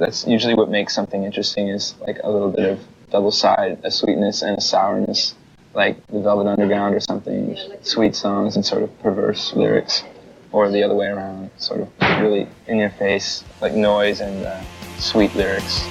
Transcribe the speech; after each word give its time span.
that's 0.00 0.26
usually 0.26 0.54
what 0.54 0.70
makes 0.70 0.94
something 0.94 1.24
interesting 1.24 1.68
is 1.68 1.94
like 2.00 2.18
a 2.24 2.30
little 2.30 2.50
bit 2.50 2.64
of 2.64 2.80
double 3.10 3.30
side, 3.30 3.78
a 3.84 3.90
sweetness 3.90 4.42
and 4.42 4.56
a 4.56 4.60
sourness, 4.60 5.34
like 5.74 6.04
the 6.08 6.20
Velvet 6.20 6.48
Underground 6.48 6.94
or 6.94 7.00
something, 7.00 7.56
sweet 7.82 8.16
songs 8.16 8.56
and 8.56 8.64
sort 8.64 8.82
of 8.82 8.98
perverse 9.00 9.52
lyrics, 9.52 10.02
or 10.52 10.70
the 10.70 10.82
other 10.82 10.94
way 10.94 11.06
around, 11.06 11.50
sort 11.58 11.82
of 11.82 11.88
really 12.20 12.48
in 12.66 12.78
your 12.78 12.90
face, 12.90 13.44
like 13.60 13.74
noise 13.74 14.20
and 14.20 14.44
uh, 14.46 14.60
sweet 14.98 15.34
lyrics. 15.34 15.84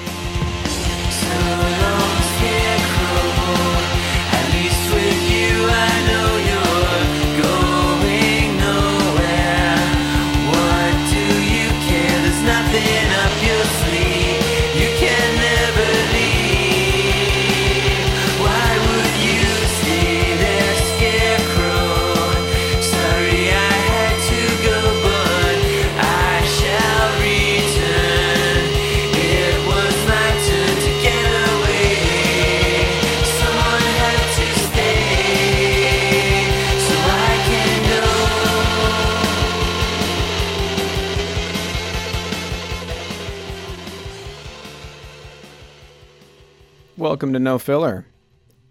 Welcome 47.20 47.34
to 47.34 47.40
No 47.40 47.60
Filler, 47.60 48.06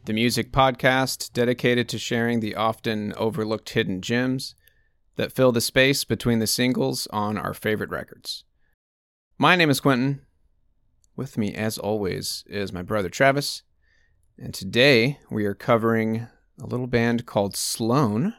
the 0.06 0.14
music 0.14 0.52
podcast 0.52 1.34
dedicated 1.34 1.86
to 1.90 1.98
sharing 1.98 2.40
the 2.40 2.54
often 2.54 3.12
overlooked 3.18 3.68
hidden 3.68 4.00
gems 4.00 4.54
that 5.16 5.32
fill 5.32 5.52
the 5.52 5.60
space 5.60 6.02
between 6.04 6.38
the 6.38 6.46
singles 6.46 7.06
on 7.08 7.36
our 7.36 7.52
favorite 7.52 7.90
records. 7.90 8.44
My 9.36 9.54
name 9.54 9.68
is 9.68 9.80
Quentin. 9.80 10.22
With 11.14 11.36
me, 11.36 11.54
as 11.54 11.76
always, 11.76 12.42
is 12.46 12.72
my 12.72 12.80
brother 12.80 13.10
Travis. 13.10 13.64
And 14.38 14.54
today 14.54 15.18
we 15.30 15.44
are 15.44 15.52
covering 15.52 16.26
a 16.58 16.64
little 16.64 16.86
band 16.86 17.26
called 17.26 17.54
Sloan. 17.54 18.32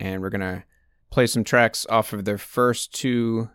And 0.00 0.22
we're 0.22 0.28
going 0.30 0.40
to 0.40 0.64
play 1.12 1.28
some 1.28 1.44
tracks 1.44 1.86
off 1.88 2.12
of 2.12 2.24
their 2.24 2.36
first 2.36 2.92
two 2.92 3.50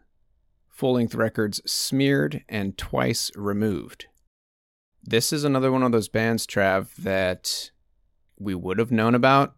full 0.69 0.93
length 0.93 1.15
records, 1.15 1.61
Smeared 1.69 2.45
and 2.47 2.77
Twice 2.77 3.29
Removed. 3.35 4.05
This 5.03 5.33
is 5.33 5.43
another 5.43 5.71
one 5.71 5.83
of 5.83 5.91
those 5.91 6.09
bands, 6.09 6.45
Trav, 6.45 6.93
that 6.95 7.71
we 8.39 8.55
would 8.55 8.79
have 8.79 8.91
known 8.91 9.15
about 9.15 9.55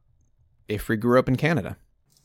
if 0.68 0.88
we 0.88 0.96
grew 0.96 1.20
up 1.20 1.28
in 1.28 1.36
Canada. 1.36 1.78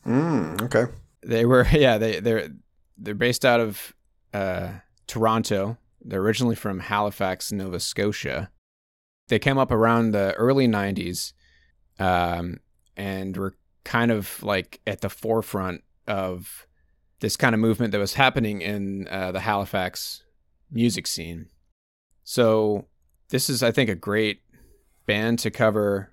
Mm, 0.06 0.62
okay. 0.62 0.92
They 1.22 1.44
were, 1.44 1.66
yeah, 1.72 1.98
they 1.98 2.20
they're 2.20 2.48
they're 2.96 3.14
based 3.14 3.44
out 3.44 3.60
of 3.60 3.94
uh, 4.32 4.70
Toronto. 5.06 5.78
They're 6.00 6.20
originally 6.20 6.56
from 6.56 6.80
Halifax, 6.80 7.52
Nova 7.52 7.80
Scotia. 7.80 8.50
They 9.28 9.38
came 9.38 9.58
up 9.58 9.70
around 9.70 10.12
the 10.12 10.32
early 10.34 10.68
'90s, 10.68 11.32
um, 11.98 12.60
and 12.96 13.36
were 13.36 13.56
kind 13.84 14.10
of 14.10 14.42
like 14.42 14.80
at 14.86 15.00
the 15.00 15.10
forefront 15.10 15.82
of 16.06 16.66
this 17.20 17.36
kind 17.36 17.54
of 17.54 17.60
movement 17.60 17.92
that 17.92 17.98
was 17.98 18.14
happening 18.14 18.60
in 18.62 19.08
uh, 19.08 19.32
the 19.32 19.40
Halifax 19.40 20.22
music 20.70 21.06
scene. 21.06 21.48
So 22.22 22.86
this 23.30 23.50
is, 23.50 23.62
I 23.62 23.70
think, 23.70 23.90
a 23.90 23.94
great 23.94 24.42
band 25.06 25.38
to 25.40 25.50
cover 25.50 26.12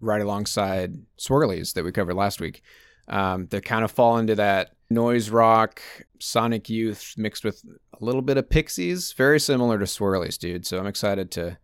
right 0.00 0.20
alongside 0.20 0.94
Swirlies 1.18 1.74
that 1.74 1.84
we 1.84 1.92
covered 1.92 2.14
last 2.14 2.40
week. 2.40 2.62
Um, 3.08 3.46
they 3.46 3.60
kind 3.60 3.84
of 3.84 3.90
fall 3.90 4.18
into 4.18 4.34
that 4.34 4.72
noise 4.90 5.30
rock, 5.30 5.82
Sonic 6.20 6.68
Youth 6.70 7.14
mixed 7.16 7.44
with 7.44 7.62
a 8.00 8.04
little 8.04 8.22
bit 8.22 8.36
of 8.36 8.48
Pixies, 8.48 9.12
very 9.12 9.40
similar 9.40 9.78
to 9.78 9.84
Swirlies, 9.84 10.38
dude. 10.38 10.66
So 10.66 10.78
I'm 10.78 10.86
excited 10.86 11.30
to 11.32 11.58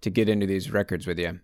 to 0.00 0.10
get 0.10 0.28
into 0.28 0.46
these 0.46 0.70
records 0.70 1.08
with 1.08 1.18
you. 1.18 1.40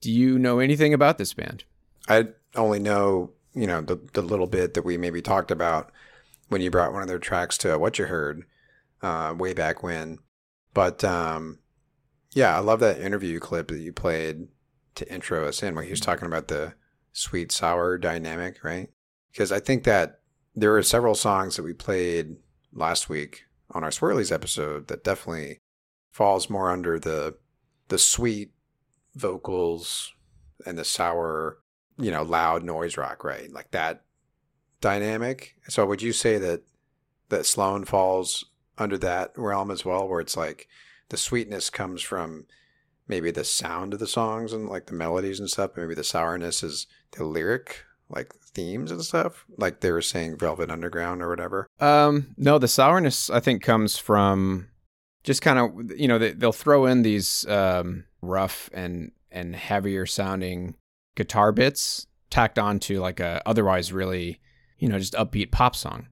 Do 0.00 0.10
you 0.10 0.38
know 0.38 0.60
anything 0.60 0.94
about 0.94 1.18
this 1.18 1.34
band? 1.34 1.64
I 2.08 2.28
only 2.56 2.78
know, 2.78 3.32
you 3.54 3.66
know, 3.66 3.82
the 3.82 4.00
the 4.14 4.22
little 4.22 4.46
bit 4.46 4.74
that 4.74 4.84
we 4.84 4.96
maybe 4.96 5.20
talked 5.20 5.50
about 5.50 5.92
when 6.48 6.62
you 6.62 6.70
brought 6.70 6.94
one 6.94 7.02
of 7.02 7.08
their 7.08 7.18
tracks 7.18 7.58
to 7.58 7.78
what 7.78 7.98
you 7.98 8.06
heard 8.06 8.44
uh, 9.02 9.34
way 9.36 9.52
back 9.52 9.82
when. 9.82 10.18
But 10.72 11.04
um, 11.04 11.58
yeah, 12.38 12.56
I 12.56 12.60
love 12.60 12.78
that 12.78 13.00
interview 13.00 13.40
clip 13.40 13.66
that 13.66 13.80
you 13.80 13.92
played 13.92 14.46
to 14.94 15.12
intro 15.12 15.48
us 15.48 15.60
in 15.60 15.74
where 15.74 15.82
he 15.82 15.90
was 15.90 16.00
mm-hmm. 16.00 16.12
talking 16.12 16.26
about 16.26 16.46
the 16.46 16.74
sweet 17.12 17.50
sour 17.50 17.98
dynamic, 17.98 18.62
right? 18.62 18.90
Because 19.32 19.50
I 19.50 19.58
think 19.58 19.82
that 19.84 20.20
there 20.54 20.76
are 20.76 20.82
several 20.84 21.16
songs 21.16 21.56
that 21.56 21.64
we 21.64 21.72
played 21.72 22.36
last 22.72 23.08
week 23.08 23.42
on 23.72 23.82
our 23.82 23.90
Swirlies 23.90 24.30
episode 24.30 24.86
that 24.86 25.02
definitely 25.02 25.58
falls 26.12 26.48
more 26.48 26.70
under 26.70 27.00
the 27.00 27.36
the 27.88 27.98
sweet 27.98 28.52
vocals 29.16 30.12
and 30.64 30.78
the 30.78 30.84
sour, 30.84 31.58
you 31.96 32.12
know, 32.12 32.22
loud 32.22 32.62
noise 32.62 32.96
rock, 32.96 33.24
right? 33.24 33.50
Like 33.52 33.72
that 33.72 34.04
dynamic. 34.80 35.56
So 35.68 35.84
would 35.86 36.02
you 36.02 36.12
say 36.12 36.38
that 36.38 36.62
that 37.30 37.46
Sloan 37.46 37.84
falls 37.84 38.44
under 38.78 38.96
that 38.98 39.32
realm 39.36 39.72
as 39.72 39.84
well, 39.84 40.06
where 40.06 40.20
it's 40.20 40.36
like 40.36 40.68
the 41.08 41.16
sweetness 41.16 41.70
comes 41.70 42.02
from 42.02 42.46
maybe 43.06 43.30
the 43.30 43.44
sound 43.44 43.94
of 43.94 44.00
the 44.00 44.06
songs 44.06 44.52
and 44.52 44.68
like 44.68 44.86
the 44.86 44.94
melodies 44.94 45.40
and 45.40 45.50
stuff. 45.50 45.72
Maybe 45.76 45.94
the 45.94 46.04
sourness 46.04 46.62
is 46.62 46.86
the 47.12 47.24
lyric, 47.24 47.84
like 48.10 48.34
themes 48.34 48.90
and 48.90 49.02
stuff. 49.02 49.44
Like 49.56 49.80
they 49.80 49.90
were 49.90 50.02
saying 50.02 50.38
Velvet 50.38 50.70
Underground 50.70 51.22
or 51.22 51.28
whatever. 51.28 51.66
Um, 51.80 52.34
no, 52.36 52.58
the 52.58 52.68
sourness 52.68 53.30
I 53.30 53.40
think 53.40 53.62
comes 53.62 53.96
from 53.96 54.68
just 55.24 55.42
kind 55.42 55.58
of 55.58 55.98
you 55.98 56.08
know 56.08 56.18
they, 56.18 56.32
they'll 56.32 56.52
throw 56.52 56.86
in 56.86 57.02
these 57.02 57.46
um, 57.48 58.04
rough 58.22 58.70
and 58.72 59.12
and 59.30 59.54
heavier 59.54 60.06
sounding 60.06 60.74
guitar 61.16 61.52
bits 61.52 62.06
tacked 62.30 62.58
onto 62.58 63.00
like 63.00 63.20
a 63.20 63.42
otherwise 63.46 63.92
really 63.92 64.40
you 64.78 64.88
know 64.88 64.98
just 64.98 65.14
upbeat 65.14 65.50
pop 65.50 65.74
song. 65.74 66.08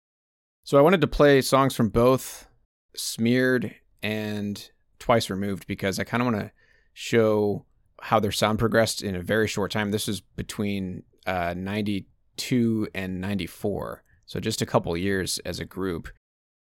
So 0.64 0.78
I 0.78 0.82
wanted 0.82 1.02
to 1.02 1.08
play 1.08 1.42
songs 1.42 1.76
from 1.76 1.90
both 1.90 2.48
Smeared 2.96 3.76
and 4.02 4.70
twice 5.04 5.30
removed 5.30 5.68
because 5.68 6.00
I 6.00 6.06
kind 6.06 6.22
of 6.22 6.32
want 6.32 6.40
to 6.40 6.52
show 6.94 7.66
how 8.02 8.22
their 8.22 8.32
sound 8.32 8.58
progressed 8.58 9.04
in 9.04 9.18
a 9.18 9.22
very 9.22 9.50
short 9.50 9.70
time. 9.70 9.92
This 9.92 10.08
was 10.08 10.22
between 10.22 11.04
uh, 11.28 11.54
92 11.58 12.88
and 12.96 13.20
94. 13.20 14.02
So 14.26 14.40
just 14.40 14.62
a 14.62 14.66
couple 14.66 14.96
years 14.96 15.40
as 15.40 15.60
a 15.60 15.66
group. 15.66 16.08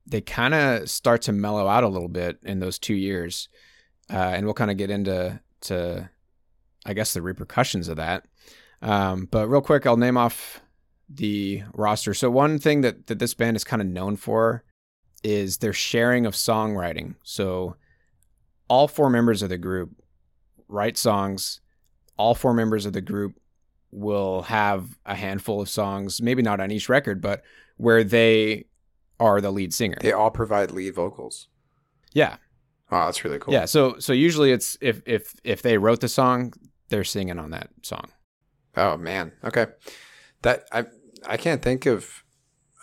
They 0.08 0.20
kind 0.20 0.56
of 0.56 0.90
start 0.90 1.22
to 1.24 1.32
mellow 1.32 1.68
out 1.68 1.84
a 1.84 1.88
little 1.88 2.08
bit 2.08 2.40
in 2.42 2.60
those 2.60 2.80
two 2.80 2.96
years. 2.96 3.50
Uh, 4.12 4.32
and 4.34 4.46
we'll 4.46 4.56
kind 4.56 4.72
of 4.72 4.78
get 4.78 4.90
into, 4.90 5.40
to, 5.62 6.10
I 6.88 6.94
guess, 6.94 7.14
the 7.14 7.22
repercussions 7.22 7.88
of 7.88 7.98
that. 7.98 8.26
Um, 8.82 9.28
but 9.30 9.48
real 9.48 9.62
quick, 9.62 9.86
I'll 9.86 9.96
name 9.96 10.18
off 10.18 10.60
the 11.08 11.62
roster. 11.76 12.16
So 12.16 12.32
one 12.32 12.58
thing 12.58 12.82
that, 12.82 13.06
that 13.08 13.20
this 13.20 13.36
band 13.36 13.58
is 13.58 13.64
kind 13.64 13.82
of 13.82 13.88
known 13.88 14.16
for 14.16 14.64
is 15.24 15.60
their 15.60 15.72
sharing 15.72 16.26
of 16.26 16.34
songwriting. 16.34 17.14
So 17.24 17.76
all 18.68 18.88
four 18.88 19.10
members 19.10 19.42
of 19.42 19.50
the 19.50 19.58
group 19.58 19.92
write 20.68 20.98
songs. 20.98 21.62
All 22.18 22.36
four 22.36 22.54
members 22.54 22.86
of 22.86 22.94
the 22.94 23.02
group 23.02 23.40
will 23.92 24.44
have 24.44 24.98
a 25.06 25.16
handful 25.16 25.62
of 25.62 25.70
songs, 25.70 26.22
maybe 26.22 26.42
not 26.42 26.60
on 26.60 26.72
each 26.72 26.90
record, 26.90 27.22
but 27.22 27.44
where 27.78 28.04
they 28.04 28.66
are 29.20 29.42
the 29.42 29.52
lead 29.52 29.74
singer. 29.74 29.98
They 30.02 30.12
all 30.12 30.32
provide 30.32 30.72
lead 30.72 30.96
vocals. 30.96 31.48
Yeah. 32.14 32.38
Wow, 32.92 33.06
that's 33.06 33.24
really 33.24 33.40
cool. 33.40 33.54
Yeah. 33.54 33.66
So 33.66 33.98
so 34.00 34.14
usually 34.14 34.52
it's 34.52 34.78
if 34.82 35.02
if 35.06 35.34
if 35.44 35.62
they 35.62 35.78
wrote 35.78 36.02
the 36.02 36.08
song, 36.08 36.54
they're 36.90 37.04
singing 37.04 37.40
on 37.40 37.52
that 37.52 37.70
song. 37.82 38.12
Oh 38.76 38.98
man. 38.98 39.32
Okay. 39.44 39.68
That 40.42 40.66
I 40.72 40.86
I 41.26 41.38
can't 41.38 41.62
think 41.62 41.86
of 41.86 42.24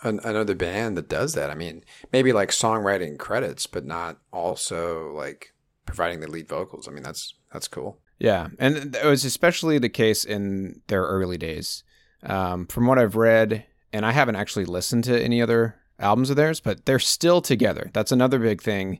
an, 0.03 0.19
another 0.23 0.55
band 0.55 0.97
that 0.97 1.07
does 1.09 1.33
that. 1.33 1.49
I 1.49 1.55
mean, 1.55 1.83
maybe 2.11 2.33
like 2.33 2.49
songwriting 2.49 3.17
credits, 3.17 3.67
but 3.67 3.85
not 3.85 4.17
also 4.33 5.13
like 5.13 5.53
providing 5.91 6.21
the 6.21 6.29
lead 6.29 6.47
vocals. 6.47 6.87
I 6.87 6.91
mean, 6.91 7.03
that's 7.03 7.35
that's 7.51 7.67
cool. 7.67 7.99
Yeah, 8.17 8.47
and 8.59 8.95
it 8.95 9.05
was 9.05 9.25
especially 9.25 9.77
the 9.77 9.89
case 9.89 10.23
in 10.23 10.81
their 10.87 11.03
early 11.03 11.37
days. 11.37 11.83
Um, 12.23 12.67
from 12.67 12.85
what 12.85 12.99
I've 12.99 13.15
read, 13.15 13.65
and 13.91 14.05
I 14.05 14.11
haven't 14.11 14.35
actually 14.35 14.65
listened 14.65 15.03
to 15.05 15.21
any 15.21 15.41
other 15.41 15.75
albums 15.99 16.29
of 16.29 16.35
theirs, 16.35 16.59
but 16.59 16.85
they're 16.85 16.99
still 16.99 17.41
together. 17.41 17.89
That's 17.93 18.11
another 18.11 18.39
big 18.39 18.61
thing 18.61 18.99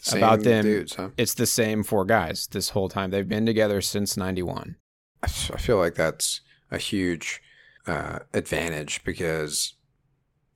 same 0.00 0.18
about 0.18 0.42
them. 0.42 0.64
Dudes, 0.64 0.94
huh? 0.94 1.08
It's 1.16 1.34
the 1.34 1.46
same 1.46 1.82
four 1.82 2.04
guys 2.04 2.46
this 2.46 2.70
whole 2.70 2.88
time. 2.88 3.10
They've 3.10 3.28
been 3.28 3.46
together 3.46 3.80
since 3.80 4.16
'91. 4.16 4.76
I 5.22 5.26
feel 5.26 5.78
like 5.78 5.94
that's 5.96 6.42
a 6.70 6.78
huge 6.78 7.42
uh, 7.86 8.20
advantage 8.32 9.02
because 9.02 9.74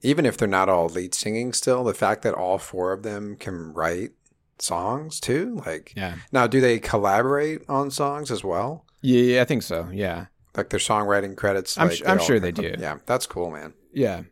even 0.03 0.27
if 0.27 0.37
they're 0.37 0.47
not 0.47 0.69
all 0.69 0.87
lead 0.87 1.15
singing, 1.15 1.53
still 1.53 1.83
the 1.83 1.95
fact 1.95 2.23
that 2.23 2.35
all 2.35 2.59
four 2.59 2.93
of 2.93 3.03
them 3.03 3.37
can 3.37 3.73
write 3.73 4.13
songs 4.63 5.21
too? 5.21 5.61
Like, 5.67 5.93
Yeah. 5.97 6.17
now 6.33 6.47
do 6.47 6.61
they 6.61 6.79
collaborate 6.79 7.63
on 7.69 7.91
songs 7.91 8.31
as 8.31 8.43
well? 8.45 8.85
Yeah, 9.01 9.23
yeah, 9.23 9.43
I 9.43 9.45
think 9.45 9.63
so. 9.63 9.89
Yeah. 9.93 10.27
Like 10.57 10.71
their 10.71 10.81
songwriting 10.81 11.37
credits? 11.37 11.77
I'm 11.79 11.89
like, 11.89 11.97
su- 11.99 12.05
I'm 12.07 12.19
all- 12.19 12.25
sure 12.25 12.39
they 12.41 12.53
do. 12.53 12.75
Yeah, 12.79 12.99
that's 13.07 13.27
cool, 13.27 13.51
man. 13.51 13.75
Yeah. 13.93 14.23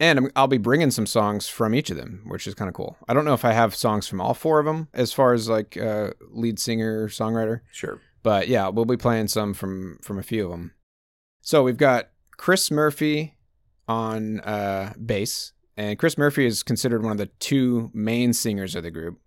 And 0.00 0.18
I'm- 0.18 0.30
I'll 0.34 0.48
be 0.48 0.58
bringing 0.58 0.90
some 0.90 1.06
songs 1.06 1.46
from 1.48 1.74
each 1.74 1.88
of 1.90 1.96
them, 1.96 2.22
which 2.26 2.46
is 2.46 2.54
kind 2.54 2.68
of 2.68 2.74
cool. 2.74 2.96
I 3.08 3.14
don't 3.14 3.24
know 3.24 3.34
if 3.34 3.44
I 3.44 3.52
have 3.52 3.74
songs 3.74 4.06
from 4.08 4.20
all 4.20 4.34
four 4.34 4.58
of 4.58 4.66
them 4.66 4.88
as 4.92 5.12
far 5.12 5.32
as 5.32 5.48
like 5.48 5.76
uh, 5.76 6.10
lead 6.32 6.58
singer, 6.58 7.08
songwriter, 7.08 7.60
Sure. 7.70 8.00
but 8.24 8.48
yeah, 8.48 8.68
we'll 8.68 8.84
be 8.84 8.96
playing 8.96 9.28
some 9.28 9.54
from 9.54 9.98
from 10.02 10.18
a 10.18 10.22
few 10.24 10.46
of 10.46 10.50
them. 10.50 10.72
So 11.42 11.62
we've 11.62 11.76
got 11.76 12.08
Chris 12.36 12.70
Murphy 12.72 13.36
on 13.86 14.40
uh, 14.40 14.94
bass, 15.02 15.52
and 15.76 15.98
Chris 15.98 16.18
Murphy 16.18 16.44
is 16.46 16.62
considered 16.64 17.02
one 17.04 17.12
of 17.12 17.18
the 17.18 17.26
two 17.38 17.90
main 17.94 18.32
singers 18.32 18.74
of 18.74 18.82
the 18.82 18.90
group. 18.90 19.20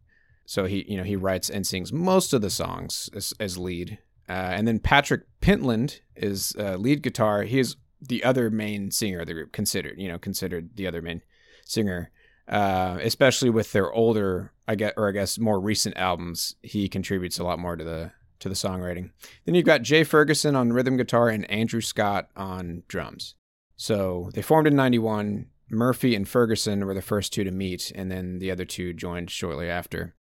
So 0.47 0.63
he, 0.63 0.85
you 0.87 0.95
know, 0.95 1.03
he 1.03 1.17
writes 1.17 1.49
and 1.49 1.67
sings 1.67 1.91
most 1.91 2.33
of 2.33 2.41
the 2.41 2.49
songs 2.49 3.09
as, 3.13 3.33
as 3.37 3.57
lead. 3.57 3.99
Uh, 4.29 4.31
and 4.55 4.65
then 4.65 4.79
Patrick 4.79 5.23
Pentland 5.41 5.99
is 6.15 6.55
uh, 6.57 6.77
lead 6.77 7.03
guitar. 7.03 7.43
He 7.43 7.59
is 7.59 7.75
the 8.01 8.23
other 8.23 8.49
main 8.49 8.89
singer 8.89 9.19
of 9.19 9.27
the 9.27 9.33
group, 9.33 9.51
considered, 9.51 9.99
you 9.99 10.07
know, 10.07 10.17
considered 10.17 10.77
the 10.77 10.87
other 10.87 11.01
main 11.01 11.21
singer. 11.65 12.11
Uh, 12.47 12.97
especially 13.01 13.49
with 13.49 13.73
their 13.73 13.91
older, 13.91 14.53
I 14.69 14.75
guess, 14.75 14.93
or 14.95 15.09
I 15.09 15.11
guess 15.11 15.37
more 15.37 15.59
recent 15.59 15.97
albums, 15.97 16.55
he 16.61 16.87
contributes 16.87 17.39
a 17.39 17.43
lot 17.43 17.59
more 17.59 17.75
to 17.75 17.83
the 17.83 18.11
to 18.39 18.47
the 18.47 18.55
songwriting. 18.55 19.11
Then 19.43 19.53
you've 19.53 19.65
got 19.65 19.81
Jay 19.81 20.05
Ferguson 20.05 20.55
on 20.55 20.71
rhythm 20.71 20.95
guitar 20.95 21.27
and 21.27 21.49
Andrew 21.51 21.81
Scott 21.81 22.29
on 22.37 22.83
drums. 22.87 23.35
So 23.75 24.29
they 24.33 24.41
formed 24.41 24.67
in 24.67 24.77
'91. 24.77 25.47
Murphy 25.69 26.15
and 26.15 26.25
Ferguson 26.25 26.85
were 26.85 26.93
the 26.93 27.01
first 27.01 27.33
two 27.33 27.43
to 27.43 27.51
meet, 27.51 27.91
and 27.93 28.09
then 28.09 28.39
the 28.39 28.49
other 28.49 28.63
two 28.63 28.93
joined 28.93 29.29
shortly 29.29 29.69
after. 29.69 30.15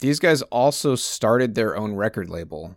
These 0.00 0.18
guys 0.20 0.42
also 0.42 0.94
started 0.94 1.54
their 1.54 1.76
own 1.76 1.94
record 1.94 2.28
label 2.30 2.76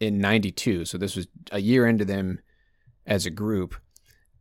in 0.00 0.18
92. 0.18 0.84
So 0.84 0.98
this 0.98 1.16
was 1.16 1.26
a 1.50 1.60
year 1.60 1.86
into 1.86 2.04
them 2.04 2.40
as 3.06 3.24
a 3.26 3.30
group 3.30 3.74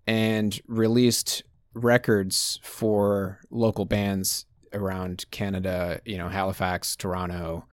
and 0.05 0.59
released 0.67 1.44
records 1.73 2.59
for 2.61 3.39
local 3.50 3.85
bands 3.85 4.45
around 4.73 5.25
Canada, 5.31 6.01
you 6.05 6.17
know, 6.17 6.29
Halifax, 6.29 6.95
Toronto, 6.95 7.65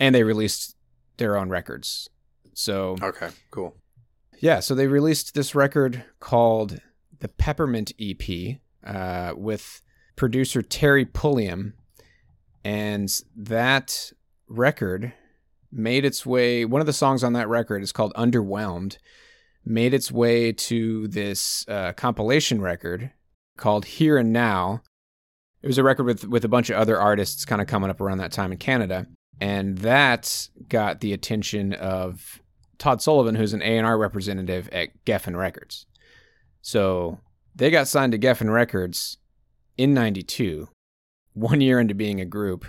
and 0.00 0.14
they 0.14 0.22
released 0.24 0.74
their 1.18 1.36
own 1.36 1.48
records. 1.48 2.08
So, 2.54 2.96
Okay, 3.00 3.28
cool. 3.50 3.76
yeah, 4.40 4.60
so 4.60 4.74
they 4.74 4.86
released 4.86 5.34
this 5.34 5.54
record 5.54 6.04
called 6.20 6.80
the 7.20 7.28
Peppermint 7.28 7.92
EP 8.00 8.58
uh, 8.84 9.34
with 9.36 9.82
producer 10.16 10.62
Terry 10.62 11.04
Pulliam. 11.04 11.74
And 12.64 13.10
that 13.36 14.12
record 14.48 15.12
made 15.70 16.04
its 16.04 16.26
way, 16.26 16.64
one 16.64 16.80
of 16.80 16.86
the 16.86 16.92
songs 16.92 17.24
on 17.24 17.32
that 17.32 17.48
record 17.48 17.82
is 17.82 17.92
called 17.92 18.12
Underwhelmed, 18.14 18.98
made 19.64 19.94
its 19.94 20.12
way 20.12 20.52
to 20.52 21.08
this 21.08 21.64
uh, 21.68 21.92
compilation 21.92 22.60
record 22.60 23.10
called 23.56 23.86
Here 23.86 24.18
and 24.18 24.32
Now. 24.32 24.82
It 25.62 25.66
was 25.66 25.78
a 25.78 25.84
record 25.84 26.04
with, 26.04 26.26
with 26.26 26.44
a 26.44 26.48
bunch 26.48 26.70
of 26.70 26.76
other 26.76 26.98
artists 26.98 27.44
kind 27.44 27.62
of 27.62 27.68
coming 27.68 27.90
up 27.90 28.00
around 28.00 28.18
that 28.18 28.32
time 28.32 28.52
in 28.52 28.58
Canada. 28.58 29.06
And 29.40 29.78
that 29.78 30.48
got 30.68 31.00
the 31.00 31.12
attention 31.12 31.72
of 31.72 32.40
Todd 32.78 33.00
Sullivan, 33.00 33.36
who's 33.36 33.54
an 33.54 33.62
A&R 33.62 33.96
representative 33.96 34.68
at 34.72 35.04
Geffen 35.04 35.36
Records. 35.36 35.86
So 36.60 37.20
they 37.54 37.70
got 37.70 37.88
signed 37.88 38.12
to 38.12 38.18
Geffen 38.18 38.52
Records 38.52 39.18
in 39.76 39.94
92, 39.94 40.68
one 41.34 41.60
year 41.60 41.78
into 41.80 41.94
being 41.94 42.20
a 42.20 42.24
group. 42.24 42.64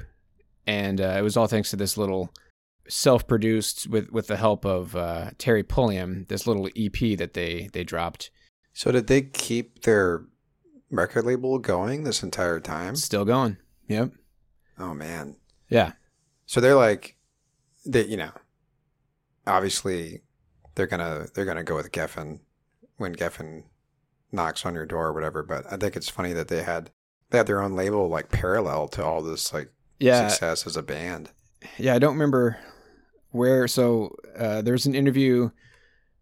And 0.66 1.02
uh, 1.02 1.16
it 1.18 1.22
was 1.22 1.36
all 1.36 1.48
thanks 1.48 1.70
to 1.72 1.76
this 1.76 1.98
little 1.98 2.34
self-produced 2.88 3.88
with, 3.88 4.12
with 4.12 4.28
the 4.28 4.38
help 4.38 4.66
of 4.66 4.96
uh, 4.96 5.32
Terry 5.38 5.64
Pulliam, 5.64 6.26
this 6.30 6.48
little 6.48 6.68
EP 6.76 7.18
that 7.18 7.34
they, 7.34 7.70
they 7.74 7.84
dropped. 7.84 8.32
So 8.74 8.92
did 8.92 9.08
they 9.08 9.22
keep 9.22 9.84
their 9.84 10.26
record 10.90 11.26
label 11.26 11.60
going 11.60 12.04
this 12.04 12.24
entire 12.24 12.60
time? 12.60 12.96
Still 12.96 13.26
going. 13.26 13.58
Yep. 13.88 14.12
Oh 14.80 14.94
man. 14.94 15.36
Yeah. 15.70 15.94
So 16.46 16.62
they're 16.62 16.76
like, 16.76 17.18
they 17.86 18.06
you 18.06 18.18
know, 18.18 18.32
obviously 19.46 20.22
they're 20.76 20.88
gonna 20.88 21.28
they're 21.34 21.46
gonna 21.46 21.64
go 21.64 21.76
with 21.76 21.92
Geffen 21.92 22.40
when 22.98 23.16
Geffen 23.16 23.64
knocks 24.32 24.66
on 24.66 24.74
your 24.74 24.86
door 24.86 25.08
or 25.08 25.14
whatever. 25.14 25.44
But 25.44 25.72
I 25.72 25.78
think 25.78 25.96
it's 25.96 26.10
funny 26.10 26.34
that 26.34 26.48
they 26.48 26.64
had 26.64 26.92
they 27.34 27.40
had 27.40 27.48
their 27.48 27.62
own 27.64 27.74
label 27.76 28.08
like 28.08 28.30
parallel 28.30 28.88
to 28.90 29.04
all 29.04 29.24
this 29.24 29.52
like 29.52 29.70
Yeah. 30.00 30.28
success 30.30 30.68
as 30.68 30.78
a 30.78 30.84
band. 30.84 31.32
yeah, 31.80 31.96
I 31.96 32.00
don't 32.00 32.14
remember 32.14 32.60
where. 33.32 33.68
So 33.68 34.16
uh, 34.38 34.62
there's 34.62 34.86
an 34.86 34.94
interview 34.94 35.50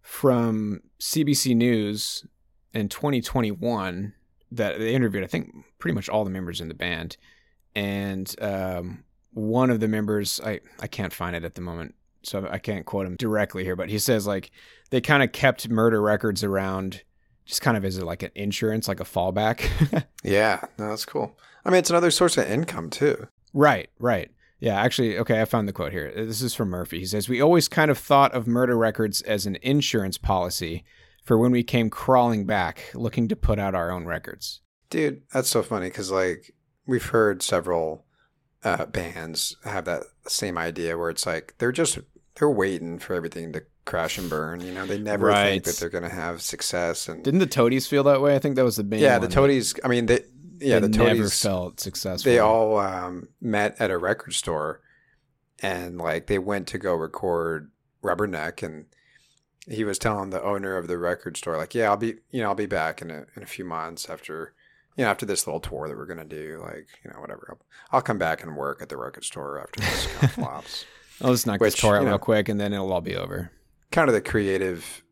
from 0.01 0.81
CBC 0.99 1.53
News 1.55 2.25
in 2.73 2.87
2021 2.89 4.13
that 4.53 4.79
they 4.79 4.93
interviewed, 4.95 5.23
I 5.23 5.27
think, 5.27 5.53
pretty 5.79 5.95
much 5.95 6.07
all 6.07 6.23
the 6.23 6.29
members 6.31 6.61
in 6.61 6.69
the 6.69 6.73
band. 6.73 7.17
And 7.75 8.33
um, 8.41 9.03
one 9.33 9.69
of 9.69 9.79
the 9.81 9.87
members, 9.89 10.39
I, 10.45 10.61
I 10.79 10.87
can't 10.87 11.13
find 11.13 11.35
it 11.35 11.43
at 11.43 11.55
the 11.55 11.61
moment, 11.61 11.95
so 12.23 12.47
I 12.49 12.57
can't 12.57 12.85
quote 12.85 13.05
him 13.05 13.15
directly 13.17 13.63
here, 13.65 13.75
but 13.75 13.89
he 13.89 13.99
says, 13.99 14.25
like, 14.27 14.51
they 14.89 15.01
kind 15.01 15.23
of 15.23 15.31
kept 15.33 15.69
Murderecords 15.69 16.43
around 16.43 17.03
just 17.51 17.61
kind 17.61 17.75
of 17.75 17.83
as 17.83 18.01
like 18.01 18.23
an 18.23 18.31
insurance, 18.33 18.87
like 18.87 19.01
a 19.01 19.03
fallback. 19.03 19.67
Yeah, 20.23 20.61
no, 20.77 20.87
that's 20.87 21.03
cool. 21.03 21.37
I 21.65 21.69
mean, 21.69 21.79
it's 21.79 21.89
another 21.89 22.11
source 22.11 22.37
of 22.37 22.49
income 22.49 22.89
too. 22.89 23.27
Right, 23.53 23.89
right. 23.99 24.31
Yeah, 24.61 24.79
actually, 24.79 25.17
okay, 25.17 25.41
I 25.41 25.45
found 25.45 25.67
the 25.67 25.73
quote 25.73 25.91
here. 25.91 26.13
This 26.15 26.41
is 26.41 26.53
from 26.53 26.69
Murphy. 26.69 26.99
He 26.99 27.05
says, 27.05 27.27
We 27.27 27.41
always 27.41 27.67
kind 27.67 27.91
of 27.91 27.97
thought 27.97 28.31
of 28.33 28.45
Murderecords 28.45 29.21
as 29.25 29.45
an 29.45 29.57
insurance 29.63 30.17
policy 30.17 30.85
for 31.25 31.37
when 31.37 31.51
we 31.51 31.63
came 31.63 31.89
crawling 31.89 32.45
back 32.45 32.89
looking 32.93 33.27
to 33.27 33.35
put 33.35 33.59
out 33.59 33.75
our 33.75 33.91
own 33.91 34.05
records. 34.05 34.61
Dude, 34.89 35.23
that's 35.33 35.49
so 35.49 35.61
funny 35.61 35.87
because 35.87 36.09
like 36.09 36.53
we've 36.85 37.07
heard 37.07 37.43
several 37.43 38.05
uh, 38.63 38.85
bands 38.85 39.57
have 39.65 39.83
that 39.85 40.03
same 40.27 40.57
idea 40.57 40.97
where 40.97 41.09
it's 41.09 41.25
like 41.25 41.55
they're 41.57 41.73
just 41.73 41.99
they're 42.35 42.49
waiting 42.49 42.99
for 42.99 43.13
everything 43.13 43.51
to 43.53 43.63
crash 43.85 44.17
and 44.17 44.29
burn. 44.29 44.61
You 44.61 44.73
know, 44.73 44.85
they 44.85 44.97
never 44.99 45.27
Right. 45.27 45.51
think 45.51 45.63
that 45.65 45.77
they're 45.77 45.89
going 45.89 46.03
to 46.03 46.15
have 46.15 46.41
success. 46.41 47.07
And 47.07 47.23
Didn't 47.23 47.39
the 47.39 47.45
Toadies 47.47 47.87
feel 47.87 48.03
that 48.03 48.21
way? 48.21 48.35
I 48.35 48.39
think 48.39 48.55
that 48.55 48.63
was 48.63 48.75
the 48.77 48.83
main 48.83 48.99
yeah, 48.99 49.17
the. 49.19 49.27
Toadies. 49.27 49.73
I 49.83 49.87
mean, 49.87 50.05
they 50.07 50.19
yeah 50.59 50.79
They 50.79 50.87
the 50.87 50.97
never 50.97 51.09
Toadies. 51.15 51.41
felt 51.41 51.79
successful. 51.79 52.31
They 52.31 52.39
all 52.39 52.77
um, 52.77 53.29
met 53.41 53.75
at 53.79 53.89
a 53.91 53.97
record 53.97 54.33
store, 54.33 54.81
and 55.61 55.97
like 55.97 56.27
they 56.27 56.39
went 56.39 56.67
to 56.67 56.77
go 56.77 56.93
record 56.95 57.71
Rubberneck, 58.03 58.63
and 58.63 58.85
he 59.67 59.83
was 59.83 59.97
telling 59.99 60.29
the 60.31 60.41
owner 60.43 60.75
of 60.77 60.87
the 60.87 60.97
record 60.97 61.37
store, 61.37 61.57
like, 61.57 61.73
"Yeah, 61.75 61.89
I'll 61.89 61.97
be, 61.97 62.15
you 62.31 62.41
know, 62.41 62.49
I'll 62.49 62.55
be 62.55 62.65
back 62.65 63.01
in 63.01 63.11
a 63.11 63.25
in 63.35 63.43
a 63.43 63.47
few 63.47 63.65
months 63.65 64.09
after, 64.09 64.53
you 64.97 65.03
know, 65.05 65.09
after 65.11 65.25
this 65.25 65.45
little 65.47 65.59
tour 65.59 65.87
that 65.87 65.97
we're 65.97 66.05
gonna 66.07 66.25
do, 66.25 66.59
like, 66.63 66.87
you 67.03 67.11
know, 67.11 67.19
whatever. 67.19 67.47
I'll, 67.49 67.59
I'll 67.97 68.01
come 68.01 68.17
back 68.17 68.43
and 68.43 68.55
work 68.55 68.81
at 68.81 68.89
the 68.89 68.97
record 68.97 69.23
store 69.23 69.59
after 69.59 69.79
this 69.81 70.07
kind 70.07 70.23
of 70.25 70.31
flops." 70.33 70.85
I'll 71.23 71.31
just 71.31 71.45
knock 71.45 71.59
this 71.59 71.73
Which, 71.75 71.81
tour 71.81 71.95
out 71.95 71.99
you 71.99 72.05
know- 72.05 72.11
real 72.13 72.19
quick 72.19 72.49
and 72.49 72.59
then 72.59 72.73
it'll 72.73 72.91
all 72.91 73.01
be 73.01 73.15
over. 73.15 73.51
Kind 73.91 74.07
of 74.07 74.13
the 74.13 74.21
creative, 74.21 75.03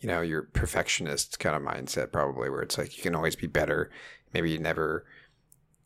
you 0.00 0.08
know, 0.08 0.20
your 0.20 0.42
perfectionist 0.42 1.38
kind 1.38 1.54
of 1.54 1.62
mindset, 1.62 2.12
probably, 2.12 2.50
where 2.50 2.62
it's 2.62 2.78
like 2.78 2.96
you 2.96 3.02
can 3.02 3.14
always 3.14 3.36
be 3.36 3.46
better. 3.46 3.90
Maybe 4.32 4.50
you 4.50 4.58
never. 4.58 5.04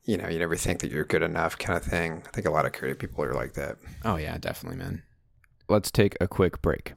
You 0.05 0.17
know, 0.17 0.29
you 0.29 0.39
never 0.39 0.55
think 0.55 0.79
that 0.81 0.93
you're 0.93 1.05
good 1.05 1.25
enough, 1.25 1.59
kind 1.59 1.77
of 1.77 1.83
thing. 1.83 2.23
I 2.25 2.31
think 2.31 2.47
a 2.47 2.53
lot 2.53 2.65
of 2.65 2.73
creative 2.73 3.01
people 3.01 3.25
are 3.25 3.35
like 3.35 3.55
that. 3.55 3.79
Oh, 4.05 4.15
yeah, 4.15 4.39
definitely, 4.39 4.79
man. 4.79 5.03
Let's 5.69 5.91
take 5.91 6.17
a 6.21 6.29
quick 6.29 6.63
break. 6.63 6.95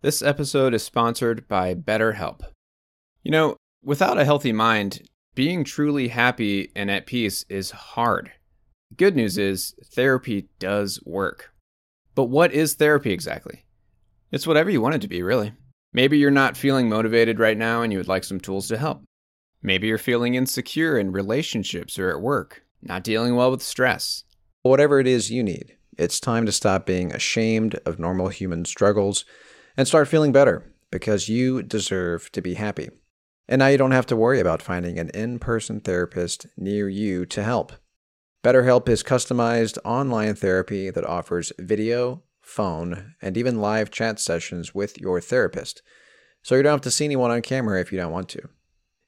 This 0.00 0.22
episode 0.22 0.74
is 0.74 0.82
sponsored 0.82 1.46
by 1.46 1.76
BetterHelp. 1.76 2.40
You 3.22 3.30
know, 3.30 3.56
without 3.84 4.18
a 4.18 4.24
healthy 4.24 4.50
mind, 4.50 5.08
being 5.36 5.62
truly 5.62 6.08
happy 6.08 6.72
and 6.74 6.90
at 6.90 7.06
peace 7.06 7.44
is 7.48 7.70
hard. 7.70 8.32
Good 8.96 9.14
news 9.14 9.38
is 9.38 9.76
therapy 9.94 10.48
does 10.58 11.00
work. 11.06 11.54
But 12.16 12.24
what 12.24 12.52
is 12.52 12.74
therapy 12.74 13.12
exactly? 13.12 13.64
It's 14.32 14.46
whatever 14.46 14.70
you 14.70 14.80
want 14.80 14.94
it 14.94 15.02
to 15.02 15.08
be, 15.08 15.22
really. 15.22 15.52
Maybe 15.92 16.16
you're 16.16 16.30
not 16.30 16.56
feeling 16.56 16.88
motivated 16.88 17.38
right 17.38 17.56
now 17.56 17.82
and 17.82 17.92
you 17.92 17.98
would 17.98 18.08
like 18.08 18.24
some 18.24 18.40
tools 18.40 18.66
to 18.68 18.78
help. 18.78 19.04
Maybe 19.62 19.88
you're 19.88 19.98
feeling 19.98 20.34
insecure 20.34 20.98
in 20.98 21.12
relationships 21.12 21.98
or 21.98 22.10
at 22.10 22.22
work, 22.22 22.64
not 22.80 23.04
dealing 23.04 23.36
well 23.36 23.50
with 23.50 23.62
stress. 23.62 24.24
Whatever 24.62 24.98
it 25.00 25.06
is 25.06 25.30
you 25.30 25.42
need, 25.42 25.76
it's 25.98 26.18
time 26.18 26.46
to 26.46 26.52
stop 26.52 26.86
being 26.86 27.12
ashamed 27.12 27.74
of 27.84 27.98
normal 27.98 28.28
human 28.28 28.64
struggles 28.64 29.26
and 29.76 29.86
start 29.86 30.08
feeling 30.08 30.32
better 30.32 30.72
because 30.90 31.28
you 31.28 31.62
deserve 31.62 32.32
to 32.32 32.40
be 32.40 32.54
happy. 32.54 32.88
And 33.48 33.58
now 33.58 33.66
you 33.66 33.76
don't 33.76 33.90
have 33.90 34.06
to 34.06 34.16
worry 34.16 34.40
about 34.40 34.62
finding 34.62 34.98
an 34.98 35.10
in 35.10 35.40
person 35.40 35.80
therapist 35.80 36.46
near 36.56 36.88
you 36.88 37.26
to 37.26 37.42
help. 37.42 37.72
BetterHelp 38.42 38.88
is 38.88 39.02
customized 39.02 39.78
online 39.84 40.34
therapy 40.34 40.90
that 40.90 41.04
offers 41.04 41.52
video, 41.58 42.22
phone, 42.42 43.14
and 43.22 43.36
even 43.36 43.60
live 43.60 43.90
chat 43.90 44.20
sessions 44.20 44.74
with 44.74 45.00
your 45.00 45.20
therapist. 45.20 45.82
So 46.42 46.56
you 46.56 46.62
don't 46.62 46.72
have 46.72 46.80
to 46.82 46.90
see 46.90 47.04
anyone 47.04 47.30
on 47.30 47.42
camera 47.42 47.80
if 47.80 47.92
you 47.92 47.98
don't 47.98 48.12
want 48.12 48.28
to. 48.30 48.48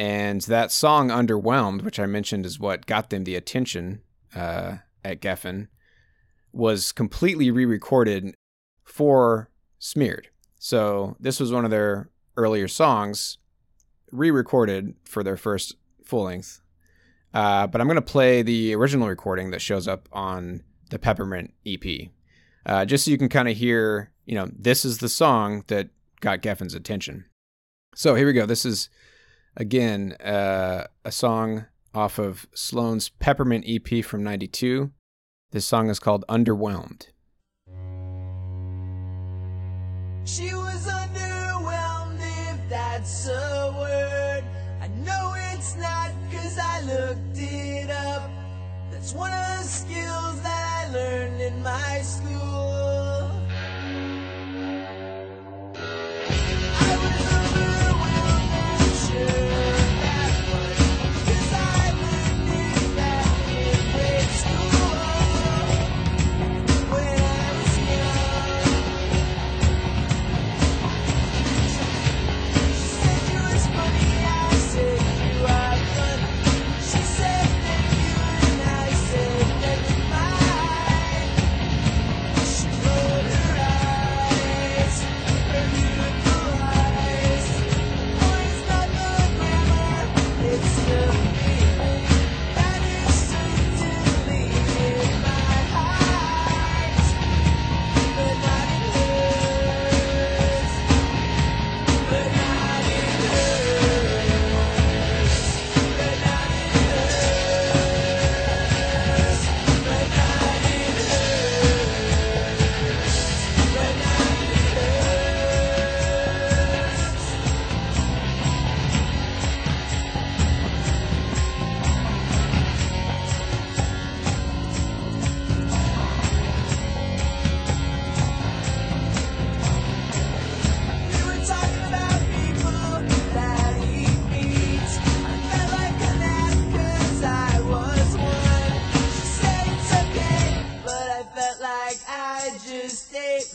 and 0.00 0.40
that 0.42 0.72
song, 0.72 1.08
Underwhelmed, 1.08 1.82
which 1.82 2.00
I 2.00 2.06
mentioned 2.06 2.46
is 2.46 2.58
what 2.58 2.86
got 2.86 3.10
them 3.10 3.24
the 3.24 3.34
attention 3.34 4.02
uh, 4.34 4.78
at 5.04 5.20
Geffen, 5.20 5.68
was 6.52 6.92
completely 6.92 7.50
re 7.50 7.64
recorded 7.64 8.34
for 8.84 9.50
Smeared. 9.78 10.28
So, 10.58 11.16
this 11.20 11.40
was 11.40 11.52
one 11.52 11.64
of 11.64 11.70
their 11.70 12.10
earlier 12.36 12.68
songs, 12.68 13.38
re 14.12 14.30
recorded 14.30 14.94
for 15.04 15.22
their 15.22 15.36
first 15.36 15.76
full 16.04 16.24
length 16.24 16.60
uh, 17.32 17.66
but 17.66 17.80
I'm 17.80 17.86
going 17.86 17.96
to 17.96 18.02
play 18.02 18.42
the 18.42 18.74
original 18.74 19.08
recording 19.08 19.50
that 19.50 19.60
shows 19.60 19.86
up 19.86 20.08
on 20.12 20.62
the 20.90 20.98
Peppermint 20.98 21.54
EP, 21.64 22.08
uh, 22.66 22.84
just 22.84 23.04
so 23.04 23.10
you 23.10 23.18
can 23.18 23.28
kind 23.28 23.48
of 23.48 23.56
hear, 23.56 24.10
you 24.26 24.34
know, 24.34 24.48
this 24.52 24.84
is 24.84 24.98
the 24.98 25.08
song 25.08 25.64
that 25.68 25.90
got 26.20 26.42
Geffen's 26.42 26.74
attention. 26.74 27.26
So 27.94 28.14
here 28.14 28.26
we 28.26 28.32
go. 28.32 28.46
This 28.46 28.64
is, 28.64 28.88
again, 29.60 30.12
uh, 30.14 30.86
a 31.04 31.12
song 31.12 31.66
off 31.94 32.18
of 32.18 32.48
Sloan's 32.54 33.10
Peppermint 33.10 33.66
EP 33.68 34.02
from 34.02 34.24
92. 34.24 34.90
This 35.52 35.66
song 35.66 35.90
is 35.90 35.98
called 36.00 36.24
Underwhelmed. 36.28 37.08
She 40.24 40.54
was 40.54 40.88
underwhelmed, 40.88 42.20
if 42.20 42.70
that's 42.70 43.28
a 43.28 43.74
word. 43.78 44.44
I 44.80 44.88
know 45.04 45.34
it's 45.52 45.76
not, 45.76 46.10
cause 46.32 46.58
I 46.58 46.80
looked 46.80 47.36
it 47.36 47.90
up. 47.90 48.30
That's 48.90 49.12
one 49.12 49.32
of 49.32 49.58
the 49.58 49.64
skills 49.64 50.40
that 50.42 50.88
I 50.88 50.92
learned 50.92 51.40
in 51.40 51.62
my 51.62 52.00
school. 52.00 53.19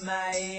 My 0.05 0.54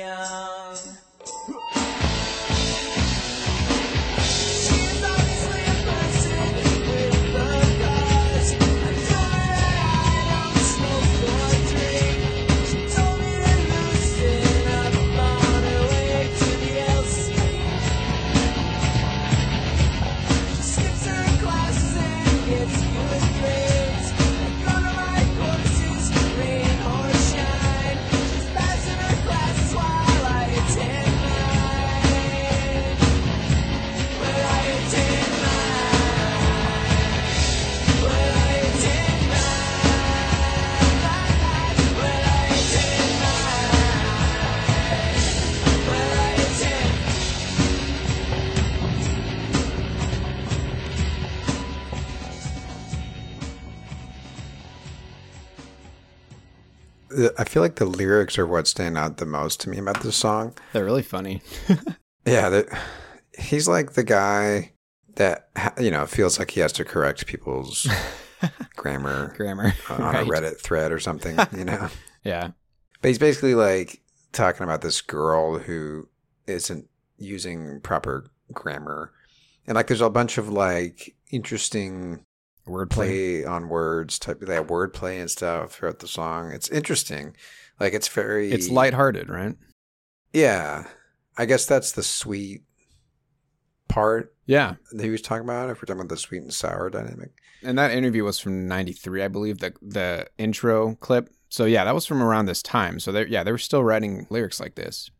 I 57.38 57.44
feel 57.44 57.62
like 57.62 57.76
the 57.76 57.84
lyrics 57.84 58.38
are 58.38 58.46
what 58.46 58.66
stand 58.66 58.96
out 58.96 59.18
the 59.18 59.26
most 59.26 59.60
to 59.62 59.70
me 59.70 59.78
about 59.78 60.02
this 60.02 60.16
song. 60.16 60.54
They're 60.72 60.84
really 60.84 61.02
funny. 61.02 61.42
Yeah, 62.26 62.62
he's 63.38 63.68
like 63.68 63.92
the 63.92 64.02
guy 64.02 64.72
that 65.14 65.48
you 65.80 65.92
know 65.92 66.06
feels 66.06 66.40
like 66.40 66.50
he 66.50 66.58
has 66.60 66.72
to 66.72 66.84
correct 66.84 67.26
people's 67.26 67.88
grammar 68.76 69.32
Grammar. 69.36 69.74
Uh, 69.88 69.94
on 69.94 70.00
right. 70.00 70.26
a 70.26 70.28
Reddit 70.28 70.60
thread 70.60 70.90
or 70.92 70.98
something, 70.98 71.38
you 71.56 71.64
know. 71.64 71.88
Yeah. 72.24 72.50
But 73.00 73.08
he's 73.08 73.20
basically 73.20 73.54
like 73.54 74.02
talking 74.32 74.64
about 74.64 74.80
this 74.80 75.00
girl 75.00 75.60
who 75.60 76.08
isn't 76.48 76.88
using 77.18 77.80
proper 77.80 78.26
grammar. 78.52 79.12
And 79.68 79.76
like 79.76 79.86
there's 79.86 80.00
a 80.00 80.10
bunch 80.10 80.36
of 80.36 80.48
like 80.48 81.14
interesting 81.30 82.25
Wordplay. 82.66 82.90
play 82.90 83.44
on 83.44 83.68
words 83.68 84.18
type 84.18 84.40
they 84.40 84.54
have 84.54 84.66
wordplay 84.66 85.20
and 85.20 85.30
stuff 85.30 85.72
throughout 85.74 86.00
the 86.00 86.08
song. 86.08 86.50
It's 86.52 86.68
interesting. 86.68 87.36
Like 87.78 87.92
it's 87.94 88.08
very 88.08 88.50
It's 88.50 88.68
lighthearted, 88.70 89.28
right? 89.28 89.54
Yeah. 90.32 90.86
I 91.38 91.44
guess 91.46 91.66
that's 91.66 91.92
the 91.92 92.02
sweet 92.02 92.62
part 93.88 94.34
Yeah. 94.46 94.74
that 94.92 95.02
he 95.04 95.10
was 95.10 95.22
talking 95.22 95.44
about, 95.44 95.70
if 95.70 95.78
we're 95.78 95.86
talking 95.86 96.00
about 96.00 96.08
the 96.08 96.16
sweet 96.16 96.42
and 96.42 96.52
sour 96.52 96.90
dynamic. 96.90 97.30
And 97.62 97.78
that 97.78 97.90
interview 97.92 98.24
was 98.24 98.38
from 98.38 98.66
93, 98.68 99.22
I 99.22 99.28
believe, 99.28 99.58
the 99.58 99.72
the 99.82 100.26
intro 100.38 100.94
clip. 100.96 101.30
So 101.48 101.64
yeah, 101.64 101.84
that 101.84 101.94
was 101.94 102.06
from 102.06 102.22
around 102.22 102.46
this 102.46 102.62
time. 102.62 103.00
So 103.00 103.12
they 103.12 103.26
yeah, 103.26 103.44
they 103.44 103.52
were 103.52 103.58
still 103.58 103.84
writing 103.84 104.26
lyrics 104.30 104.60
like 104.60 104.74
this. 104.74 105.10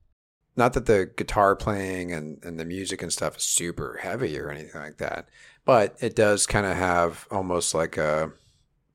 not 0.56 0.72
that 0.72 0.86
the 0.86 1.10
guitar 1.16 1.54
playing 1.54 2.12
and, 2.12 2.42
and 2.42 2.58
the 2.58 2.64
music 2.64 3.02
and 3.02 3.12
stuff 3.12 3.36
is 3.36 3.42
super 3.44 3.98
heavy 4.02 4.38
or 4.38 4.50
anything 4.50 4.80
like 4.80 4.96
that, 4.98 5.28
but 5.66 5.96
it 6.00 6.16
does 6.16 6.46
kind 6.46 6.64
of 6.64 6.76
have 6.76 7.26
almost 7.30 7.74
like 7.74 7.98
a 7.98 8.32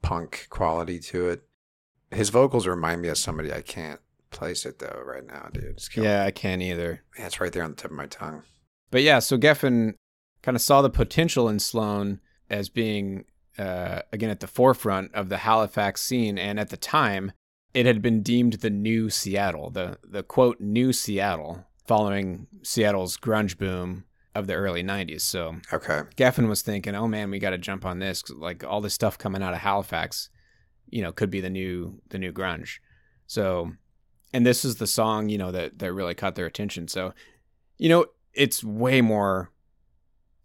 punk 0.01 0.47
quality 0.49 0.97
to 0.97 1.29
it. 1.29 1.43
His 2.09 2.29
vocals 2.29 2.65
remind 2.65 3.01
me 3.01 3.09
of 3.09 3.17
somebody 3.17 3.53
I 3.53 3.61
can't 3.61 3.99
place 4.31 4.65
it 4.65 4.79
though 4.79 5.03
right 5.05 5.25
now, 5.25 5.49
dude. 5.53 5.79
Yeah, 5.95 6.23
I 6.23 6.31
can't 6.31 6.61
either. 6.61 7.03
me. 7.17 7.25
it's 7.25 7.39
right 7.39 7.51
there 7.51 7.63
on 7.63 7.71
the 7.71 7.75
tip 7.75 7.91
of 7.91 7.97
my 7.97 8.07
tongue. 8.07 8.43
But 8.89 9.03
yeah, 9.03 9.19
so 9.19 9.37
Geffen 9.37 9.93
kind 10.41 10.55
of 10.55 10.61
saw 10.61 10.81
the 10.81 10.89
potential 10.89 11.47
in 11.47 11.59
Sloan 11.59 12.19
as 12.49 12.69
being, 12.69 13.25
uh, 13.57 14.01
again, 14.11 14.29
at 14.29 14.39
the 14.39 14.47
forefront 14.47 15.13
of 15.13 15.29
the 15.29 15.37
Halifax 15.37 16.01
scene. 16.01 16.37
And 16.37 16.59
at 16.59 16.69
the 16.69 16.77
time, 16.77 17.31
it 17.73 17.85
had 17.85 18.01
been 18.01 18.21
deemed 18.21 18.53
the 18.53 18.69
new 18.69 19.09
Seattle, 19.09 19.69
the, 19.69 19.97
the 20.03 20.23
quote, 20.23 20.59
new 20.59 20.91
Seattle, 20.91 21.65
following 21.85 22.47
Seattle's 22.63 23.17
grunge 23.17 23.57
boom 23.57 24.05
of 24.33 24.47
the 24.47 24.53
early 24.53 24.83
90s. 24.83 25.21
So 25.21 25.57
Okay. 25.73 26.01
Geffen 26.15 26.47
was 26.47 26.61
thinking, 26.61 26.95
oh 26.95 27.07
man, 27.07 27.29
we 27.31 27.39
got 27.39 27.49
to 27.51 27.57
jump 27.57 27.85
on 27.85 27.99
this. 27.99 28.21
'cause, 28.21 28.37
Like 28.37 28.63
all 28.63 28.81
this 28.81 28.93
stuff 28.93 29.17
coming 29.17 29.43
out 29.43 29.53
of 29.53 29.59
Halifax, 29.59 30.29
you 30.89 31.01
know, 31.01 31.11
could 31.11 31.29
be 31.29 31.41
the 31.41 31.49
new 31.49 32.01
the 32.09 32.17
new 32.19 32.31
grunge. 32.31 32.79
So, 33.27 33.73
and 34.33 34.45
this 34.45 34.63
is 34.65 34.75
the 34.77 34.87
song, 34.87 35.29
you 35.29 35.37
know, 35.37 35.51
that 35.51 35.79
that 35.79 35.93
really 35.93 36.15
caught 36.15 36.35
their 36.35 36.45
attention. 36.45 36.87
So, 36.87 37.13
you 37.77 37.89
know, 37.89 38.05
it's 38.33 38.63
way 38.63 39.01
more. 39.01 39.51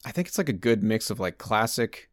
I 0.04 0.12
think 0.12 0.28
it's 0.28 0.38
like 0.38 0.48
a 0.48 0.52
good 0.52 0.82
mix 0.82 1.10
of 1.10 1.18
like 1.20 1.38
classic 1.38 2.10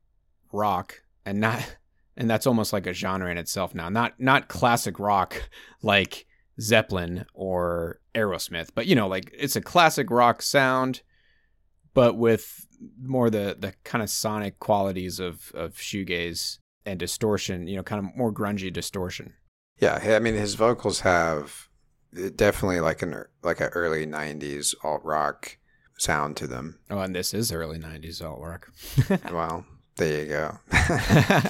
rock 0.51 1.01
and 1.25 1.39
not, 1.39 1.77
and 2.18 2.30
that's 2.30 2.46
almost 2.48 2.74
like 2.74 2.86
a 2.88 2.94
genre 2.94 3.30
in 3.32 3.38
itself 3.38 3.74
now. 3.74 3.89
Not 3.89 4.20
not 4.20 4.48
classic 4.48 5.00
rock 5.00 5.50
like 5.82 6.25
Zeppelin 6.62 7.25
or 7.34 8.00
Aerosmith, 8.13 8.70
but 8.75 8.86
you 8.86 8.96
know, 8.96 9.08
like 9.08 9.32
it's 9.34 9.56
a 9.56 9.62
classic 9.62 10.12
rock 10.12 10.42
sound 10.44 11.01
but 11.94 12.18
with 12.18 12.68
more 13.02 13.30
the 13.30 13.56
the 13.60 13.74
kind 13.84 14.02
of 14.02 14.10
sonic 14.10 14.60
qualities 14.60 15.20
of 15.20 15.52
of 15.54 15.74
shoegaze 15.76 16.60
and 16.86 17.00
distortion, 17.00 17.68
you 17.68 17.76
know, 17.76 17.84
kind 17.84 18.06
of 18.06 18.16
more 18.16 18.34
grungy 18.34 18.72
distortion. 18.72 19.34
Yeah, 19.80 20.00
I 20.04 20.20
mean 20.20 20.36
his 20.36 20.56
vocals 20.56 21.02
have 21.02 21.70
eh, 22.18 22.30
definitely 22.36 22.80
like 22.80 23.02
an 23.02 23.26
like 23.42 23.62
an 23.62 23.70
early 23.70 24.06
'90s 24.06 24.76
alt 24.84 25.04
rock 25.04 25.58
sound 25.98 26.38
to 26.38 26.48
them. 26.48 26.80
Oh, 26.90 27.00
and 27.00 27.16
this 27.16 27.34
is 27.34 27.52
early 27.52 27.80
'90s 27.80 28.24
alt 28.24 28.42
rock. 28.42 28.72
Well, 29.32 29.66
there 29.98 30.24
you 30.24 30.28
go. 30.28 30.60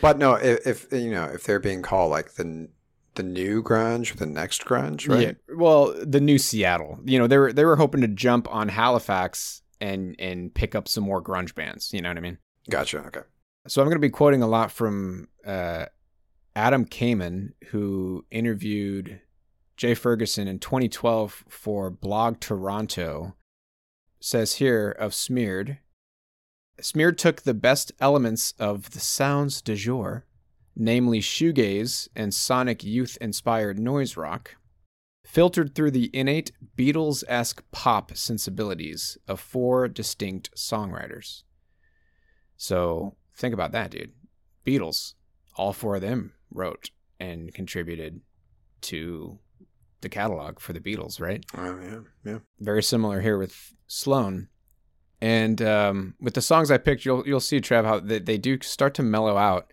but 0.00 0.18
no, 0.18 0.34
if, 0.34 0.66
if 0.66 0.92
you 0.92 1.10
know 1.10 1.24
if 1.24 1.44
they're 1.44 1.60
being 1.60 1.82
called 1.82 2.10
like 2.10 2.34
the 2.34 2.68
the 3.14 3.22
new 3.22 3.62
grunge 3.62 4.12
or 4.12 4.16
the 4.16 4.26
next 4.26 4.64
grunge, 4.64 5.08
right? 5.08 5.36
Yeah. 5.48 5.56
Well, 5.56 5.94
the 6.04 6.20
new 6.20 6.38
Seattle. 6.38 6.98
You 7.04 7.18
know, 7.18 7.26
they 7.26 7.38
were 7.38 7.52
they 7.52 7.64
were 7.64 7.76
hoping 7.76 8.00
to 8.00 8.08
jump 8.08 8.52
on 8.52 8.68
Halifax 8.68 9.62
and 9.80 10.16
and 10.18 10.54
pick 10.54 10.74
up 10.74 10.88
some 10.88 11.04
more 11.04 11.22
grunge 11.22 11.54
bands. 11.54 11.92
You 11.92 12.02
know 12.02 12.10
what 12.10 12.18
I 12.18 12.22
mean? 12.22 12.38
Gotcha. 12.70 12.98
Okay. 13.06 13.20
So 13.66 13.80
I'm 13.80 13.86
going 13.86 13.96
to 13.96 14.00
be 14.00 14.10
quoting 14.10 14.42
a 14.42 14.46
lot 14.46 14.70
from 14.70 15.28
uh, 15.46 15.86
Adam 16.54 16.84
Kamen, 16.84 17.52
who 17.68 18.24
interviewed 18.30 19.20
Jay 19.76 19.94
Ferguson 19.94 20.48
in 20.48 20.58
2012 20.58 21.44
for 21.48 21.90
Blog 21.90 22.40
Toronto. 22.40 23.34
Says 24.20 24.54
here 24.54 24.90
of 24.90 25.14
Smeared. 25.14 25.78
Smeared 26.80 27.18
took 27.18 27.42
the 27.42 27.54
best 27.54 27.92
elements 28.00 28.54
of 28.58 28.90
the 28.90 29.00
sounds 29.00 29.60
du 29.62 29.76
jour, 29.76 30.24
namely 30.74 31.20
shoegaze 31.20 32.08
and 32.16 32.34
sonic 32.34 32.82
youth 32.82 33.16
inspired 33.20 33.78
noise 33.78 34.16
rock, 34.16 34.56
filtered 35.24 35.74
through 35.74 35.90
the 35.90 36.10
innate 36.12 36.52
Beatles 36.76 37.24
esque 37.26 37.64
pop 37.72 38.16
sensibilities 38.16 39.18
of 39.26 39.40
four 39.40 39.88
distinct 39.88 40.50
songwriters. 40.56 41.42
So 42.56 43.16
think 43.34 43.54
about 43.54 43.72
that, 43.72 43.90
dude. 43.90 44.12
Beatles, 44.64 45.14
all 45.56 45.72
four 45.72 45.96
of 45.96 46.02
them 46.02 46.34
wrote 46.50 46.90
and 47.18 47.52
contributed 47.52 48.20
to 48.82 49.38
the 50.02 50.08
catalog 50.08 50.60
for 50.60 50.72
the 50.72 50.80
Beatles, 50.80 51.20
right? 51.20 51.44
Oh 51.56 51.78
yeah, 51.82 52.00
yeah. 52.24 52.38
Very 52.60 52.82
similar 52.82 53.20
here 53.20 53.38
with 53.38 53.74
Sloan. 53.86 54.48
And 55.20 55.62
um, 55.62 56.14
with 56.20 56.34
the 56.34 56.42
songs 56.42 56.70
I 56.70 56.76
picked, 56.76 57.04
you'll 57.04 57.26
you'll 57.26 57.40
see 57.40 57.60
Trev 57.60 57.86
how 57.86 58.00
they, 58.00 58.18
they 58.18 58.36
do 58.36 58.58
start 58.60 58.94
to 58.94 59.02
mellow 59.02 59.38
out, 59.38 59.72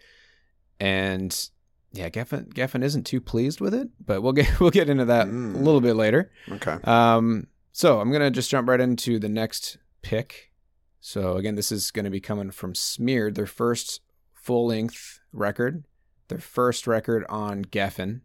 and 0.80 1.50
yeah, 1.94 2.10
Geffen 2.10 2.54
Geffen 2.54 2.84
isn't 2.84 3.06
too 3.06 3.20
pleased 3.22 3.60
with 3.62 3.74
it, 3.74 3.90
but 4.06 4.22
we'll 4.22 4.34
get 4.34 4.60
we'll 4.60 4.70
get 4.72 4.90
into 4.90 5.06
that 5.06 5.28
Mm. 5.28 5.56
a 5.56 5.58
little 5.60 5.82
bit 5.82 5.96
later. 5.96 6.32
Okay. 6.52 6.78
Um, 6.84 7.48
so 7.72 8.00
I'm 8.00 8.12
gonna 8.12 8.32
just 8.32 8.50
jump 8.50 8.68
right 8.70 8.80
into 8.80 9.20
the 9.20 9.30
next 9.30 9.78
pick. 10.02 10.52
So 11.00 11.38
again, 11.38 11.56
this 11.56 11.72
is 11.72 11.92
gonna 11.92 12.10
be 12.10 12.22
coming 12.22 12.52
from 12.52 12.76
Smeared, 12.76 13.36
their 13.36 13.46
first 13.48 14.02
full 14.34 14.68
length 14.68 15.20
record, 15.34 15.84
their 16.28 16.40
first 16.40 16.88
record 16.88 17.26
on 17.30 17.66
Geffen. 17.66 18.22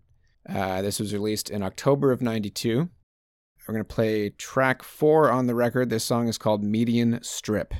Uh, 0.48 0.80
this 0.82 1.00
was 1.00 1.12
released 1.12 1.50
in 1.50 1.62
October 1.62 2.12
of 2.12 2.22
'92. 2.22 2.88
We're 3.66 3.74
gonna 3.74 3.84
play 3.84 4.30
track 4.30 4.82
four 4.84 5.30
on 5.30 5.46
the 5.48 5.54
record. 5.56 5.90
This 5.90 6.04
song 6.04 6.28
is 6.28 6.38
called 6.38 6.62
Median 6.62 7.18
Strip. 7.22 7.74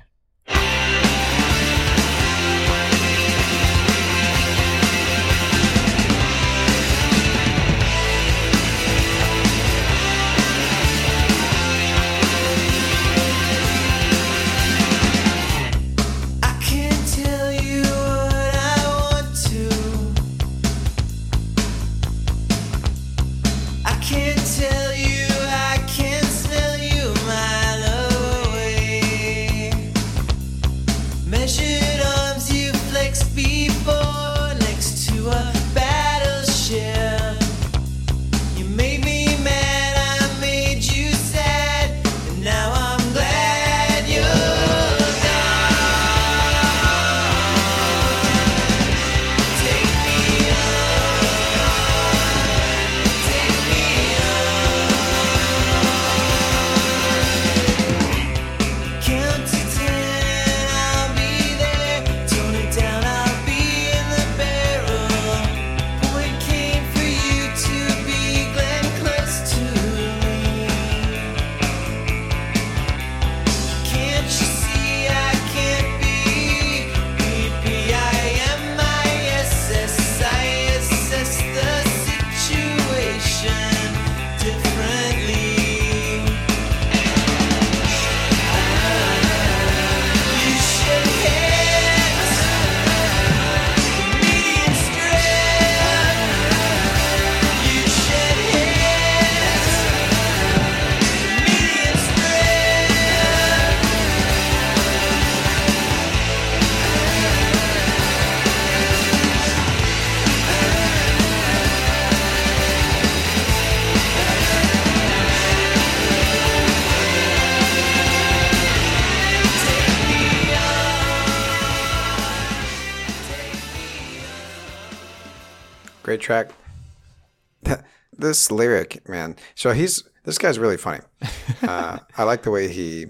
This 128.26 128.50
lyric, 128.50 129.08
man. 129.08 129.36
So 129.54 129.72
he's 129.72 130.02
This 130.24 130.38
guy's 130.38 130.58
really 130.58 130.76
funny. 130.76 131.00
Uh, 131.62 131.98
I 132.18 132.24
like 132.24 132.42
the 132.42 132.50
way 132.50 132.68
he. 132.68 133.06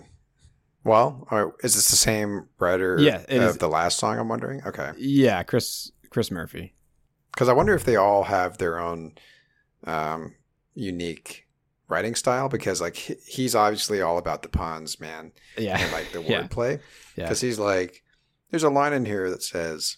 Well, 0.85 1.27
is 1.65 1.75
this 1.75 1.91
the 1.91 1.97
same 1.97 2.47
writer 2.61 2.97
Yeah, 3.01 3.17
of 3.29 3.31
is. 3.31 3.57
the 3.59 3.69
last 3.69 3.99
song? 3.99 4.19
I'm 4.19 4.29
wondering. 4.29 4.63
Okay, 4.65 4.93
Yeah, 4.99 5.43
Chris 5.43 5.91
Chris 6.11 6.31
Murphy. 6.31 6.75
because 7.33 7.49
I 7.49 7.53
wonder 7.55 7.75
if 7.75 7.85
they 7.85 7.97
all 7.97 8.23
have 8.25 8.59
their 8.59 8.79
own 8.79 9.15
um, 9.85 10.35
unique 10.75 11.47
writing 11.89 12.15
style. 12.15 12.49
Because 12.49 12.81
like 12.81 12.95
he- 12.97 13.17
he's 13.27 13.55
obviously 13.57 14.01
all 14.01 14.17
about 14.19 14.43
the 14.43 14.49
puns, 14.49 15.01
man, 15.01 15.33
Yeah. 15.59 15.79
and 15.79 15.93
like 15.93 16.13
the 16.13 16.19
wordplay. 16.23 16.81
Yeah. 17.17 17.25
Because 17.25 17.41
he's 17.41 17.59
like, 17.59 18.03
there's 18.51 18.63
a 18.63 18.71
line 18.71 18.93
in 18.93 19.07
here 19.07 19.29
that 19.31 19.43
says, 19.43 19.97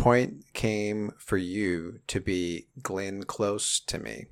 "Point 0.00 0.44
came 0.52 1.12
for 1.18 1.36
you 1.36 2.00
to 2.08 2.20
be 2.20 2.68
Glenn 2.82 3.24
close 3.24 3.80
to 3.80 3.98
me." 3.98 4.26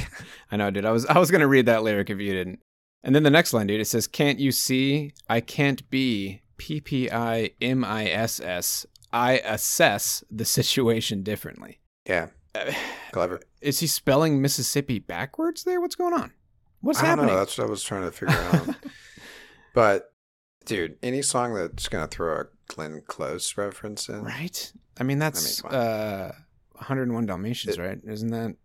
I 0.50 0.56
know, 0.56 0.70
dude. 0.70 0.84
I 0.84 0.92
was 0.92 1.06
I 1.06 1.18
was 1.18 1.30
gonna 1.30 1.48
read 1.48 1.66
that 1.66 1.82
lyric 1.82 2.10
if 2.10 2.18
you 2.18 2.32
didn't. 2.32 2.60
And 3.04 3.14
then 3.14 3.22
the 3.24 3.30
next 3.30 3.52
line, 3.52 3.66
dude, 3.66 3.80
it 3.80 3.86
says, 3.86 4.06
"Can't 4.06 4.38
you 4.38 4.52
see? 4.52 5.12
I 5.28 5.40
can't 5.40 5.88
be 5.90 6.42
P 6.56 6.80
P 6.80 7.10
I 7.10 7.50
M 7.60 7.84
I 7.84 8.06
S 8.06 8.40
S. 8.40 8.86
I 9.12 9.38
assess 9.38 10.22
the 10.30 10.44
situation 10.44 11.22
differently." 11.22 11.80
Yeah, 12.06 12.28
clever. 13.12 13.40
Is 13.60 13.80
he 13.80 13.86
spelling 13.86 14.40
Mississippi 14.40 14.98
backwards 14.98 15.64
there? 15.64 15.80
What's 15.80 15.96
going 15.96 16.14
on? 16.14 16.32
What's 16.80 16.98
I 16.98 17.02
don't 17.02 17.10
happening? 17.10 17.34
know. 17.34 17.38
That's 17.38 17.58
what 17.58 17.66
I 17.66 17.70
was 17.70 17.82
trying 17.82 18.02
to 18.02 18.12
figure 18.12 18.34
out. 18.36 18.76
but 19.74 20.12
dude, 20.64 20.98
any 21.02 21.22
song 21.22 21.54
that's 21.54 21.88
gonna 21.88 22.08
throw 22.08 22.40
a 22.40 22.44
Glenn 22.68 23.02
Close 23.06 23.56
reference 23.56 24.08
in, 24.08 24.22
right? 24.22 24.72
I 24.98 25.04
mean, 25.04 25.18
that's 25.18 25.60
come 25.62 25.70
on. 25.72 25.76
uh, 25.76 26.32
101 26.74 27.26
Dalmatians, 27.26 27.76
It- 27.78 27.80
right? 27.80 27.98
Isn't 28.06 28.30
that? 28.30 28.56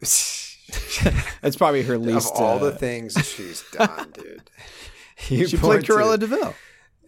That's 1.42 1.56
probably 1.56 1.82
her 1.84 1.96
least. 1.98 2.34
of 2.34 2.40
all 2.40 2.56
uh, 2.56 2.70
the 2.70 2.72
things 2.72 3.14
she's 3.24 3.62
done, 3.72 4.10
dude. 4.12 4.50
She 5.18 5.56
played 5.56 5.84
Cruella 5.84 6.18
de 6.18 6.26
Vil. 6.26 6.54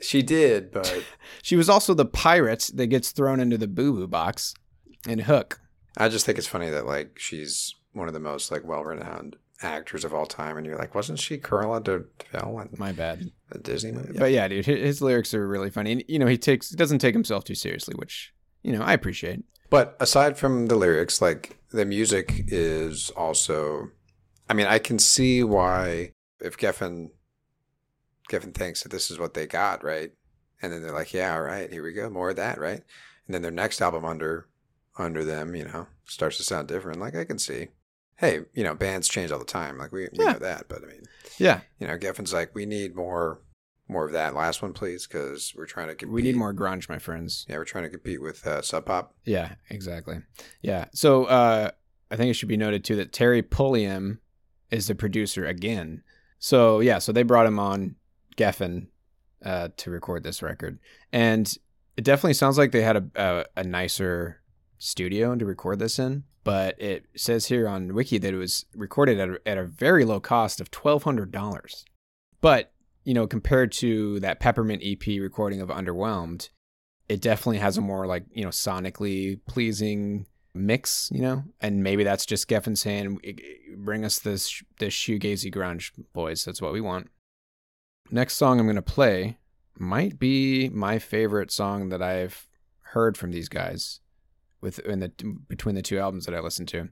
She 0.01 0.23
did, 0.23 0.71
but 0.71 1.05
She 1.43 1.57
was 1.57 1.69
also 1.69 1.93
the 1.95 2.05
pirate 2.05 2.71
that 2.75 2.87
gets 2.87 3.11
thrown 3.11 3.41
into 3.41 3.59
the 3.59 3.67
boo 3.67 3.93
boo 3.93 4.07
box 4.07 4.55
in 5.09 5.19
Hook. 5.21 5.61
I 5.97 6.09
just 6.09 6.25
think 6.25 6.39
it's 6.39 6.47
funny 6.47 6.71
that 6.71 6.87
like 6.87 7.19
she's 7.19 7.75
one 7.93 8.07
of 8.07 8.15
the 8.15 8.21
most 8.21 8.51
like 8.53 8.65
well-renowned 8.65 9.37
actors 9.61 10.05
of 10.05 10.15
all 10.15 10.27
time, 10.27 10.57
and 10.57 10.65
you're 10.65 10.79
like, 10.79 10.95
wasn't 10.95 11.19
she 11.19 11.37
Cruella 11.37 11.83
de 11.83 12.05
Vil 12.33 12.61
in 12.61 12.69
My 12.79 12.93
bad. 12.93 13.31
the 13.51 13.59
Disney 13.59 13.91
movie? 13.93 14.17
But 14.19 14.31
yeah, 14.31 14.47
dude, 14.47 14.67
his, 14.67 14.79
his 14.81 15.03
lyrics 15.03 15.35
are 15.35 15.47
really 15.49 15.71
funny. 15.71 15.93
And, 15.93 16.05
you 16.07 16.19
know, 16.21 16.27
he 16.27 16.39
takes 16.39 16.71
he 16.71 16.77
doesn't 16.77 17.01
take 17.01 17.15
himself 17.15 17.43
too 17.45 17.57
seriously, 17.57 17.95
which 17.99 18.33
you 18.63 18.73
know 18.73 18.83
I 18.83 18.93
appreciate. 18.93 19.43
But 19.71 19.97
aside 20.01 20.39
from 20.39 20.67
the 20.67 20.77
lyrics, 20.77 21.21
like 21.21 21.59
the 21.71 21.85
music 21.85 22.45
is 22.49 23.11
also 23.11 23.91
I 24.49 24.55
mean, 24.55 24.67
I 24.67 24.79
can 24.79 24.99
see 24.99 25.43
why 25.45 26.13
if 26.41 26.57
Geffen 26.57 27.11
Geffen 28.31 28.55
thinks 28.55 28.83
that 28.83 28.91
this 28.91 29.11
is 29.11 29.19
what 29.19 29.35
they 29.35 29.47
got, 29.47 29.83
right? 29.85 30.13
And 30.61 30.73
then 30.73 30.83
they're 30.83 30.93
like, 30.93 31.13
Yeah, 31.15 31.35
all 31.35 31.43
right, 31.43 31.71
here 31.73 31.83
we 31.83 31.93
go, 31.93 32.11
more 32.11 32.31
of 32.31 32.37
that, 32.37 32.59
right? 32.59 32.83
And 33.27 33.35
then 33.35 33.43
their 33.43 33.51
next 33.51 33.81
album 33.81 34.05
under 34.05 34.49
under 34.99 35.25
them, 35.25 35.55
you 35.55 35.65
know, 35.65 35.87
starts 36.07 36.37
to 36.39 36.43
sound 36.43 36.69
different. 36.69 37.01
Like 37.01 37.15
I 37.17 37.25
can 37.25 37.39
see. 37.39 37.69
Hey, 38.17 38.41
you 38.53 38.65
know, 38.65 38.75
bands 38.75 39.07
change 39.09 39.31
all 39.31 39.39
the 39.39 39.45
time. 39.45 39.79
Like 39.79 39.93
we, 39.93 40.09
we 40.13 40.25
Yeah. 40.25 40.33
know 40.33 40.39
that, 40.41 40.65
but 40.69 40.83
I 40.83 40.87
mean, 40.87 41.03
Yeah, 41.39 41.61
you 41.79 41.87
know, 41.87 41.97
Geffen's 41.97 42.33
like, 42.33 42.53
we 42.55 42.67
need 42.67 42.97
more 42.97 43.41
more 43.89 44.05
of 44.05 44.13
that 44.13 44.35
last 44.35 44.63
one, 44.63 44.73
please, 44.73 45.07
because 45.07 45.55
we're 45.57 45.67
trying 45.67 45.89
to 45.89 45.95
compete. 45.95 46.15
we 46.15 46.23
need 46.23 46.37
more 46.37 46.53
grunge, 46.55 46.89
my 46.89 46.99
friends. 46.99 47.47
Yeah, 47.49 47.57
we're 47.57 47.65
trying 47.65 47.85
to 47.85 47.91
compete 47.91 48.21
with 48.21 48.47
uh, 48.47 48.63
Sub 48.63 48.87
Pop. 48.87 49.15
Yeah, 49.25 49.55
exactly. 49.71 50.19
Yeah. 50.63 50.87
So 50.93 51.25
uh, 51.25 51.71
I 52.11 52.17
think 52.17 52.31
it 52.31 52.35
should 52.35 52.49
be 52.49 52.57
noted 52.57 52.85
too 52.85 52.97
that 52.97 53.13
Terry 53.13 53.43
Pulliam 53.43 54.21
is 54.71 54.87
the 54.87 54.95
producer 54.95 55.47
again. 55.47 56.03
So 56.39 56.81
yeah, 56.81 56.99
so 56.99 57.13
they 57.13 57.23
brought 57.23 57.47
him 57.47 57.59
on 57.59 57.97
Geffen 58.37 58.89
uh, 59.45 59.69
to 59.79 59.91
record 59.91 60.23
this 60.23 60.43
record, 60.43 60.79
and 61.13 61.53
it 61.97 62.05
definitely 62.05 62.35
sounds 62.35 62.59
like 62.59 62.73
they 62.73 62.83
had 62.83 62.97
a, 62.97 63.05
a 63.17 63.45
a 63.61 63.65
nicer 63.65 64.41
studio 64.79 65.35
to 65.35 65.45
record 65.45 65.79
this 65.79 65.99
in. 65.99 66.25
But 66.45 66.81
it 66.81 67.07
says 67.17 67.47
here 67.47 67.69
on 67.69 67.93
Wiki 67.95 68.19
that 68.19 68.33
it 68.33 68.39
was 68.39 68.65
recorded 68.75 69.19
at 69.21 69.29
a, 69.29 69.41
at 69.47 69.59
a 69.59 69.65
very 69.65 70.05
low 70.05 70.21
cost 70.21 70.61
of 70.61 70.71
twelve 70.71 71.03
hundred 71.03 71.33
dollars. 71.33 71.85
But 72.41 72.73
you 73.09 73.15
know, 73.15 73.27
compared 73.27 73.73
to 73.73 74.21
that 74.21 74.39
Peppermint 74.39 74.83
EP 74.85 75.07
recording 75.19 75.63
of 75.63 75.71
Underwhelmed, 75.71 76.51
it 77.09 77.23
definitely 77.23 77.57
has 77.57 77.79
a 77.79 77.81
more 77.81 78.07
like 78.07 78.25
you 78.35 78.45
know 78.45 78.51
sonically 78.51 79.41
pleasing 79.49 80.27
mix, 80.53 81.09
you 81.11 81.23
know, 81.23 81.43
and 81.59 81.83
maybe 81.83 82.05
that's 82.05 82.27
just 82.27 82.51
Geffen 82.51 82.77
saying, 82.77 83.19
"Bring 83.79 84.05
us 84.05 84.19
this 84.19 84.63
this 84.79 84.93
shoegazy 84.93 85.51
grunge, 85.51 85.91
boys. 86.13 86.45
That's 86.45 86.61
what 86.61 86.75
we 86.75 86.83
want." 86.83 87.09
Next 88.11 88.35
song 88.35 88.61
I'm 88.61 88.67
gonna 88.67 88.83
play 88.83 89.39
might 89.79 90.19
be 90.19 90.69
my 90.69 90.99
favorite 90.99 91.51
song 91.51 91.89
that 91.89 92.03
I've 92.03 92.47
heard 92.93 93.17
from 93.17 93.31
these 93.31 93.49
guys 93.49 94.01
with 94.61 94.81
in 94.81 95.01
the 95.01 95.09
between 95.49 95.77
the 95.77 95.81
two 95.81 95.99
albums 95.99 96.27
that 96.27 96.35
I 96.35 96.41
listened 96.41 96.69
to, 96.69 96.91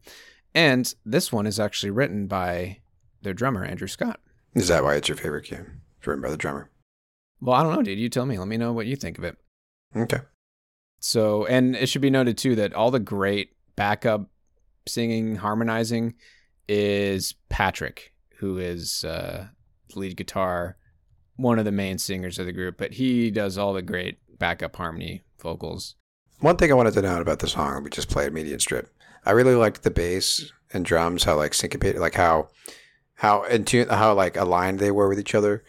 and 0.55 0.94
this 1.05 1.31
one 1.31 1.46
is 1.46 1.61
actually 1.61 1.90
written 1.90 2.26
by 2.26 2.81
their 3.20 3.35
drummer 3.35 3.66
Andrew 3.66 3.87
Scott. 3.87 4.18
Is 4.55 4.68
that 4.68 4.83
why 4.83 4.94
it's 4.94 5.09
your 5.09 5.18
favorite 5.18 5.44
game? 5.44 5.83
It's 6.07 6.09
written 6.09 6.23
by 6.23 6.31
the 6.31 6.37
drummer. 6.37 6.71
Well, 7.40 7.57
I 7.57 7.64
don't 7.64 7.75
know, 7.75 7.83
dude. 7.83 7.99
You 7.99 8.09
tell 8.09 8.27
me. 8.27 8.38
Let 8.38 8.47
me 8.47 8.57
know 8.57 8.73
what 8.73 8.87
you 8.87 8.95
think 8.95 9.19
of 9.19 9.25
it. 9.25 9.37
Okay. 9.97 10.21
So, 11.01 11.47
and 11.47 11.75
it 11.75 11.88
should 11.88 12.01
be 12.01 12.11
noted 12.11 12.38
too 12.38 12.55
that 12.55 12.75
all 12.75 12.92
the 12.92 13.01
great 13.01 13.57
backup 13.75 14.31
singing, 14.87 15.35
harmonizing 15.35 16.14
is 16.69 17.35
Patrick, 17.49 18.12
who 18.37 18.57
is 18.57 19.05
uh, 19.05 19.49
lead 19.97 20.16
guitar, 20.16 20.77
one 21.35 21.59
of 21.59 21.64
the 21.64 21.73
main 21.73 21.99
singers 21.99 22.38
of 22.38 22.47
the 22.47 22.53
group, 22.53 22.77
but 22.79 22.92
he 22.92 23.33
does 23.33 23.59
all 23.59 23.73
the 23.73 23.83
great 23.83 24.19
backup 24.38 24.77
harmony 24.77 25.25
vocals. 25.42 25.97
One 26.38 26.57
thing 26.57 26.71
I 26.71 26.75
wanted 26.75 26.95
to 26.95 27.03
note 27.03 27.21
about 27.23 27.40
the 27.40 27.49
song 27.49 27.83
we 27.83 27.90
just 27.90 28.11
played, 28.11 28.33
Median 28.33 28.61
Strip, 28.61 28.95
I 29.25 29.33
really 29.33 29.57
liked 29.57 29.83
the 29.83 29.90
bass 29.90 30.53
and 30.73 30.85
drums, 30.85 31.25
how 31.25 31.35
like 31.35 31.53
syncopated, 31.53 32.01
like 32.01 32.14
how 32.14 32.51
how 33.14 33.42
in 33.42 33.64
tune, 33.64 33.88
how 33.88 34.14
like 34.14 34.37
aligned 34.37 34.79
they 34.79 34.92
were 34.92 35.09
with 35.09 35.19
each 35.19 35.35
other, 35.35 35.64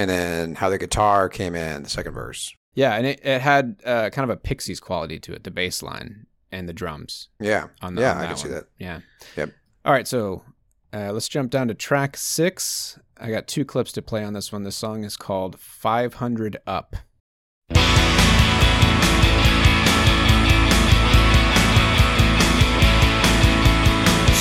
and 0.00 0.08
then 0.10 0.54
how 0.54 0.70
the 0.70 0.78
guitar 0.78 1.28
came 1.28 1.54
in 1.54 1.82
the 1.82 1.90
second 1.90 2.14
verse. 2.14 2.54
Yeah, 2.74 2.94
and 2.94 3.06
it, 3.06 3.20
it 3.24 3.40
had 3.42 3.80
uh, 3.84 4.08
kind 4.10 4.30
of 4.30 4.34
a 4.34 4.40
Pixies 4.40 4.80
quality 4.80 5.18
to 5.20 5.32
it, 5.34 5.44
the 5.44 5.50
bass 5.50 5.82
line 5.82 6.26
and 6.50 6.68
the 6.68 6.72
drums. 6.72 7.28
Yeah, 7.38 7.66
On 7.82 7.94
the, 7.94 8.02
yeah, 8.02 8.12
on 8.12 8.16
I 8.16 8.20
that 8.22 8.28
can 8.28 8.36
see 8.36 8.48
that. 8.48 8.64
Yeah. 8.78 9.00
Yep. 9.36 9.50
All 9.84 9.92
right, 9.92 10.06
so 10.08 10.42
uh, 10.92 11.12
let's 11.12 11.28
jump 11.28 11.50
down 11.50 11.68
to 11.68 11.74
track 11.74 12.16
six. 12.16 12.98
I 13.18 13.30
got 13.30 13.46
two 13.46 13.64
clips 13.64 13.92
to 13.92 14.02
play 14.02 14.24
on 14.24 14.32
this 14.32 14.50
one. 14.52 14.62
The 14.62 14.72
song 14.72 15.04
is 15.04 15.16
called 15.16 15.60
500 15.60 16.56
Up. 16.66 16.96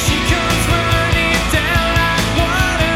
She 0.01 0.15
comes 0.31 0.63
running 0.71 1.39
down 1.51 1.87
like 1.99 2.27
water, 2.39 2.93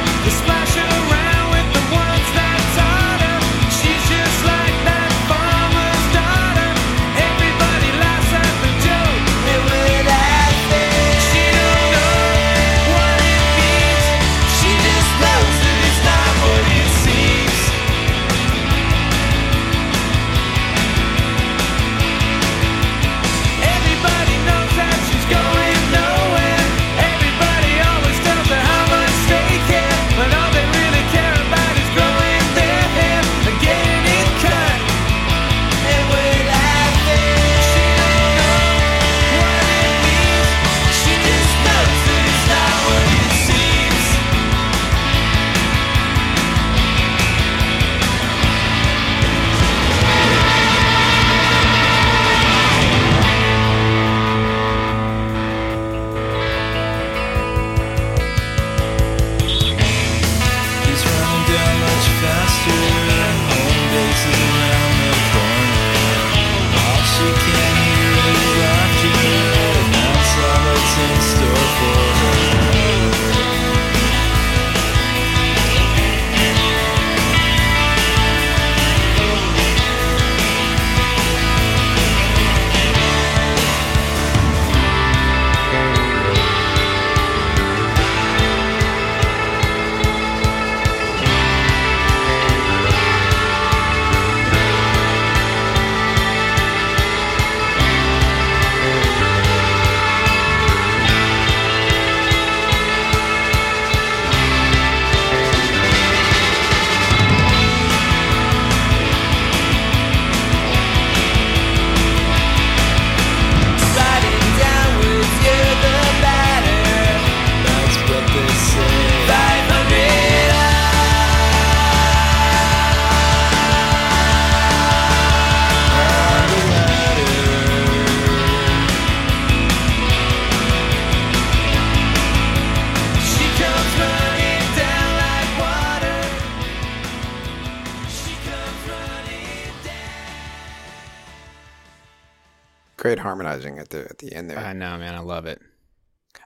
Great 143.03 143.19
harmonizing 143.19 143.79
at 143.79 143.89
the 143.89 144.05
at 144.05 144.19
the 144.19 144.33
end 144.33 144.49
there. 144.49 144.57
I 144.57 144.71
know, 144.71 144.97
man. 144.97 145.13
I 145.13 145.19
love 145.19 145.45
it. 145.45 145.61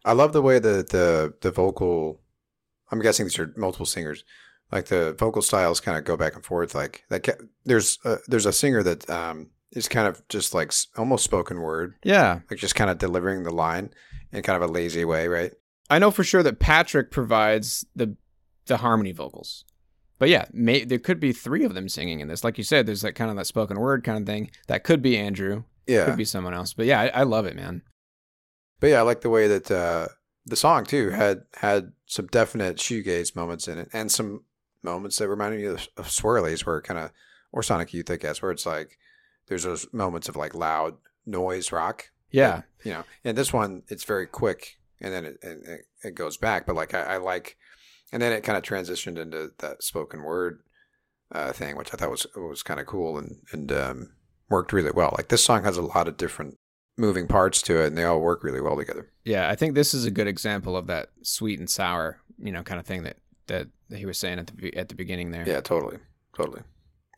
I 0.03 0.13
love 0.13 0.33
the 0.33 0.41
way 0.41 0.57
the 0.57 0.83
the 0.89 1.35
the 1.41 1.51
vocal. 1.51 2.19
I'm 2.91 2.99
guessing 2.99 3.27
these 3.27 3.37
are 3.37 3.53
multiple 3.55 3.85
singers. 3.85 4.23
Like 4.71 4.85
the 4.87 5.13
vocal 5.13 5.43
styles 5.43 5.79
kind 5.79 5.99
of 5.99 6.03
go 6.03 6.17
back 6.17 6.33
and 6.33 6.43
forth. 6.43 6.73
Like 6.73 7.03
that. 7.09 7.29
There's 7.63 7.99
a, 8.03 8.17
there's 8.27 8.47
a 8.47 8.51
singer 8.51 8.81
that 8.81 9.07
um 9.07 9.51
is 9.71 9.87
kind 9.87 10.07
of 10.07 10.27
just 10.29 10.55
like 10.55 10.73
almost 10.97 11.23
spoken 11.23 11.61
word, 11.61 11.93
Yeah, 12.03 12.39
like 12.49 12.57
just 12.57 12.73
kind 12.73 12.89
of 12.89 12.97
delivering 12.97 13.43
the 13.43 13.53
line 13.53 13.91
in 14.31 14.41
kind 14.41 14.59
of 14.59 14.67
a 14.67 14.73
lazy 14.73 15.05
way, 15.05 15.27
right? 15.27 15.53
I 15.91 15.99
know 15.99 16.09
for 16.09 16.23
sure 16.23 16.41
that 16.41 16.57
Patrick 16.57 17.11
provides 17.11 17.85
the 17.95 18.17
the 18.65 18.77
harmony 18.77 19.11
vocals. 19.11 19.63
But 20.17 20.29
yeah, 20.29 20.45
may, 20.51 20.85
there 20.85 20.97
could 20.97 21.19
be 21.19 21.33
three 21.33 21.65
of 21.65 21.75
them 21.75 21.87
singing 21.87 22.19
in 22.19 22.27
this. 22.27 22.43
Like 22.43 22.57
you 22.57 22.63
said, 22.63 22.87
there's 22.87 23.01
that 23.01 23.13
kind 23.13 23.29
of 23.29 23.37
that 23.37 23.45
spoken 23.45 23.79
word 23.79 24.03
kind 24.03 24.17
of 24.17 24.25
thing. 24.25 24.49
That 24.65 24.83
could 24.83 25.03
be 25.03 25.15
Andrew. 25.15 25.65
Yeah. 25.87 26.05
Could 26.05 26.17
be 26.17 26.25
someone 26.25 26.53
else. 26.53 26.73
But 26.73 26.85
yeah, 26.85 27.01
I, 27.01 27.07
I 27.07 27.23
love 27.23 27.45
it, 27.45 27.55
man. 27.55 27.81
But 28.79 28.87
yeah, 28.87 28.99
I 28.99 29.03
like 29.03 29.21
the 29.21 29.29
way 29.29 29.47
that 29.47 29.71
uh, 29.71 30.09
the 30.45 30.55
song 30.55 30.85
too 30.85 31.09
had 31.09 31.43
had 31.55 31.93
some 32.05 32.27
definite 32.27 32.77
shoegaze 32.77 33.35
moments 33.35 33.67
in 33.67 33.77
it, 33.77 33.89
and 33.93 34.11
some 34.11 34.43
moments 34.83 35.17
that 35.17 35.29
reminded 35.29 35.61
me 35.61 35.67
of, 35.67 35.87
of 35.97 36.07
Swirlies, 36.07 36.65
where 36.65 36.81
kind 36.81 36.99
of 36.99 37.11
or 37.51 37.63
Sonic 37.63 37.93
Youth, 37.93 38.11
I 38.11 38.17
guess, 38.17 38.41
where 38.41 38.51
it's 38.51 38.65
like 38.65 38.97
there's 39.47 39.63
those 39.63 39.87
moments 39.93 40.29
of 40.29 40.35
like 40.35 40.53
loud 40.53 40.95
noise 41.25 41.71
rock. 41.71 42.11
Yeah. 42.31 42.63
you 42.83 42.93
know. 42.93 43.03
And 43.23 43.37
this 43.37 43.53
one, 43.53 43.83
it's 43.87 44.03
very 44.03 44.27
quick, 44.27 44.77
and 45.01 45.13
then 45.13 45.25
it 45.25 45.37
it, 45.41 45.81
it 46.03 46.15
goes 46.15 46.37
back. 46.37 46.65
But 46.65 46.75
like 46.75 46.93
I, 46.93 47.01
I 47.01 47.17
like, 47.17 47.57
and 48.11 48.21
then 48.21 48.33
it 48.33 48.43
kind 48.43 48.57
of 48.57 48.63
transitioned 48.63 49.17
into 49.17 49.51
that 49.59 49.83
spoken 49.83 50.23
word 50.23 50.61
uh, 51.31 51.51
thing, 51.51 51.77
which 51.77 51.93
I 51.93 51.97
thought 51.97 52.11
was 52.11 52.27
was 52.35 52.63
kind 52.63 52.79
of 52.79 52.85
cool 52.85 53.17
and 53.17 53.37
and 53.51 53.71
um, 53.71 54.11
worked 54.49 54.73
really 54.73 54.91
well. 54.91 55.13
Like 55.17 55.29
this 55.29 55.43
song 55.43 55.63
has 55.63 55.77
a 55.77 55.81
lot 55.81 56.07
of 56.07 56.17
different 56.17 56.57
moving 56.97 57.27
parts 57.27 57.61
to 57.63 57.81
it, 57.81 57.87
and 57.87 57.97
they 57.97 58.03
all 58.03 58.19
work 58.19 58.43
really 58.43 58.61
well 58.61 58.75
together. 58.75 59.11
Yeah, 59.23 59.49
I 59.49 59.55
think 59.55 59.75
this 59.75 59.93
is 59.93 60.05
a 60.05 60.11
good 60.11 60.27
example 60.27 60.75
of 60.75 60.87
that 60.87 61.09
sweet 61.21 61.59
and 61.59 61.69
sour, 61.69 62.19
you 62.39 62.51
know, 62.51 62.63
kind 62.63 62.79
of 62.79 62.85
thing 62.85 63.03
that 63.03 63.17
that, 63.47 63.67
he 63.95 64.05
was 64.05 64.17
saying 64.17 64.39
at 64.39 64.47
the 64.47 64.75
at 64.75 64.89
the 64.89 64.95
beginning 64.95 65.31
there. 65.31 65.47
Yeah, 65.47 65.61
totally, 65.61 65.97
totally. 66.35 66.61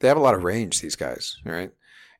They 0.01 0.07
have 0.07 0.17
a 0.17 0.21
lot 0.21 0.35
of 0.35 0.43
range, 0.43 0.81
these 0.81 0.95
guys, 0.95 1.37
right? 1.43 1.71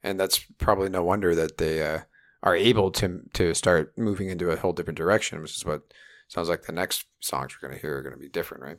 And 0.04 0.20
that's 0.20 0.40
probably 0.58 0.90
no 0.90 1.04
wonder 1.04 1.36
that 1.36 1.58
they 1.58 1.86
uh, 1.86 2.00
are 2.44 2.56
able 2.56 2.92
to 2.92 3.22
to 3.34 3.54
start 3.54 3.98
moving 3.98 4.30
into 4.30 4.50
a 4.50 4.58
whole 4.58 4.74
different 4.74 4.98
direction, 4.98 5.42
which 5.42 5.56
is 5.56 5.66
what 5.66 5.82
sounds 6.28 6.50
like 6.50 6.64
the 6.64 6.72
next 6.72 7.06
songs 7.20 7.56
we're 7.56 7.68
going 7.68 7.80
to 7.80 7.82
hear 7.82 7.98
are 7.98 8.04
going 8.04 8.16
to 8.16 8.20
be 8.20 8.30
different, 8.30 8.64
right? 8.64 8.78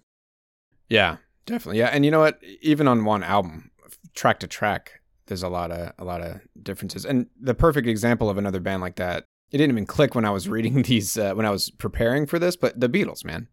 Yeah, 0.88 1.18
definitely. 1.46 1.78
Yeah, 1.78 1.88
and 1.88 2.04
you 2.04 2.10
know 2.10 2.20
what? 2.20 2.40
Even 2.62 2.88
on 2.88 3.04
one 3.04 3.22
album, 3.22 3.70
track 4.14 4.40
to 4.40 4.46
track, 4.46 4.99
there's 5.30 5.44
a 5.44 5.48
lot 5.48 5.70
of 5.70 5.92
a 5.98 6.04
lot 6.04 6.20
of 6.20 6.40
differences. 6.60 7.06
And 7.06 7.26
the 7.40 7.54
perfect 7.54 7.86
example 7.86 8.28
of 8.28 8.36
another 8.36 8.60
band 8.60 8.82
like 8.82 8.96
that, 8.96 9.24
it 9.52 9.58
didn't 9.58 9.70
even 9.70 9.86
click 9.86 10.14
when 10.14 10.24
I 10.24 10.30
was 10.30 10.48
reading 10.56 10.82
these 10.82 11.16
uh, 11.16 11.32
when 11.34 11.46
I 11.46 11.50
was 11.50 11.70
preparing 11.70 12.26
for 12.26 12.38
this, 12.38 12.56
but 12.56 12.78
the 12.78 12.88
Beatles, 12.88 13.24
man. 13.24 13.48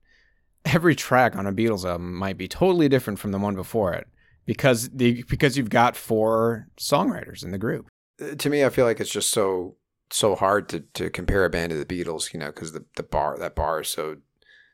Every 0.66 0.96
track 0.96 1.36
on 1.38 1.48
a 1.48 1.54
Beatles 1.54 1.86
album 1.86 2.14
might 2.16 2.38
be 2.38 2.48
totally 2.48 2.90
different 2.90 3.20
from 3.20 3.32
the 3.32 3.38
one 3.38 3.56
before 3.56 3.94
it 3.94 4.08
because 4.46 4.90
the 4.90 5.24
because 5.30 5.56
you've 5.56 5.70
got 5.70 5.96
four 5.96 6.68
songwriters 6.78 7.44
in 7.44 7.52
the 7.52 7.58
group. 7.58 7.88
Uh, 8.20 8.36
To 8.36 8.50
me, 8.50 8.66
I 8.66 8.70
feel 8.70 8.86
like 8.86 9.00
it's 9.00 9.12
just 9.12 9.30
so 9.30 9.78
so 10.10 10.36
hard 10.36 10.68
to, 10.70 10.80
to 10.96 11.10
compare 11.10 11.46
a 11.46 11.50
band 11.50 11.70
to 11.70 11.78
the 11.78 11.86
Beatles, 11.86 12.34
you 12.34 12.40
know, 12.40 12.48
because 12.48 12.72
the, 12.72 12.86
the 12.96 13.04
bar 13.04 13.38
that 13.38 13.56
bar 13.56 13.82
is 13.82 13.88
so 13.88 14.18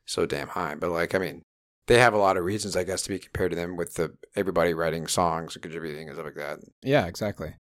so 0.06 0.26
damn 0.26 0.50
high. 0.50 0.76
But 0.76 0.92
like, 0.92 1.13
I 1.13 1.20
mean, 1.20 1.44
they 1.88 2.00
have 2.00 2.13
a 2.13 2.17
lot 2.17 2.38
of 2.38 2.46
reasons, 2.46 2.76
I 2.76 2.84
guess, 2.84 3.02
to 3.04 3.10
be 3.10 3.19
compared 3.19 3.52
to 3.52 3.56
them 3.56 3.76
with 3.76 3.96
the 3.96 4.15
everybody 4.36 4.74
writing 4.74 5.08
songs 5.08 5.56
and 5.56 5.62
contributing 5.62 6.08
and 6.08 6.15
stuff 6.15 6.26
like 6.26 6.36
that. 6.36 6.60
Yeah, 6.82 7.06
exactly. 7.06 7.56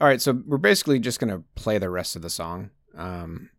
All 0.00 0.08
right, 0.08 0.20
so 0.20 0.42
we're 0.46 0.58
basically 0.58 0.98
just 0.98 1.20
gonna 1.20 1.42
play 1.54 1.78
the 1.78 1.90
rest 1.90 2.16
of 2.16 2.22
the 2.22 2.30
song. 2.30 2.70
Um, 2.96 3.50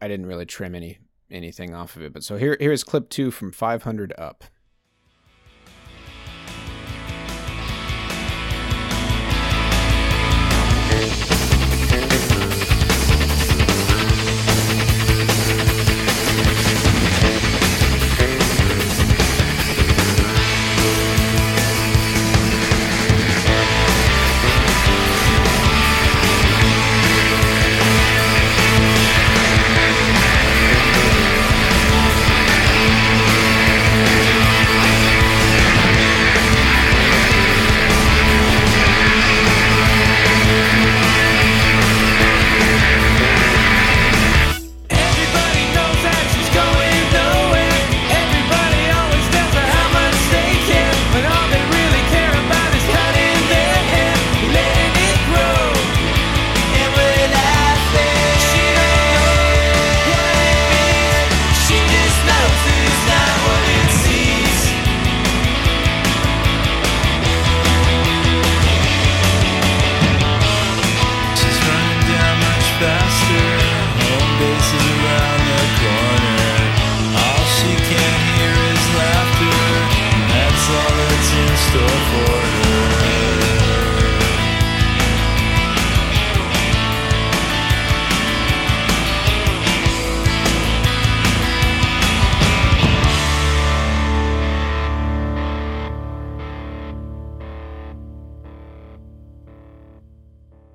I 0.00 0.08
didn't 0.08 0.26
really 0.26 0.46
trim 0.46 0.74
any 0.74 0.98
anything 1.30 1.74
off 1.74 1.96
of 1.96 2.02
it, 2.02 2.12
but 2.12 2.24
so 2.24 2.36
here 2.36 2.56
here's 2.60 2.84
clip 2.84 3.08
two 3.10 3.30
from 3.30 3.52
500 3.52 4.12
up. 4.18 4.44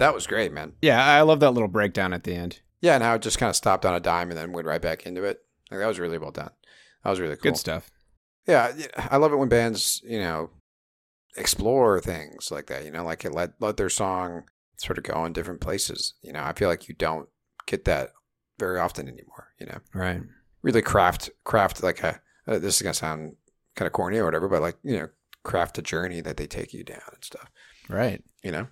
That 0.03 0.13
was 0.13 0.27
great, 0.27 0.51
man. 0.51 0.73
Yeah, 0.81 1.01
I 1.01 1.21
love 1.21 1.39
that 1.39 1.51
little 1.51 1.69
breakdown 1.69 2.11
at 2.11 2.25
the 2.25 2.35
end. 2.35 2.59
Yeah, 2.81 2.95
and 2.95 3.03
how 3.03 3.15
it 3.15 3.21
just 3.21 3.37
kind 3.37 3.49
of 3.49 3.55
stopped 3.55 3.85
on 3.85 3.95
a 3.95 4.01
dime 4.01 4.29
and 4.29 4.37
then 4.37 4.51
went 4.51 4.67
right 4.67 4.81
back 4.81 5.05
into 5.05 5.23
it. 5.23 5.39
Like, 5.71 5.79
that 5.79 5.87
was 5.87 5.97
really 5.97 6.17
well 6.17 6.31
done. 6.31 6.49
That 7.05 7.09
was 7.11 7.21
really 7.21 7.37
cool. 7.37 7.51
Good 7.51 7.57
stuff. 7.57 7.89
Yeah, 8.45 8.73
I 8.97 9.15
love 9.15 9.31
it 9.31 9.37
when 9.37 9.47
bands, 9.47 10.01
you 10.05 10.19
know, 10.19 10.49
explore 11.37 12.01
things 12.01 12.51
like 12.51 12.67
that. 12.67 12.83
You 12.83 12.91
know, 12.91 13.05
like 13.05 13.23
it 13.23 13.31
let 13.33 13.53
let 13.61 13.77
their 13.77 13.89
song 13.89 14.43
sort 14.75 14.97
of 14.97 15.05
go 15.05 15.23
in 15.23 15.31
different 15.31 15.61
places. 15.61 16.15
You 16.21 16.33
know, 16.33 16.43
I 16.43 16.51
feel 16.51 16.67
like 16.67 16.89
you 16.89 16.95
don't 16.95 17.29
get 17.65 17.85
that 17.85 18.09
very 18.59 18.79
often 18.79 19.07
anymore. 19.07 19.53
You 19.57 19.67
know, 19.67 19.77
Right. 19.93 20.19
really 20.61 20.81
craft 20.81 21.29
craft 21.45 21.81
like 21.81 22.03
a 22.03 22.19
uh, 22.45 22.59
this 22.59 22.75
is 22.75 22.81
gonna 22.81 22.93
sound 22.93 23.37
kind 23.77 23.87
of 23.87 23.93
corny 23.93 24.17
or 24.17 24.25
whatever, 24.25 24.49
but 24.49 24.61
like 24.61 24.75
you 24.83 24.97
know, 24.99 25.07
craft 25.43 25.77
a 25.77 25.81
journey 25.81 26.19
that 26.19 26.35
they 26.35 26.45
take 26.45 26.73
you 26.73 26.83
down 26.83 26.99
and 27.13 27.23
stuff. 27.23 27.49
Right. 27.87 28.21
You 28.43 28.51
know, 28.51 28.67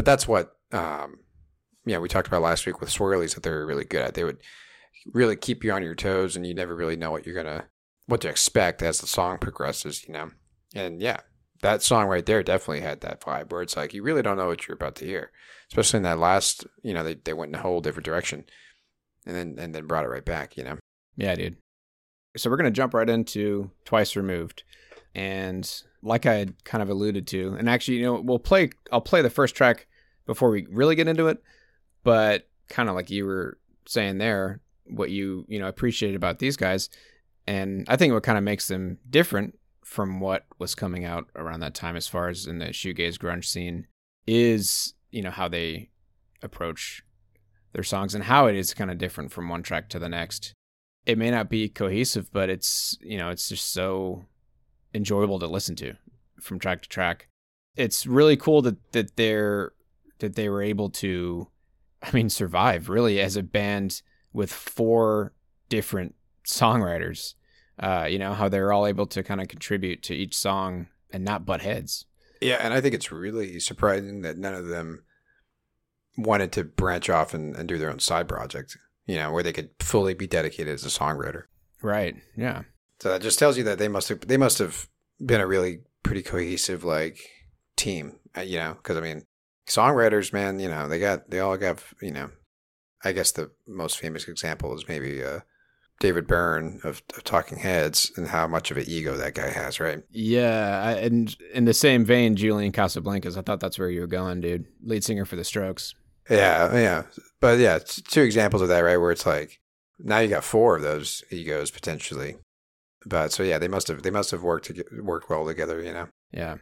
but 0.00 0.06
that's 0.06 0.26
what 0.26 0.56
um, 0.72 1.18
yeah, 1.84 1.98
we 1.98 2.08
talked 2.08 2.26
about 2.26 2.40
last 2.40 2.64
week 2.64 2.80
with 2.80 2.88
swirlies 2.88 3.34
that 3.34 3.42
they're 3.42 3.66
really 3.66 3.84
good 3.84 4.00
at. 4.00 4.14
They 4.14 4.24
would 4.24 4.38
really 5.12 5.36
keep 5.36 5.62
you 5.62 5.72
on 5.72 5.82
your 5.82 5.94
toes, 5.94 6.36
and 6.36 6.46
you 6.46 6.54
never 6.54 6.74
really 6.74 6.96
know 6.96 7.10
what 7.10 7.26
you're 7.26 7.34
gonna 7.34 7.66
what 8.06 8.22
to 8.22 8.28
expect 8.30 8.82
as 8.82 9.02
the 9.02 9.06
song 9.06 9.36
progresses. 9.36 10.08
You 10.08 10.14
know, 10.14 10.30
and 10.74 11.02
yeah, 11.02 11.20
that 11.60 11.82
song 11.82 12.06
right 12.06 12.24
there 12.24 12.42
definitely 12.42 12.80
had 12.80 13.02
that 13.02 13.20
vibe 13.20 13.52
where 13.52 13.60
it's 13.60 13.76
like 13.76 13.92
you 13.92 14.02
really 14.02 14.22
don't 14.22 14.38
know 14.38 14.46
what 14.46 14.66
you're 14.66 14.74
about 14.74 14.94
to 14.96 15.04
hear, 15.04 15.32
especially 15.70 15.98
in 15.98 16.04
that 16.04 16.18
last. 16.18 16.66
You 16.82 16.94
know, 16.94 17.04
they 17.04 17.16
they 17.16 17.34
went 17.34 17.50
in 17.50 17.60
a 17.60 17.62
whole 17.62 17.82
different 17.82 18.06
direction, 18.06 18.46
and 19.26 19.36
then 19.36 19.56
and 19.58 19.74
then 19.74 19.86
brought 19.86 20.06
it 20.06 20.10
right 20.10 20.24
back. 20.24 20.56
You 20.56 20.64
know, 20.64 20.78
Yeah, 21.18 21.34
dude. 21.34 21.58
So 22.38 22.48
we're 22.48 22.56
gonna 22.56 22.70
jump 22.70 22.94
right 22.94 23.10
into 23.10 23.70
twice 23.84 24.16
removed, 24.16 24.62
and 25.14 25.70
like 26.02 26.24
I 26.24 26.36
had 26.36 26.64
kind 26.64 26.80
of 26.80 26.88
alluded 26.88 27.26
to, 27.26 27.54
and 27.58 27.68
actually, 27.68 27.98
you 27.98 28.04
know, 28.04 28.18
we'll 28.18 28.38
play. 28.38 28.70
I'll 28.90 29.02
play 29.02 29.20
the 29.20 29.28
first 29.28 29.54
track 29.54 29.86
before 30.30 30.48
we 30.48 30.64
really 30.70 30.94
get 30.94 31.08
into 31.08 31.26
it, 31.26 31.42
but 32.04 32.48
kind 32.68 32.88
of 32.88 32.94
like 32.94 33.10
you 33.10 33.26
were 33.26 33.58
saying 33.84 34.18
there, 34.18 34.60
what 34.86 35.10
you 35.10 35.44
you 35.48 35.58
know 35.58 35.66
appreciated 35.66 36.14
about 36.14 36.38
these 36.38 36.56
guys, 36.56 36.88
and 37.48 37.84
I 37.88 37.96
think 37.96 38.14
what 38.14 38.22
kind 38.22 38.38
of 38.38 38.44
makes 38.44 38.68
them 38.68 38.98
different 39.10 39.58
from 39.84 40.20
what 40.20 40.46
was 40.56 40.76
coming 40.76 41.04
out 41.04 41.26
around 41.34 41.58
that 41.60 41.74
time, 41.74 41.96
as 41.96 42.06
far 42.06 42.28
as 42.28 42.46
in 42.46 42.60
the 42.60 42.66
shoegaze 42.66 43.18
grunge 43.18 43.46
scene, 43.46 43.88
is 44.24 44.94
you 45.10 45.20
know 45.20 45.32
how 45.32 45.48
they 45.48 45.90
approach 46.44 47.02
their 47.72 47.82
songs 47.82 48.14
and 48.14 48.22
how 48.22 48.46
it 48.46 48.54
is 48.54 48.72
kind 48.72 48.92
of 48.92 48.98
different 48.98 49.32
from 49.32 49.48
one 49.48 49.64
track 49.64 49.88
to 49.88 49.98
the 49.98 50.08
next. 50.08 50.54
It 51.06 51.18
may 51.18 51.32
not 51.32 51.50
be 51.50 51.68
cohesive, 51.68 52.32
but 52.32 52.48
it's 52.48 52.96
you 53.00 53.18
know 53.18 53.30
it's 53.30 53.48
just 53.48 53.72
so 53.72 54.26
enjoyable 54.94 55.40
to 55.40 55.48
listen 55.48 55.74
to 55.74 55.94
from 56.40 56.60
track 56.60 56.82
to 56.82 56.88
track. 56.88 57.26
It's 57.74 58.06
really 58.06 58.36
cool 58.36 58.62
that 58.62 58.92
that 58.92 59.16
they're 59.16 59.72
that 60.20 60.36
they 60.36 60.48
were 60.48 60.62
able 60.62 60.90
to, 60.90 61.48
I 62.02 62.10
mean, 62.12 62.28
survive 62.28 62.88
really 62.88 63.20
as 63.20 63.36
a 63.36 63.42
band 63.42 64.02
with 64.32 64.52
four 64.52 65.32
different 65.68 66.14
songwriters. 66.46 67.34
Uh, 67.78 68.06
you 68.08 68.18
know 68.18 68.34
how 68.34 68.48
they're 68.48 68.72
all 68.72 68.86
able 68.86 69.06
to 69.06 69.22
kind 69.22 69.40
of 69.40 69.48
contribute 69.48 70.02
to 70.02 70.14
each 70.14 70.36
song 70.36 70.86
and 71.12 71.24
not 71.24 71.46
butt 71.46 71.62
heads. 71.62 72.06
Yeah, 72.40 72.58
and 72.60 72.72
I 72.74 72.80
think 72.80 72.94
it's 72.94 73.12
really 73.12 73.58
surprising 73.60 74.22
that 74.22 74.38
none 74.38 74.54
of 74.54 74.68
them 74.68 75.04
wanted 76.16 76.52
to 76.52 76.64
branch 76.64 77.08
off 77.08 77.34
and, 77.34 77.54
and 77.56 77.68
do 77.68 77.78
their 77.78 77.90
own 77.90 77.98
side 77.98 78.28
project, 78.28 78.76
you 79.06 79.16
know, 79.16 79.30
where 79.32 79.42
they 79.42 79.52
could 79.52 79.70
fully 79.78 80.14
be 80.14 80.26
dedicated 80.26 80.74
as 80.74 80.84
a 80.84 80.88
songwriter. 80.88 81.44
Right. 81.82 82.16
Yeah. 82.36 82.62
So 83.00 83.10
that 83.10 83.22
just 83.22 83.38
tells 83.38 83.56
you 83.56 83.64
that 83.64 83.78
they 83.78 83.88
must 83.88 84.08
have 84.10 84.20
they 84.26 84.36
must 84.36 84.58
have 84.58 84.88
been 85.24 85.40
a 85.40 85.46
really 85.46 85.80
pretty 86.02 86.22
cohesive 86.22 86.84
like 86.84 87.18
team, 87.76 88.18
uh, 88.36 88.42
you 88.42 88.58
know, 88.58 88.74
because 88.74 88.96
I 88.96 89.00
mean, 89.00 89.22
songwriters, 89.70 90.32
man, 90.32 90.60
you 90.60 90.68
know, 90.68 90.88
they 90.88 90.98
got 90.98 91.30
they 91.30 91.40
all 91.40 91.56
got 91.56 91.82
you 92.02 92.12
know, 92.12 92.30
I 93.04 93.12
guess 93.12 93.32
the 93.32 93.50
most 93.66 93.98
famous 93.98 94.28
example 94.28 94.74
is 94.74 94.88
maybe 94.88 95.22
uh, 95.24 95.40
David 96.00 96.26
Byrne 96.26 96.80
of, 96.84 97.02
of 97.16 97.24
Talking 97.24 97.58
Heads 97.58 98.10
and 98.16 98.28
how 98.28 98.46
much 98.46 98.70
of 98.70 98.76
an 98.76 98.84
ego 98.86 99.16
that 99.16 99.34
guy 99.34 99.48
has, 99.48 99.80
right? 99.80 100.02
Yeah. 100.10 100.82
I, 100.84 100.92
and 100.92 101.36
in 101.54 101.66
the 101.66 101.74
same 101.74 102.04
vein, 102.04 102.36
Julian 102.36 102.72
Casablancas, 102.72 103.36
I 103.36 103.42
thought 103.42 103.60
that's 103.60 103.78
where 103.78 103.90
you 103.90 104.00
were 104.00 104.06
going, 104.06 104.40
dude. 104.40 104.66
Lead 104.82 105.04
singer 105.04 105.24
for 105.24 105.36
the 105.36 105.44
Strokes. 105.44 105.94
Yeah, 106.28 106.72
yeah, 106.76 107.02
but 107.40 107.58
yeah, 107.58 107.80
two 107.80 108.22
examples 108.22 108.62
of 108.62 108.68
that, 108.68 108.80
right? 108.80 108.98
Where 108.98 109.10
it's 109.10 109.26
like 109.26 109.58
now 109.98 110.20
you 110.20 110.28
got 110.28 110.44
four 110.44 110.76
of 110.76 110.82
those 110.82 111.24
egos 111.30 111.72
potentially, 111.72 112.36
but 113.04 113.32
so 113.32 113.42
yeah, 113.42 113.58
they 113.58 113.66
must 113.66 113.88
have 113.88 114.04
they 114.04 114.10
must 114.10 114.30
have 114.30 114.44
worked 114.44 114.66
to 114.66 114.74
get, 114.74 114.86
worked 115.02 115.28
well 115.28 115.44
together, 115.44 115.82
you 115.82 115.92
know. 115.92 116.06
Yeah. 116.30 116.58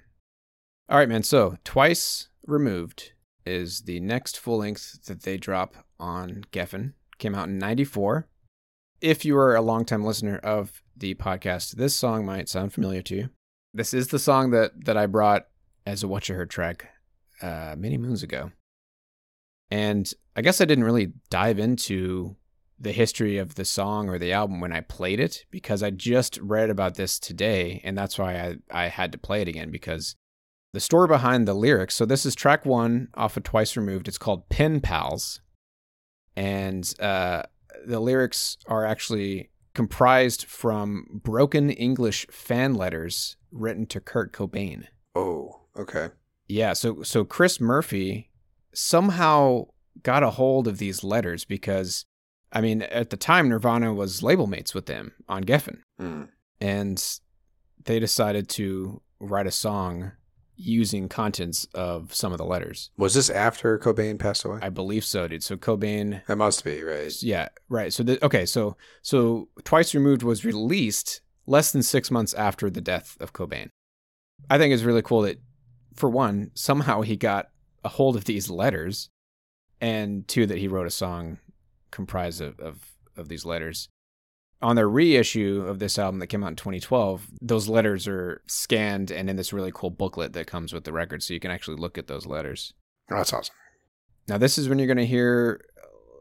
All 0.90 0.96
right, 0.96 1.08
man. 1.08 1.22
So, 1.22 1.58
Twice 1.64 2.28
Removed 2.46 3.12
is 3.44 3.82
the 3.82 4.00
next 4.00 4.38
full 4.38 4.60
length 4.60 5.04
that 5.04 5.22
they 5.22 5.36
drop 5.36 5.74
on 6.00 6.46
Geffen. 6.50 6.94
Came 7.18 7.34
out 7.34 7.48
in 7.48 7.58
94. 7.58 8.26
If 9.02 9.22
you 9.22 9.36
are 9.36 9.54
a 9.54 9.60
longtime 9.60 10.02
listener 10.02 10.38
of 10.38 10.82
the 10.96 11.14
podcast, 11.16 11.72
this 11.72 11.94
song 11.94 12.24
might 12.24 12.48
sound 12.48 12.72
familiar 12.72 13.02
to 13.02 13.14
you. 13.14 13.28
This 13.74 13.92
is 13.92 14.08
the 14.08 14.18
song 14.18 14.50
that, 14.52 14.86
that 14.86 14.96
I 14.96 15.04
brought 15.04 15.48
as 15.84 16.02
a 16.02 16.08
What 16.08 16.26
You 16.26 16.36
Heard 16.36 16.48
track 16.48 16.88
uh, 17.42 17.74
many 17.76 17.98
moons 17.98 18.22
ago. 18.22 18.52
And 19.70 20.10
I 20.36 20.40
guess 20.40 20.58
I 20.58 20.64
didn't 20.64 20.84
really 20.84 21.12
dive 21.28 21.58
into 21.58 22.36
the 22.80 22.92
history 22.92 23.36
of 23.36 23.56
the 23.56 23.66
song 23.66 24.08
or 24.08 24.18
the 24.18 24.32
album 24.32 24.58
when 24.58 24.72
I 24.72 24.80
played 24.80 25.20
it 25.20 25.44
because 25.50 25.82
I 25.82 25.90
just 25.90 26.38
read 26.38 26.70
about 26.70 26.94
this 26.94 27.18
today. 27.18 27.82
And 27.84 27.98
that's 27.98 28.18
why 28.18 28.36
I, 28.36 28.56
I 28.70 28.88
had 28.88 29.12
to 29.12 29.18
play 29.18 29.42
it 29.42 29.48
again 29.48 29.70
because 29.70 30.16
the 30.78 30.82
story 30.82 31.08
behind 31.08 31.48
the 31.48 31.54
lyrics. 31.54 31.96
So 31.96 32.06
this 32.06 32.24
is 32.24 32.36
track 32.36 32.64
one 32.64 33.08
off 33.14 33.36
of 33.36 33.42
Twice 33.42 33.76
Removed. 33.76 34.06
It's 34.06 34.16
called 34.16 34.48
Penpals. 34.48 35.40
And 36.36 36.88
uh, 37.00 37.42
the 37.84 37.98
lyrics 37.98 38.56
are 38.68 38.86
actually 38.86 39.50
comprised 39.74 40.44
from 40.44 41.20
broken 41.24 41.68
English 41.70 42.28
fan 42.30 42.74
letters 42.76 43.36
written 43.50 43.86
to 43.86 43.98
Kurt 44.00 44.32
Cobain. 44.32 44.84
Oh, 45.16 45.62
okay. 45.76 46.10
Yeah, 46.46 46.74
so 46.74 47.02
so 47.02 47.24
Chris 47.24 47.60
Murphy 47.60 48.30
somehow 48.72 49.64
got 50.04 50.22
a 50.22 50.30
hold 50.30 50.68
of 50.68 50.78
these 50.78 51.02
letters 51.02 51.44
because 51.44 52.04
I 52.52 52.60
mean 52.60 52.82
at 52.82 53.10
the 53.10 53.16
time 53.16 53.48
Nirvana 53.48 53.92
was 53.92 54.22
label 54.22 54.46
mates 54.46 54.74
with 54.74 54.86
them 54.86 55.10
on 55.28 55.42
Geffen 55.42 55.78
Mm. 56.00 56.28
and 56.60 57.18
they 57.84 57.98
decided 57.98 58.48
to 58.50 59.02
write 59.18 59.48
a 59.48 59.50
song 59.50 60.12
using 60.58 61.08
contents 61.08 61.66
of 61.72 62.12
some 62.12 62.32
of 62.32 62.38
the 62.38 62.44
letters. 62.44 62.90
Was 62.96 63.14
this 63.14 63.30
after 63.30 63.78
Cobain 63.78 64.18
passed 64.18 64.44
away? 64.44 64.58
I 64.60 64.68
believe 64.68 65.04
so, 65.04 65.28
dude. 65.28 65.44
So 65.44 65.56
Cobain 65.56 66.24
that 66.26 66.36
must 66.36 66.64
be 66.64 66.82
right. 66.82 67.14
yeah, 67.22 67.48
right. 67.68 67.92
So 67.92 68.02
the, 68.02 68.24
okay, 68.24 68.44
so 68.44 68.76
so 69.02 69.48
Twice 69.64 69.94
Removed 69.94 70.22
was 70.22 70.44
released 70.44 71.20
less 71.46 71.72
than 71.72 71.82
6 71.82 72.10
months 72.10 72.34
after 72.34 72.68
the 72.68 72.80
death 72.80 73.16
of 73.20 73.32
Cobain. 73.32 73.68
I 74.50 74.58
think 74.58 74.74
it's 74.74 74.82
really 74.82 75.02
cool 75.02 75.22
that 75.22 75.40
for 75.94 76.10
one, 76.10 76.50
somehow 76.54 77.02
he 77.02 77.16
got 77.16 77.48
a 77.84 77.88
hold 77.88 78.16
of 78.16 78.24
these 78.24 78.50
letters 78.50 79.08
and 79.80 80.26
two 80.26 80.44
that 80.46 80.58
he 80.58 80.68
wrote 80.68 80.86
a 80.86 80.90
song 80.90 81.38
comprised 81.90 82.40
of 82.42 82.58
of, 82.58 82.92
of 83.16 83.28
these 83.28 83.44
letters. 83.44 83.88
On 84.60 84.74
their 84.74 84.88
reissue 84.88 85.64
of 85.66 85.78
this 85.78 85.98
album 85.98 86.18
that 86.18 86.26
came 86.26 86.42
out 86.42 86.48
in 86.48 86.56
2012, 86.56 87.28
those 87.40 87.68
letters 87.68 88.08
are 88.08 88.42
scanned 88.46 89.10
and 89.12 89.30
in 89.30 89.36
this 89.36 89.52
really 89.52 89.70
cool 89.72 89.90
booklet 89.90 90.32
that 90.32 90.48
comes 90.48 90.72
with 90.72 90.82
the 90.82 90.92
record 90.92 91.22
so 91.22 91.32
you 91.32 91.38
can 91.40 91.52
actually 91.52 91.76
look 91.76 91.96
at 91.96 92.08
those 92.08 92.26
letters. 92.26 92.74
Oh, 93.10 93.16
that's 93.16 93.32
awesome. 93.32 93.54
Now 94.26 94.36
this 94.36 94.58
is 94.58 94.68
when 94.68 94.78
you're 94.78 94.88
going 94.88 94.98
to 94.98 95.06
hear 95.06 95.60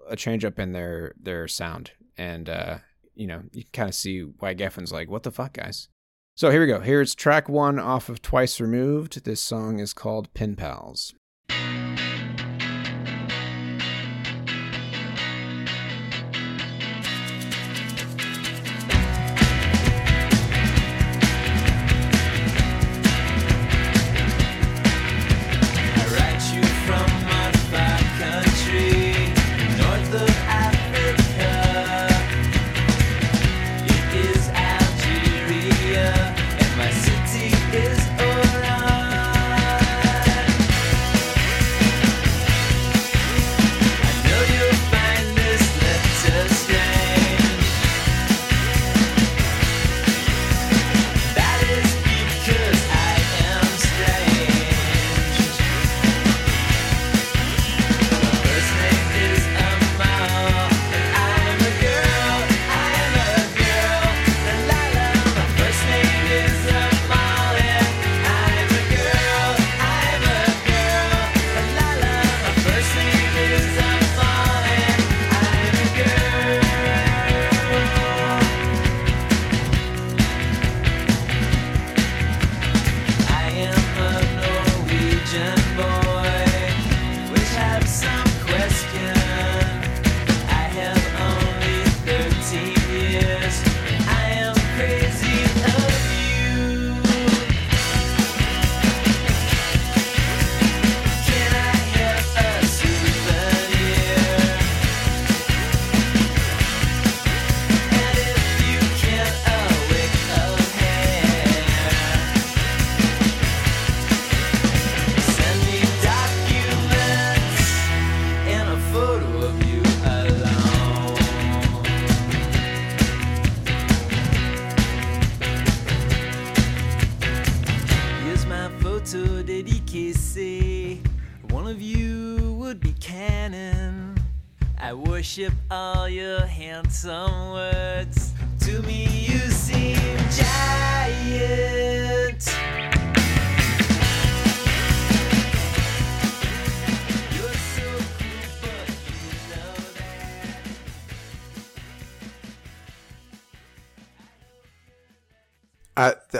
a 0.07 0.15
change 0.15 0.45
up 0.45 0.59
in 0.59 0.71
their 0.71 1.13
their 1.21 1.47
sound, 1.47 1.91
and 2.17 2.49
uh, 2.49 2.77
you 3.15 3.27
know 3.27 3.43
you 3.51 3.63
can 3.63 3.71
kind 3.73 3.89
of 3.89 3.95
see 3.95 4.21
why 4.21 4.55
Geffen's 4.55 4.91
like, 4.91 5.09
"What 5.09 5.23
the 5.23 5.31
fuck, 5.31 5.53
guys?" 5.53 5.89
So 6.35 6.49
here 6.49 6.61
we 6.61 6.67
go. 6.67 6.79
Here's 6.79 7.15
track 7.15 7.49
one 7.49 7.79
off 7.79 8.09
of 8.09 8.21
Twice 8.21 8.61
Removed. 8.61 9.25
This 9.25 9.41
song 9.41 9.79
is 9.79 9.93
called 9.93 10.33
Penpals. 10.33 11.13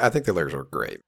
I 0.08 0.10
think 0.10 0.26
the 0.26 0.34
lyrics 0.34 0.53
are 0.53 0.64
great. 0.64 1.01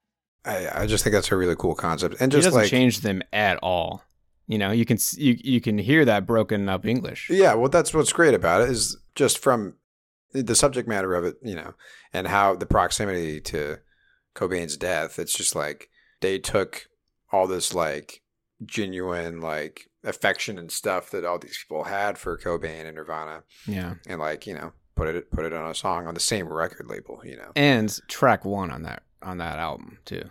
I, 0.45 0.83
I 0.83 0.87
just 0.87 1.03
think 1.03 1.13
that's 1.13 1.31
a 1.31 1.35
really 1.37 1.55
cool 1.55 1.75
concept, 1.75 2.15
and 2.19 2.31
just 2.31 2.45
doesn't 2.45 2.59
like 2.59 2.69
change 2.69 2.99
them 2.99 3.21
at 3.33 3.57
all. 3.63 4.03
You 4.47 4.57
know, 4.57 4.71
you 4.71 4.85
can 4.85 4.97
you 5.15 5.37
you 5.39 5.61
can 5.61 5.77
hear 5.77 6.05
that 6.05 6.25
broken 6.25 6.69
up 6.69 6.85
English. 6.85 7.29
yeah, 7.29 7.53
well, 7.53 7.69
that's 7.69 7.93
what's 7.93 8.13
great 8.13 8.33
about 8.33 8.61
it 8.61 8.69
is 8.69 8.97
just 9.15 9.37
from 9.37 9.75
the 10.33 10.55
subject 10.55 10.87
matter 10.87 11.13
of 11.15 11.23
it, 11.25 11.35
you 11.41 11.55
know, 11.55 11.73
and 12.13 12.27
how 12.27 12.55
the 12.55 12.65
proximity 12.65 13.41
to 13.41 13.77
Cobain's 14.35 14.77
death. 14.77 15.19
It's 15.19 15.35
just 15.35 15.55
like 15.55 15.89
they 16.21 16.39
took 16.39 16.87
all 17.31 17.47
this 17.47 17.73
like 17.73 18.21
genuine 18.65 19.39
like 19.41 19.89
affection 20.03 20.57
and 20.57 20.71
stuff 20.71 21.11
that 21.11 21.25
all 21.25 21.39
these 21.39 21.63
people 21.63 21.85
had 21.85 22.17
for 22.17 22.37
Cobain 22.37 22.85
and 22.85 22.95
Nirvana, 22.95 23.43
Yeah, 23.67 23.95
and 24.07 24.19
like 24.19 24.47
you 24.47 24.55
know 24.55 24.71
put 24.99 25.15
it 25.15 25.31
put 25.31 25.45
it 25.45 25.53
on 25.53 25.69
a 25.69 25.75
song 25.75 26.07
on 26.07 26.13
the 26.13 26.19
same 26.19 26.47
record 26.47 26.87
label. 26.87 27.21
You 27.23 27.37
know, 27.37 27.51
and 27.55 27.97
track 28.07 28.43
one 28.45 28.69
on 28.69 28.83
that 28.83 29.03
on 29.21 29.37
that 29.37 29.57
album 29.57 29.99
too. 30.05 30.29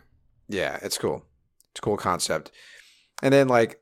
Yeah, 0.49 0.79
it's 0.83 0.99
cool. 0.99 1.25
It's 1.73 1.81
a 1.81 1.83
cool 1.83 1.97
concept. 1.97 2.51
And 3.23 3.33
then 3.33 3.49
like 3.49 3.81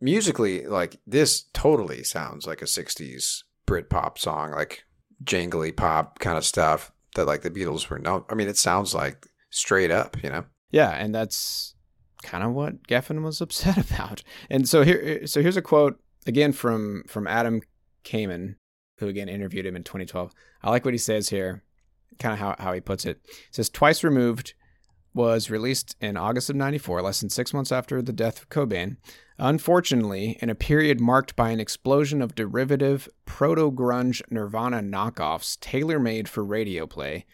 musically, 0.00 0.66
like 0.66 1.00
this 1.06 1.44
totally 1.52 2.04
sounds 2.04 2.46
like 2.46 2.62
a 2.62 2.66
'60s 2.66 3.42
Brit 3.66 3.90
pop 3.90 4.18
song, 4.18 4.52
like 4.52 4.84
jangly 5.24 5.74
pop 5.74 6.18
kind 6.18 6.36
of 6.36 6.44
stuff 6.44 6.92
that 7.14 7.26
like 7.26 7.42
the 7.42 7.50
Beatles 7.50 7.88
were 7.88 7.98
known. 7.98 8.24
I 8.28 8.34
mean, 8.34 8.48
it 8.48 8.58
sounds 8.58 8.94
like 8.94 9.26
straight 9.50 9.90
up, 9.90 10.22
you 10.22 10.30
know. 10.30 10.44
Yeah, 10.70 10.90
and 10.90 11.14
that's 11.14 11.74
kind 12.22 12.44
of 12.44 12.52
what 12.52 12.86
Geffen 12.86 13.22
was 13.22 13.40
upset 13.40 13.78
about. 13.78 14.22
And 14.50 14.68
so 14.68 14.82
here, 14.82 15.26
so 15.26 15.40
here's 15.40 15.56
a 15.56 15.62
quote 15.62 15.98
again 16.26 16.52
from 16.52 17.04
from 17.06 17.26
Adam 17.26 17.62
Kamen, 18.04 18.56
who 18.98 19.08
again 19.08 19.28
interviewed 19.28 19.66
him 19.66 19.76
in 19.76 19.84
2012. 19.84 20.32
I 20.62 20.70
like 20.70 20.84
what 20.84 20.94
he 20.94 20.98
says 20.98 21.28
here, 21.28 21.62
kind 22.18 22.32
of 22.32 22.38
how 22.38 22.56
how 22.58 22.72
he 22.72 22.80
puts 22.80 23.04
it. 23.04 23.20
He 23.26 23.52
says 23.52 23.68
twice 23.68 24.02
removed 24.02 24.54
was 25.16 25.48
released 25.50 25.96
in 25.98 26.16
August 26.16 26.50
of 26.50 26.56
94, 26.56 27.00
less 27.00 27.20
than 27.20 27.30
six 27.30 27.54
months 27.54 27.72
after 27.72 28.02
the 28.02 28.12
death 28.12 28.42
of 28.42 28.50
Cobain. 28.50 28.98
Unfortunately, 29.38 30.38
in 30.42 30.50
a 30.50 30.54
period 30.54 31.00
marked 31.00 31.34
by 31.34 31.50
an 31.50 31.58
explosion 31.58 32.20
of 32.20 32.34
derivative 32.34 33.08
proto 33.24 33.72
grunge 33.72 34.20
Nirvana 34.30 34.80
knockoffs 34.80 35.58
tailor 35.58 35.98
made 35.98 36.28
for 36.28 36.44
radio 36.44 36.86
play, 36.86 37.24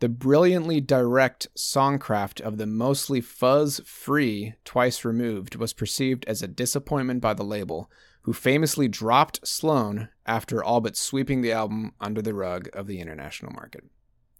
the 0.00 0.08
brilliantly 0.10 0.80
direct 0.80 1.48
songcraft 1.56 2.40
of 2.40 2.58
the 2.58 2.66
mostly 2.66 3.20
fuzz 3.20 3.80
free 3.84 4.54
Twice 4.64 5.04
Removed 5.04 5.56
was 5.56 5.72
perceived 5.72 6.24
as 6.26 6.42
a 6.42 6.48
disappointment 6.48 7.20
by 7.20 7.32
the 7.34 7.44
label, 7.44 7.90
who 8.22 8.32
famously 8.32 8.88
dropped 8.88 9.46
Sloan 9.46 10.08
after 10.26 10.62
all 10.62 10.80
but 10.80 10.96
sweeping 10.96 11.42
the 11.42 11.52
album 11.52 11.92
under 12.00 12.22
the 12.22 12.34
rug 12.34 12.68
of 12.72 12.86
the 12.86 13.00
international 13.00 13.52
market. 13.52 13.84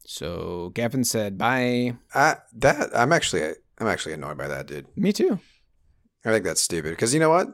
So 0.05 0.72
Geffen 0.74 1.07
said, 1.07 1.39
bye. 1.39 1.97
I 2.14 2.37
that 2.55 2.91
I'm 2.97 3.12
actually 3.12 3.55
I'm 3.78 3.87
actually 3.87 4.14
annoyed 4.14 4.39
by 4.39 4.49
that, 4.49 4.66
dude. 4.66 4.87
Me 4.97 5.12
too. 5.12 5.39
I 6.24 6.30
think 6.30 6.45
that's 6.45 6.61
stupid 6.61 6.91
because 6.91 7.14
you 7.14 7.20
know 7.20 7.30
what? 7.30 7.49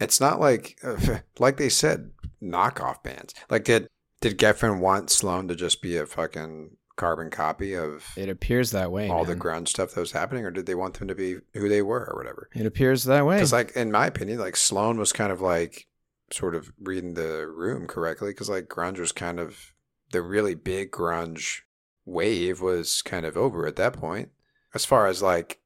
It's 0.00 0.20
not 0.20 0.40
like 0.40 0.80
like 1.38 1.56
they 1.56 1.68
said 1.68 2.10
knockoff 2.42 3.02
bands. 3.02 3.34
Like 3.48 3.64
did 3.64 3.88
did 4.20 4.38
Geffen 4.38 4.80
want 4.80 5.10
Sloan 5.10 5.48
to 5.48 5.54
just 5.54 5.82
be 5.82 5.96
a 5.96 6.06
fucking 6.06 6.76
carbon 7.00 7.30
copy 7.30 7.74
of 7.74 8.04
It 8.16 8.28
appears 8.28 8.70
that 8.72 8.92
way. 8.92 9.08
all 9.08 9.24
the 9.24 9.32
man. 9.36 9.40
grunge 9.40 9.68
stuff 9.68 9.92
that 9.92 10.00
was 10.00 10.12
happening, 10.12 10.44
or 10.44 10.50
did 10.50 10.66
they 10.66 10.74
want 10.74 10.98
them 10.98 11.08
to 11.08 11.14
be 11.14 11.36
who 11.54 11.68
they 11.68 11.82
were 11.82 12.04
or 12.10 12.16
whatever? 12.16 12.48
It 12.54 12.66
appears 12.66 13.04
that 13.04 13.24
way. 13.26 13.36
Because, 13.36 13.52
like, 13.52 13.72
in 13.74 13.90
my 13.90 14.06
opinion, 14.06 14.38
like 14.38 14.56
Sloan 14.56 14.98
was 14.98 15.12
kind 15.12 15.32
of 15.32 15.40
like 15.40 15.86
sort 16.30 16.54
of 16.54 16.72
reading 16.80 17.14
the 17.14 17.46
room 17.48 17.86
correctly, 17.86 18.30
because 18.30 18.50
like 18.50 18.68
grunge 18.68 18.98
was 18.98 19.12
kind 19.12 19.40
of 19.40 19.72
the 20.12 20.22
really 20.22 20.54
big 20.54 20.90
grunge 20.90 21.60
wave 22.04 22.60
was 22.60 23.02
kind 23.02 23.24
of 23.24 23.36
over 23.36 23.66
at 23.66 23.76
that 23.76 23.94
point. 23.94 24.28
As 24.74 24.84
far 24.84 25.06
as 25.06 25.22
like 25.22 25.60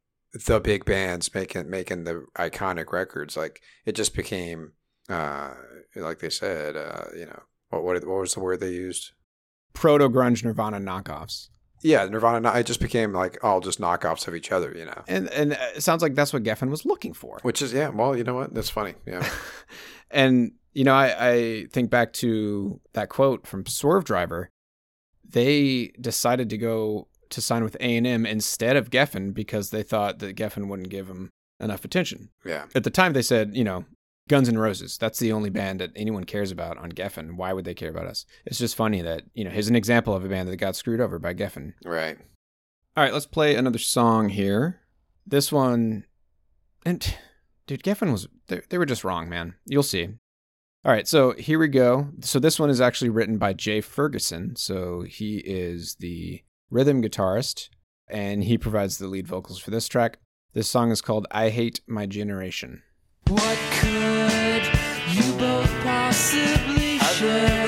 the 0.47 0.61
big 0.61 0.85
bands 0.85 1.35
making 1.35 1.69
making 1.69 2.05
the 2.05 2.27
iconic 2.37 2.93
records, 2.93 3.37
like 3.37 3.61
it 3.85 3.95
just 3.97 4.15
became, 4.15 4.73
uh, 5.09 5.55
like 5.97 6.21
they 6.21 6.31
said, 6.31 6.77
uh, 6.77 7.07
you 7.17 7.27
know, 7.27 7.43
what 7.71 7.83
what 7.83 8.07
what 8.07 8.21
was 8.21 8.35
the 8.35 8.41
word 8.41 8.61
they 8.61 8.71
used? 8.71 9.13
Proto 9.75 10.09
grunge 10.09 10.45
Nirvana 10.45 10.79
knockoffs. 10.79 11.49
Yeah, 11.83 12.07
Nirvana. 12.07 12.51
It 12.55 12.65
just 12.65 12.81
became 12.81 13.13
like 13.13 13.37
all 13.45 13.61
just 13.61 13.79
knockoffs 13.79 14.27
of 14.27 14.35
each 14.35 14.51
other, 14.51 14.73
you 14.75 14.87
know. 14.87 15.03
And 15.07 15.29
and 15.31 15.53
it 15.53 15.83
sounds 15.83 16.01
like 16.01 16.15
that's 16.15 16.33
what 16.33 16.43
Geffen 16.43 16.71
was 16.71 16.87
looking 16.87 17.13
for. 17.13 17.39
Which 17.43 17.61
is 17.61 17.75
yeah. 17.75 17.91
Well, 17.91 18.17
you 18.17 18.25
know 18.25 18.35
what? 18.35 18.55
That's 18.55 18.71
funny. 18.71 18.95
Yeah. 19.07 19.29
and 20.11 20.53
you 20.73 20.85
know, 20.85 20.95
I, 20.95 21.29
I 21.29 21.67
think 21.71 21.91
back 21.91 22.15
to 22.15 22.81
that 22.95 23.11
quote 23.11 23.47
from 23.47 23.65
Swervedriver. 23.65 24.47
They 25.29 25.93
decided 26.01 26.49
to 26.51 26.59
go 26.59 27.09
to 27.31 27.41
sign 27.41 27.65
with 27.65 27.77
A 27.81 27.97
and 27.97 28.07
M 28.07 28.25
instead 28.25 28.77
of 28.77 28.91
Geffen 28.91 29.35
because 29.35 29.71
they 29.71 29.83
thought 29.83 30.21
that 30.21 30.37
Geffen 30.37 30.69
wouldn't 30.69 30.89
give 30.89 31.09
them 31.09 31.31
enough 31.61 31.85
attention. 31.85 32.31
yeah. 32.45 32.67
At 32.75 32.85
the 32.85 32.91
time, 32.91 33.13
they 33.13 33.23
said, 33.23 33.57
you 33.57 33.65
know, 33.65 33.85
Guns 34.29 34.49
N' 34.49 34.59
Roses. 34.59 34.97
That's 34.97 35.19
the 35.19 35.33
only 35.33 35.51
band 35.51 35.81
that 35.81 35.93
anyone 35.95 36.25
cares 36.25 36.51
about 36.51 36.79
on 36.79 36.93
Geffen. 36.93 37.37
Why 37.37 37.53
would 37.53 37.65
they 37.65 37.75
care 37.75 37.91
about 37.91 38.07
us? 38.07 38.25
It's 38.47 38.59
just 38.59 38.77
funny 38.77 39.03
that 39.03 39.25
you 39.35 39.45
know 39.45 39.51
here's 39.51 39.69
an 39.69 39.77
example 39.77 40.15
of 40.15 40.25
a 40.25 40.29
band 40.29 40.49
that 40.49 40.57
got 40.57 40.77
screwed 40.77 41.01
over 41.01 41.19
by 41.19 41.35
Geffen. 41.35 41.75
Right. 41.85 42.19
All 42.97 43.03
right, 43.03 43.13
let's 43.13 43.27
play 43.27 43.55
another 43.57 43.79
song 43.79 44.31
here. 44.31 44.81
This 45.27 45.51
one, 45.51 46.05
and 46.87 47.17
dude, 47.67 47.83
Geffen 47.83 48.13
was 48.13 48.29
they, 48.47 48.63
they 48.69 48.79
were 48.79 48.87
just 48.87 49.05
wrong, 49.05 49.29
man. 49.29 49.55
You'll 49.67 49.83
see. 49.83 50.09
All 50.85 50.93
right, 50.93 51.09
so 51.09 51.33
here 51.33 51.59
we 51.59 51.69
go. 51.69 52.09
So 52.21 52.39
this 52.39 52.59
one 52.59 52.71
is 52.71 52.81
actually 52.81 53.09
written 53.09 53.39
by 53.39 53.53
Jay 53.55 53.81
Ferguson. 53.81 54.55
So 54.57 55.03
he 55.03 55.39
is 55.39 55.97
the 55.99 56.43
rhythm 56.71 57.03
guitarist, 57.03 57.69
and 58.07 58.45
he 58.45 58.59
provides 58.59 58.99
the 58.99 59.09
lead 59.09 59.27
vocals 59.27 59.59
for 59.59 59.71
this 59.71 59.89
track. 59.89 60.19
This 60.53 60.69
song 60.69 60.91
is 60.91 61.03
called 61.03 61.27
"I 61.31 61.51
Hate 61.51 61.81
My 61.87 62.07
Generation." 62.07 62.83
What 63.29 63.59
could 63.81 64.63
you 65.15 65.33
both 65.39 65.71
possibly 65.83 66.99
share? 66.99 67.64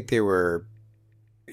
Think 0.00 0.10
they 0.10 0.20
were 0.20 0.66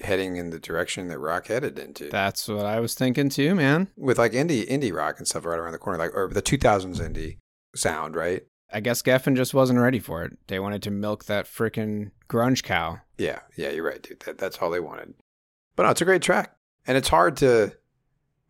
heading 0.02 0.36
in 0.36 0.50
the 0.50 0.58
direction 0.58 1.08
that 1.08 1.18
rock 1.18 1.48
headed 1.48 1.78
into. 1.78 2.08
That's 2.08 2.48
what 2.48 2.64
I 2.64 2.80
was 2.80 2.94
thinking 2.94 3.28
too, 3.28 3.54
man. 3.54 3.88
With 3.96 4.18
like 4.18 4.32
indie 4.32 4.66
indie 4.68 4.94
rock 4.94 5.18
and 5.18 5.28
stuff 5.28 5.44
right 5.44 5.58
around 5.58 5.72
the 5.72 5.78
corner, 5.78 5.98
like 5.98 6.14
or 6.14 6.28
the 6.28 6.42
2000s 6.42 6.98
indie 6.98 7.38
sound, 7.74 8.16
right? 8.16 8.42
I 8.72 8.80
guess 8.80 9.02
Geffen 9.02 9.36
just 9.36 9.54
wasn't 9.54 9.80
ready 9.80 9.98
for 9.98 10.24
it. 10.24 10.36
They 10.46 10.58
wanted 10.58 10.82
to 10.82 10.90
milk 10.90 11.24
that 11.24 11.46
frickin' 11.46 12.10
grunge 12.28 12.62
cow. 12.62 13.00
Yeah, 13.16 13.40
yeah, 13.56 13.70
you're 13.70 13.84
right, 13.84 14.02
dude. 14.02 14.20
That, 14.20 14.38
that's 14.38 14.58
all 14.58 14.70
they 14.70 14.80
wanted. 14.80 15.14
But 15.74 15.84
no, 15.84 15.90
it's 15.90 16.02
a 16.02 16.04
great 16.04 16.20
track. 16.20 16.54
And 16.86 16.96
it's 16.96 17.08
hard 17.08 17.38
to, 17.38 17.72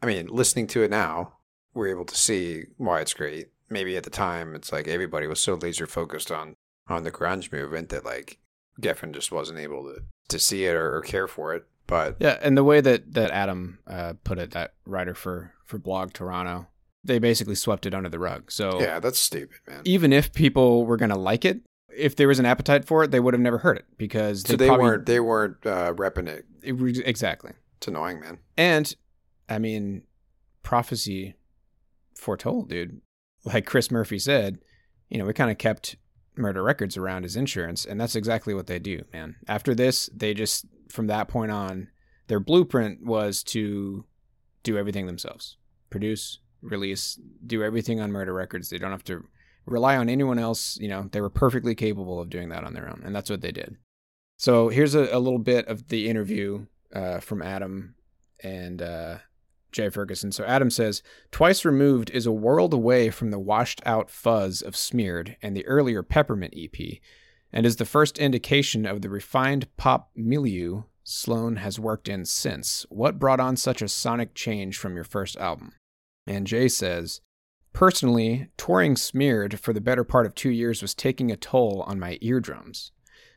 I 0.03 0.07
mean, 0.07 0.27
listening 0.27 0.67
to 0.69 0.83
it 0.83 0.91
now, 0.91 1.35
we're 1.73 1.89
able 1.89 2.05
to 2.05 2.17
see 2.17 2.65
why 2.79 3.01
it's 3.01 3.15
great. 3.15 3.49
Maybe 3.71 3.97
at 3.97 4.03
the 4.03 4.11
time, 4.11 4.57
it's 4.57 4.73
like 4.73 4.89
everybody 4.89 5.29
was 5.29 5.39
so 5.39 5.55
laser 5.55 5.87
focused 5.87 6.33
on 6.33 6.57
on 6.89 7.05
the 7.05 7.13
grunge 7.13 7.53
movement 7.53 7.91
that 7.91 8.05
like 8.05 8.39
Geffen 8.81 9.13
just 9.13 9.33
wasn't 9.33 9.59
able 9.59 9.85
to 9.85 10.03
to 10.29 10.39
see 10.39 10.65
it 10.65 10.75
or, 10.75 10.97
or 10.97 11.01
care 11.01 11.27
for 11.27 11.55
it. 11.55 11.67
But 11.87 12.17
Yeah, 12.21 12.39
and 12.43 12.57
the 12.57 12.65
way 12.65 12.81
that 12.81 13.15
that 13.15 13.31
Adam 13.31 13.79
uh, 13.87 14.15
put 14.25 14.39
it, 14.39 14.51
that 14.53 14.75
writer 14.85 15.15
for 15.15 15.55
for 15.65 15.79
Blog 15.79 16.13
Toronto, 16.13 16.67
they 17.05 17.19
basically 17.19 17.55
swept 17.55 17.87
it 17.87 17.95
under 17.95 18.09
the 18.09 18.19
rug. 18.19 18.51
So 18.53 18.79
yeah, 18.81 19.01
that's 19.01 19.19
stupid, 19.19 19.59
man. 19.67 19.83
even 19.85 20.13
if 20.13 20.33
people 20.33 20.85
were 20.85 20.97
gonna 20.99 21.19
like 21.19 21.45
it, 21.45 21.61
if 21.97 22.15
there 22.17 22.29
was 22.29 22.39
an 22.39 22.47
appetite 22.47 22.85
for 22.85 23.03
it, 23.05 23.11
they 23.11 23.21
would 23.21 23.33
have 23.35 23.41
never 23.41 23.59
heard 23.59 23.79
it 23.79 23.87
because 23.97 24.43
so 24.43 24.55
they 24.57 24.67
probably- 24.69 24.85
weren't 24.85 25.07
they 25.07 25.21
weren't 25.21 25.65
uh, 25.67 25.95
repping 25.95 26.29
it. 26.29 26.45
it 26.63 26.73
re- 26.73 27.03
exactly. 27.05 27.53
It's 27.79 27.89
annoying, 27.89 28.21
man. 28.21 28.39
And 28.57 28.95
I 29.49 29.59
mean, 29.59 30.03
prophecy 30.63 31.35
foretold, 32.15 32.69
dude. 32.69 33.01
Like 33.45 33.65
Chris 33.67 33.91
Murphy 33.91 34.19
said, 34.19 34.59
you 35.09 35.17
know, 35.17 35.25
we 35.25 35.33
kind 35.33 35.51
of 35.51 35.57
kept 35.59 35.97
Murderecords 36.39 36.97
around 36.97 37.25
as 37.25 37.37
insurance, 37.37 37.85
and 37.85 38.01
that's 38.01 38.17
exactly 38.17 38.55
what 38.55 38.67
they 38.67 38.79
do, 38.79 39.05
man. 39.13 39.37
After 39.47 39.75
this, 39.75 40.09
they 40.15 40.35
just 40.35 40.67
from 40.89 41.07
that 41.09 41.29
point 41.29 41.51
on, 41.51 41.89
their 42.29 42.41
blueprint 42.41 43.05
was 43.05 43.43
to 43.43 44.05
do 44.63 44.79
everything 44.79 45.07
themselves, 45.07 45.57
produce, 45.91 46.39
release, 46.63 47.19
do 47.47 47.63
everything 47.63 48.01
on 48.01 48.11
Murderecords. 48.11 48.69
They 48.69 48.79
don't 48.79 48.91
have 48.91 49.05
to 49.05 49.25
rely 49.67 49.97
on 49.97 50.09
anyone 50.09 50.39
else. 50.39 50.79
You 50.81 50.89
know, 50.89 51.09
they 51.11 51.21
were 51.21 51.31
perfectly 51.31 51.75
capable 51.75 52.21
of 52.21 52.31
doing 52.31 52.49
that 52.51 52.65
on 52.65 52.75
their 52.75 52.89
own, 52.89 53.03
and 53.05 53.15
that's 53.15 53.31
what 53.31 53.41
they 53.41 53.53
did. 53.53 53.77
So 54.37 54.69
here's 54.69 54.95
a, 54.95 55.09
a 55.13 55.19
little 55.19 55.39
bit 55.39 55.67
of 55.67 55.89
the 55.89 56.09
interview 56.09 56.67
uh, 56.95 57.21
from 57.21 57.43
Adam 57.43 57.95
and 58.43 58.81
uh, 58.81 59.19
Jay 59.73 59.89
Ferguson. 59.89 60.33
So 60.33 60.45
Adam 60.45 60.71
says, 60.71 61.03
Twice 61.31 61.65
Removed 61.65 62.11
is 62.11 62.27
a 62.27 62.33
world 62.33 62.73
away 62.73 63.11
from 63.11 63.31
the 63.31 63.39
washed 63.39 63.81
out 63.85 64.11
fuzz 64.11 64.63
of 64.63 64.77
Smeared 64.77 65.37
and 65.43 65.57
the 65.57 65.67
earlier 65.67 66.03
Peppermint 66.03 66.55
EP, 66.57 66.99
and 67.53 67.67
is 67.67 67.77
the 67.77 67.85
first 67.85 68.19
indication 68.19 68.87
of 68.87 69.03
the 69.03 69.11
refined 69.11 69.69
pop 69.77 70.11
milieu 70.15 70.83
Sloan 71.05 71.57
has 71.57 71.81
worked 71.81 72.09
in 72.09 72.27
since. 72.27 72.85
What 72.91 73.19
brought 73.19 73.41
on 73.41 73.57
such 73.57 73.81
a 73.81 73.89
sonic 73.89 74.35
change 74.35 74.77
from 74.77 74.95
your 74.95 75.05
first 75.05 75.39
album? 75.39 75.73
And 76.27 76.47
Jay 76.47 76.69
says, 76.69 77.23
Personally, 77.73 78.49
touring 78.59 78.97
Smeared 78.97 79.61
for 79.61 79.73
the 79.73 79.81
better 79.81 80.05
part 80.05 80.27
of 80.27 80.35
two 80.35 80.51
years 80.51 80.83
was 80.83 80.95
taking 80.95 81.31
a 81.31 81.37
toll 81.37 81.83
on 81.87 81.99
my 81.99 82.19
eardrums. 82.21 82.93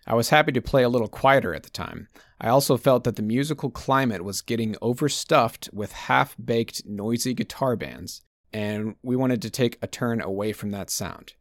I 0.08 0.16
was 0.16 0.30
happy 0.30 0.52
to 0.52 0.62
play 0.62 0.84
a 0.84 0.90
little 0.90 1.08
quieter 1.08 1.54
at 1.54 1.64
the 1.64 1.70
time. 1.70 2.08
I 2.44 2.50
also 2.50 2.76
felt 2.76 3.04
that 3.04 3.18
the 3.18 3.22
musical 3.22 3.70
climate 3.70 4.24
was 4.24 4.42
getting 4.42 4.76
overstuffed 4.82 5.70
with 5.72 5.92
half 5.92 6.36
baked, 6.44 6.82
noisy 6.88 7.36
guitar 7.36 7.76
bands, 7.76 8.24
and 8.52 8.96
we 9.04 9.16
wanted 9.16 9.44
to 9.44 9.52
take 9.52 9.78
a 9.84 9.88
turn 9.88 10.22
away 10.22 10.52
from 10.52 10.72
that 10.72 10.90
sound. 10.90 11.34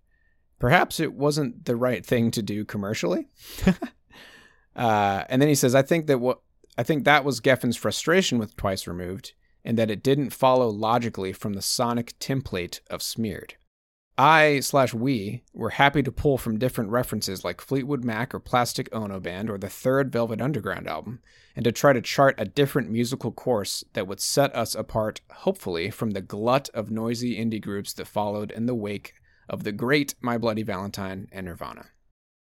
Perhaps 0.59 1.01
it 1.01 1.15
wasn't 1.15 1.65
the 1.65 1.75
right 1.75 2.05
thing 2.05 2.31
to 2.33 2.43
do 2.43 2.67
commercially. 2.67 3.29
uh, 4.77 5.25
and 5.31 5.41
then 5.41 5.49
he 5.49 5.55
says, 5.55 5.75
I 5.75 5.81
think 5.81 6.07
that 6.07 6.21
what 6.21 6.43
I 6.77 6.83
think 6.83 7.05
that 7.05 7.25
was 7.25 7.41
Geffen's 7.41 7.79
frustration 7.79 8.39
with 8.39 8.55
Twice 8.57 8.87
Removed, 8.87 9.33
and 9.65 9.79
that 9.79 9.91
it 9.91 10.03
didn't 10.03 10.31
follow 10.31 10.69
logically 10.69 11.33
from 11.33 11.55
the 11.55 11.63
sonic 11.63 12.19
template 12.19 12.81
of 12.91 13.03
Smeared. 13.03 13.55
I 14.19 14.61
slash 14.61 14.93
we 14.93 15.45
were 15.55 15.71
happy 15.71 16.03
to 16.03 16.13
pull 16.13 16.37
from 16.37 16.59
different 16.59 16.91
references 16.91 17.45
like 17.45 17.61
Fleetwood 17.61 18.05
Mac 18.05 18.35
or 18.35 18.39
Plastic 18.39 18.89
Ono 18.93 19.19
Band 19.19 19.49
or 19.49 19.57
the 19.57 19.71
third 19.71 20.13
Velvet 20.13 20.41
Underground 20.41 20.87
album, 20.87 21.21
and 21.57 21.65
to 21.65 21.73
try 21.73 21.93
to 21.93 22.03
chart 22.03 22.35
a 22.37 22.45
different 22.45 22.91
musical 22.91 23.33
course 23.33 23.83
that 23.95 24.07
would 24.07 24.21
set 24.21 24.55
us 24.55 24.75
apart, 24.75 25.21
hopefully, 25.31 25.91
from 25.91 26.11
the 26.11 26.21
glut 26.21 26.69
of 26.75 26.91
noisy 26.91 27.37
indie 27.43 27.63
groups 27.63 27.93
that 27.95 28.07
followed 28.07 28.51
in 28.51 28.67
the 28.67 28.75
wake 28.75 29.15
of 29.49 29.65
the 29.65 29.73
great 29.73 30.15
My 30.21 30.39
Bloody 30.39 30.63
Valentine 30.63 31.29
and 31.33 31.47
Nirvana. 31.47 31.87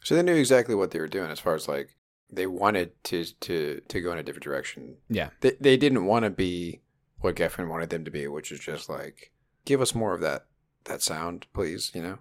So 0.04 0.16
they 0.16 0.24
knew 0.24 0.36
exactly 0.36 0.76
what 0.76 0.92
they 0.92 1.00
were 1.00 1.08
doing 1.08 1.32
as 1.32 1.40
far 1.40 1.56
as 1.56 1.68
like 1.68 1.96
they 2.32 2.48
wanted 2.48 2.92
to 3.06 3.26
to 3.42 3.82
to 3.88 4.02
go 4.02 4.12
in 4.12 4.18
a 4.18 4.24
different 4.24 4.44
direction. 4.44 4.98
Yeah. 5.10 5.30
They 5.42 5.58
they 5.60 5.78
didn't 5.78 6.06
want 6.06 6.24
to 6.24 6.30
be 6.30 6.82
what 7.20 7.36
Geffen 7.36 7.70
wanted 7.70 7.90
them 7.90 8.06
to 8.06 8.12
be, 8.12 8.28
which 8.28 8.52
is 8.52 8.60
just 8.60 8.90
like 8.90 9.32
give 9.66 9.82
us 9.82 9.96
more 9.96 10.14
of 10.14 10.22
that 10.22 10.46
that 10.86 11.02
sound, 11.02 11.48
please, 11.54 11.92
you 11.94 12.02
know. 12.02 12.20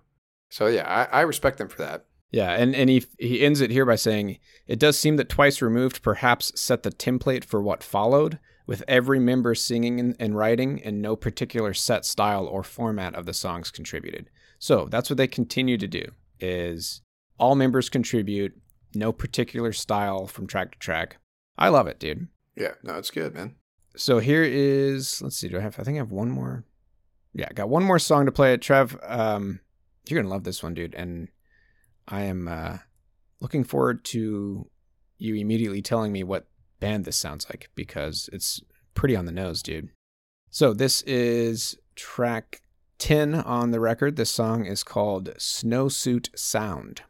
So 0.50 0.66
yeah, 0.66 0.86
I, 1.12 1.18
I 1.18 1.20
respect 1.22 1.58
them 1.58 1.68
for 1.68 1.78
that. 1.78 2.06
Yeah, 2.30 2.50
and, 2.52 2.74
and 2.74 2.90
he 2.90 3.04
he 3.18 3.44
ends 3.44 3.60
it 3.60 3.70
here 3.70 3.86
by 3.86 3.96
saying, 3.96 4.38
It 4.66 4.78
does 4.78 4.98
seem 4.98 5.16
that 5.16 5.28
Twice 5.28 5.62
Removed 5.62 6.02
perhaps 6.02 6.58
set 6.60 6.82
the 6.82 6.90
template 6.90 7.44
for 7.44 7.62
what 7.62 7.82
followed, 7.82 8.40
with 8.66 8.82
every 8.88 9.20
member 9.20 9.54
singing 9.54 10.00
and, 10.00 10.16
and 10.18 10.36
writing, 10.36 10.82
and 10.82 11.00
no 11.00 11.14
particular 11.14 11.74
set 11.74 12.04
style 12.04 12.46
or 12.46 12.62
format 12.62 13.14
of 13.14 13.26
the 13.26 13.34
songs 13.34 13.70
contributed. 13.70 14.30
So 14.58 14.88
that's 14.90 15.10
what 15.10 15.16
they 15.16 15.28
continue 15.28 15.76
to 15.78 15.86
do, 15.86 16.06
is 16.40 17.02
all 17.38 17.54
members 17.54 17.88
contribute, 17.88 18.56
no 18.94 19.12
particular 19.12 19.72
style 19.72 20.26
from 20.26 20.46
track 20.46 20.72
to 20.72 20.78
track. 20.78 21.18
I 21.56 21.68
love 21.68 21.86
it, 21.86 22.00
dude. 22.00 22.28
Yeah, 22.56 22.72
no, 22.82 22.94
it's 22.96 23.10
good, 23.10 23.34
man. 23.34 23.56
So 23.96 24.18
here 24.18 24.42
is 24.42 25.22
let's 25.22 25.36
see, 25.36 25.48
do 25.48 25.58
I 25.58 25.60
have 25.60 25.78
I 25.78 25.84
think 25.84 25.96
I 25.96 25.98
have 25.98 26.10
one 26.10 26.30
more. 26.30 26.64
Yeah, 27.34 27.48
got 27.52 27.68
one 27.68 27.82
more 27.82 27.98
song 27.98 28.26
to 28.26 28.32
play. 28.32 28.54
It. 28.54 28.62
Trev, 28.62 28.96
um, 29.02 29.60
you're 30.08 30.20
gonna 30.20 30.32
love 30.32 30.44
this 30.44 30.62
one, 30.62 30.74
dude, 30.74 30.94
and 30.94 31.28
I 32.06 32.22
am 32.22 32.48
uh, 32.48 32.78
looking 33.40 33.64
forward 33.64 34.04
to 34.06 34.68
you 35.18 35.34
immediately 35.34 35.82
telling 35.82 36.12
me 36.12 36.22
what 36.22 36.46
band 36.80 37.04
this 37.04 37.16
sounds 37.16 37.46
like 37.48 37.70
because 37.74 38.28
it's 38.32 38.60
pretty 38.94 39.16
on 39.16 39.26
the 39.26 39.32
nose, 39.32 39.62
dude. 39.62 39.90
So 40.50 40.72
this 40.72 41.02
is 41.02 41.76
track 41.96 42.60
10 42.98 43.34
on 43.34 43.70
the 43.70 43.80
record. 43.80 44.16
This 44.16 44.30
song 44.30 44.66
is 44.66 44.84
called 44.84 45.30
Snowsuit 45.36 46.28
Sound. 46.38 47.02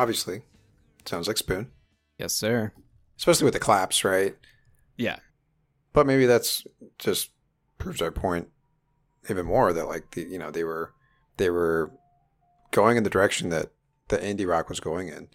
Obviously, 0.00 0.42
sounds 1.04 1.28
like 1.28 1.36
Spoon, 1.36 1.70
Yes, 2.18 2.32
sir. 2.32 2.72
especially 3.18 3.44
with 3.44 3.52
the 3.54 3.60
claps, 3.60 4.02
right? 4.04 4.34
Yeah. 4.96 5.18
But 5.92 6.06
maybe 6.06 6.24
that's 6.26 6.64
just 6.98 7.30
proves 7.78 8.00
our 8.00 8.10
point 8.10 8.48
even 9.28 9.44
more 9.46 9.72
that 9.74 9.86
like 9.86 10.10
the 10.12 10.22
you 10.22 10.38
know 10.38 10.50
they 10.50 10.64
were 10.64 10.92
they 11.36 11.50
were 11.50 11.90
going 12.70 12.96
in 12.96 13.02
the 13.02 13.10
direction 13.10 13.50
that 13.50 13.70
the 14.08 14.16
indie 14.18 14.46
rock 14.48 14.68
was 14.70 14.80
going 14.80 15.08
in, 15.08 15.28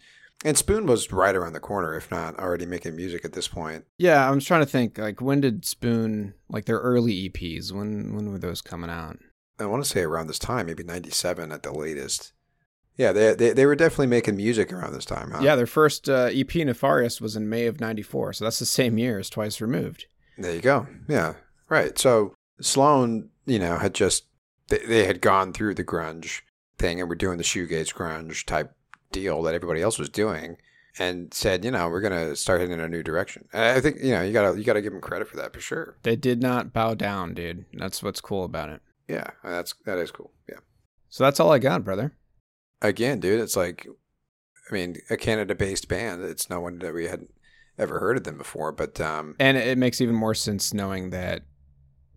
and 0.44 0.58
Spoon 0.58 0.86
was 0.88 1.12
right 1.12 1.36
around 1.36 1.54
the 1.54 1.60
corner, 1.60 1.94
if 1.96 2.10
not 2.10 2.38
already 2.40 2.66
making 2.66 2.96
music 2.96 3.24
at 3.24 3.34
this 3.34 3.48
point. 3.48 3.86
Yeah, 3.98 4.28
I 4.28 4.32
was 4.32 4.46
trying 4.46 4.62
to 4.62 4.66
think 4.66 4.98
like 4.98 5.22
when 5.22 5.42
did 5.42 5.64
Spoon 5.66 6.34
like 6.50 6.66
their 6.66 6.80
early 6.80 7.30
EPs? 7.30 7.72
When 7.72 8.16
when 8.16 8.32
were 8.32 8.40
those 8.40 8.62
coming 8.62 8.90
out? 8.90 9.18
I 9.60 9.66
want 9.68 9.84
to 9.84 9.90
say 9.90 10.02
around 10.02 10.28
this 10.28 10.40
time, 10.40 10.66
maybe 10.66 10.84
'97 10.84 11.52
at 11.52 11.62
the 11.64 11.72
latest. 11.72 12.34
Yeah, 12.98 13.12
they, 13.12 13.34
they 13.36 13.52
they 13.52 13.66
were 13.66 13.76
definitely 13.76 14.08
making 14.08 14.38
music 14.38 14.72
around 14.72 14.94
this 14.94 15.06
time. 15.06 15.32
Huh? 15.32 15.40
Yeah, 15.42 15.56
their 15.56 15.68
first 15.68 16.08
uh, 16.10 16.30
EP 16.32 16.56
Nefarious 16.56 17.20
was 17.20 17.36
in 17.36 17.50
May 17.50 17.66
of 17.66 17.80
'94, 17.80 18.34
so 18.34 18.46
that's 18.46 18.60
the 18.60 18.66
same 18.66 18.98
year 18.98 19.20
as 19.20 19.30
Twice 19.30 19.60
Removed. 19.60 20.06
There 20.38 20.56
you 20.56 20.62
go. 20.62 20.88
Yeah, 21.08 21.34
right. 21.68 21.98
So 21.98 22.34
Sloan, 22.62 23.30
you 23.46 23.60
know, 23.60 23.78
had 23.78 23.94
just 23.94 24.26
they, 24.70 24.80
they 24.80 25.06
had 25.06 25.22
gone 25.22 25.52
through 25.52 25.76
the 25.76 25.84
grunge 25.84 26.42
thing 26.78 27.00
and 27.00 27.10
were 27.10 27.16
doing 27.16 27.38
the 27.38 27.44
shoegaze 27.44 27.94
grunge 27.94 28.46
type 28.46 28.74
deal 29.12 29.42
that 29.44 29.54
everybody 29.54 29.82
else 29.82 30.00
was 30.00 30.10
doing, 30.10 30.58
and 30.98 31.34
said, 31.34 31.66
you 31.66 31.72
know, 31.72 31.90
we're 31.90 32.02
gonna 32.02 32.34
start 32.36 32.62
heading 32.62 32.74
in 32.74 32.80
a 32.80 32.88
new 32.88 33.04
direction. 33.04 33.48
And 33.52 33.64
I 33.64 33.82
think 33.82 33.98
you 34.02 34.12
know 34.12 34.22
you 34.22 34.32
gotta 34.32 34.58
you 34.58 34.64
gotta 34.64 34.82
give 34.82 34.94
them 34.94 35.02
credit 35.02 35.28
for 35.28 35.36
that 35.36 35.54
for 35.54 35.60
sure. 35.60 35.98
They 36.04 36.16
did 36.16 36.42
not 36.42 36.72
bow 36.72 36.94
down, 36.94 37.34
dude. 37.34 37.66
That's 37.74 38.02
what's 38.02 38.22
cool 38.22 38.46
about 38.46 38.70
it. 38.70 38.82
Yeah, 39.10 39.32
that's 39.44 39.74
that 39.86 39.98
is 39.98 40.12
cool. 40.12 40.32
Yeah. 40.48 40.60
So 41.10 41.26
that's 41.26 41.42
all 41.42 41.52
I 41.52 41.60
got, 41.60 41.84
brother. 41.84 42.14
Again, 42.82 43.20
dude, 43.20 43.40
it's 43.40 43.56
like, 43.56 43.88
I 44.70 44.74
mean, 44.74 44.98
a 45.10 45.18
Canada-based 45.18 45.88
band. 45.88 46.24
It's 46.24 46.50
no 46.50 46.60
one 46.60 46.80
that 46.80 46.94
we 46.94 47.08
had 47.08 47.28
ever 47.78 48.00
heard 48.00 48.18
of 48.18 48.24
them 48.24 48.38
before, 48.38 48.72
but 48.72 49.00
um, 49.02 49.36
And 49.40 49.58
it 49.58 49.78
makes 49.78 50.02
even 50.02 50.16
more 50.16 50.34
sense 50.34 50.74
knowing 50.74 51.10
that 51.10 51.44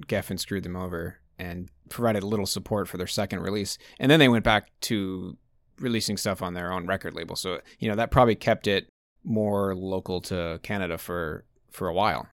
Geffen 0.06 0.38
screwed 0.38 0.62
them 0.62 0.76
over 0.76 1.18
and 1.38 1.68
provided 1.88 2.22
little 2.22 2.46
support 2.46 2.88
for 2.88 2.96
their 2.96 3.06
second 3.06 3.40
release. 3.40 3.78
And 3.98 4.10
then 4.10 4.20
they 4.20 4.28
went 4.28 4.44
back 4.44 4.70
to 4.82 5.36
releasing 5.78 6.16
stuff 6.16 6.42
on 6.42 6.54
their 6.54 6.72
own 6.72 6.86
record 6.86 7.14
label. 7.14 7.36
So, 7.36 7.60
you 7.78 7.88
know, 7.88 7.96
that 7.96 8.10
probably 8.10 8.34
kept 8.34 8.66
it 8.66 8.88
more 9.24 9.74
local 9.74 10.20
to 10.22 10.60
Canada 10.62 10.98
for 10.98 11.44
for 11.70 11.88
a 11.88 11.94
while. 11.94 12.28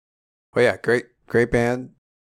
Well, 0.53 0.65
yeah, 0.65 0.78
great, 0.78 1.05
great 1.28 1.51
band. 1.51 1.91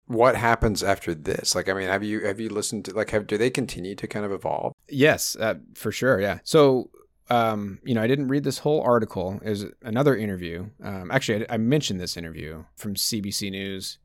What 0.07 0.36
happens 0.36 0.82
after 0.82 1.14
this? 1.14 1.55
Like, 1.55 1.68
I 1.68 1.72
mean, 1.72 1.88
have 1.88 2.05
you 2.05 2.20
have 2.26 2.38
you 2.38 2.50
listened 2.50 2.84
to 2.86 2.94
like 2.94 3.11
have 3.11 3.26
do 3.26 3.38
they 3.38 3.50
continue 3.50 3.94
to 3.94 4.07
kind 4.07 4.24
of 4.24 4.32
evolve? 4.32 4.72
Yes, 4.88 5.36
uh, 5.36 5.55
for 5.74 5.92
sure. 5.92 6.20
Yeah. 6.20 6.38
So, 6.44 6.90
um, 7.30 7.78
you 7.84 7.94
know, 7.94 8.02
I 8.02 8.07
didn't 8.07 8.28
read 8.28 8.44
this 8.44 8.59
whole 8.59 8.82
article. 8.82 9.40
Is 9.42 9.66
another 9.82 10.16
interview. 10.16 10.68
Um, 10.82 11.11
actually, 11.11 11.48
I, 11.48 11.55
I 11.55 11.57
mentioned 11.57 12.00
this 12.00 12.16
interview 12.16 12.64
from 12.76 12.94
CBC 12.94 13.50
News 13.50 13.98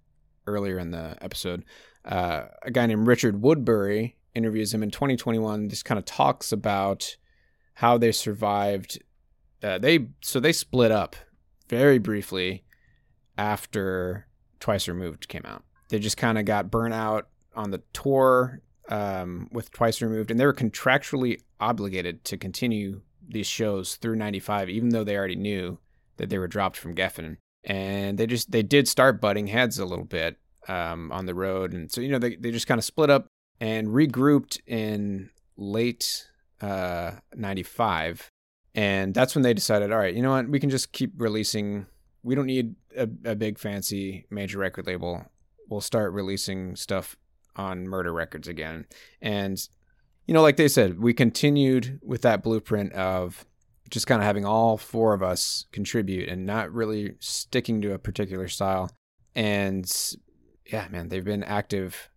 earlier 0.48 0.80
in 0.80 0.92
the 0.92 1.18
episode. 1.22 1.66
Uh, 2.06 2.46
a 2.64 2.72
guy 2.72 2.86
named 2.86 3.08
Richard 3.08 3.42
Woodbury 3.42 4.16
interviews 4.34 4.74
him 4.74 4.84
in 4.84 4.92
2021. 4.92 5.70
Just 5.70 5.86
kind 5.86 6.00
of 6.00 6.06
talks 6.06 6.52
about 6.52 7.18
how 7.76 7.98
they 7.98 8.12
survived. 8.12 9.02
Uh, 9.62 9.78
they 9.78 10.08
so 10.22 10.40
they 10.40 10.54
split 10.54 10.92
up 10.92 11.16
very 11.68 12.00
briefly 12.00 12.64
after 13.38 14.28
Twice 14.60 14.88
Removed 14.88 15.28
came 15.28 15.44
out. 15.46 15.64
They 15.90 16.00
just 16.00 16.18
kind 16.18 16.38
of 16.38 16.46
got 16.46 16.72
burnt 16.72 16.94
out 16.94 17.28
on 17.56 17.72
the 17.72 17.82
tour 17.94 18.62
um, 18.90 19.50
with 19.52 19.72
Twice 19.72 20.02
Removed, 20.02 20.32
and 20.32 20.40
they 20.40 20.46
were 20.46 20.54
contractually 20.54 21.42
obligated 21.60 22.24
to 22.26 22.38
continue 22.38 23.02
these 23.28 23.48
shows 23.48 23.96
through 23.96 24.16
'95, 24.16 24.70
even 24.70 24.90
though 24.90 25.04
they 25.04 25.18
already 25.18 25.36
knew 25.36 25.80
that 26.18 26.30
they 26.30 26.38
were 26.38 26.48
dropped 26.48 26.78
from 26.78 26.96
Geffen. 26.96 27.38
And 27.64 28.18
they 28.18 28.26
just 28.26 28.52
they 28.52 28.64
did 28.64 28.88
start 28.88 29.22
butting 29.22 29.48
heads 29.48 29.80
a 29.80 29.86
little 29.86 30.06
bit 30.06 30.38
um, 30.68 31.12
on 31.12 31.26
the 31.26 31.36
road, 31.36 31.74
and 31.74 31.92
so 31.92 32.02
you 32.02 32.10
know 32.10 32.20
they 32.20 32.36
they 32.36 32.52
just 32.52 32.68
kind 32.68 32.80
of 32.80 32.86
split 32.86 33.10
up 33.10 33.28
and 33.60 33.90
regrouped 33.90 34.60
in 34.66 35.30
late 35.58 36.28
uh, 36.62 37.12
'95, 37.36 38.30
and 38.76 39.14
that's 39.14 39.36
when 39.36 39.42
they 39.42 39.54
decided, 39.54 39.92
all 39.92 40.00
right, 40.00 40.16
you 40.16 40.22
know 40.22 40.32
what, 40.32 40.48
we 40.48 40.60
can 40.60 40.70
just 40.70 40.92
keep 40.92 41.14
releasing. 41.18 41.86
We 42.24 42.36
don't 42.36 42.46
need 42.46 42.76
a, 42.96 43.10
a 43.26 43.36
big 43.36 43.60
fancy 43.60 44.26
major 44.30 44.60
record 44.60 44.88
label. 44.88 45.26
We'll 45.70 45.82
start 45.82 46.14
releasing 46.14 46.76
stuff 46.76 47.16
on 47.56 47.86
Murderecords 47.86 48.48
again. 48.48 48.86
And, 49.22 49.58
you 50.26 50.34
know, 50.34 50.42
like 50.42 50.58
they 50.58 50.68
said, 50.68 51.00
we 51.00 51.14
continued 51.14 52.00
with 52.04 52.22
that 52.24 52.44
blueprint 52.44 52.94
of 52.94 53.46
just 53.90 54.08
kind 54.08 54.22
of 54.22 54.26
having 54.26 54.46
all 54.46 54.78
four 54.78 55.14
of 55.14 55.24
us 55.24 55.66
contribute 55.72 56.30
and 56.30 56.46
not 56.46 56.72
really 56.72 57.16
sticking 57.20 57.82
to 57.82 57.94
a 57.94 58.00
particular 58.00 58.48
style. 58.48 58.90
And 59.36 59.92
yeah, 60.66 60.88
man, 60.90 61.10
they've 61.10 61.24
been 61.24 61.44
active. 61.44 62.10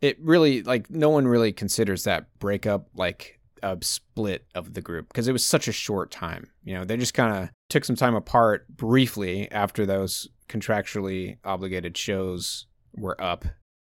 It 0.00 0.18
really, 0.20 0.62
like, 0.62 0.90
no 0.90 1.10
one 1.10 1.28
really 1.28 1.52
considers 1.52 2.04
that 2.04 2.26
breakup 2.38 2.88
like 2.94 3.38
a 3.62 3.76
split 3.82 4.46
of 4.54 4.74
the 4.74 4.80
group 4.80 5.08
because 5.08 5.28
it 5.28 5.32
was 5.32 5.46
such 5.46 5.68
a 5.68 5.72
short 5.72 6.10
time. 6.10 6.50
You 6.64 6.74
know, 6.74 6.84
they 6.84 6.96
just 6.96 7.14
kind 7.14 7.36
of 7.36 7.50
took 7.68 7.84
some 7.84 7.96
time 7.96 8.14
apart 8.14 8.66
briefly 8.68 9.50
after 9.50 9.86
those 9.86 10.28
contractually 10.48 11.36
obligated 11.44 11.96
shows 11.96 12.66
were 12.94 13.20
up 13.20 13.44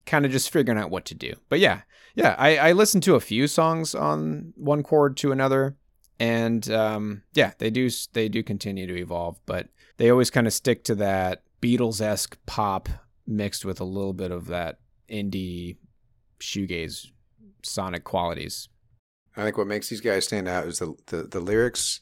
kind 0.09 0.25
of 0.25 0.31
just 0.31 0.49
figuring 0.49 0.79
out 0.79 0.89
what 0.89 1.05
to 1.05 1.15
do. 1.15 1.33
But 1.49 1.59
yeah, 1.59 1.81
yeah, 2.15 2.35
I, 2.37 2.57
I 2.57 2.71
listened 2.71 3.03
to 3.03 3.15
a 3.15 3.21
few 3.21 3.47
songs 3.47 3.93
on 3.93 4.53
one 4.55 4.83
chord 4.83 5.15
to 5.17 5.31
another, 5.31 5.77
and 6.19 6.69
um, 6.71 7.21
yeah, 7.33 7.53
they 7.59 7.69
do 7.69 7.89
they 8.13 8.27
do 8.27 8.43
continue 8.43 8.87
to 8.87 8.97
evolve, 8.97 9.39
but 9.45 9.69
they 9.97 10.09
always 10.09 10.31
kind 10.31 10.47
of 10.47 10.53
stick 10.53 10.83
to 10.85 10.95
that 10.95 11.43
Beatles 11.61 12.01
esque 12.01 12.37
pop 12.45 12.89
mixed 13.27 13.63
with 13.63 13.79
a 13.79 13.85
little 13.85 14.13
bit 14.13 14.31
of 14.31 14.47
that 14.47 14.79
indie 15.09 15.77
shoegaze 16.39 17.07
sonic 17.63 18.03
qualities. 18.03 18.67
I 19.37 19.43
think 19.43 19.57
what 19.57 19.67
makes 19.67 19.89
these 19.89 20.01
guys 20.01 20.25
stand 20.25 20.47
out 20.47 20.65
is 20.65 20.79
the 20.79 20.95
the, 21.07 21.23
the 21.23 21.39
lyrics 21.39 22.01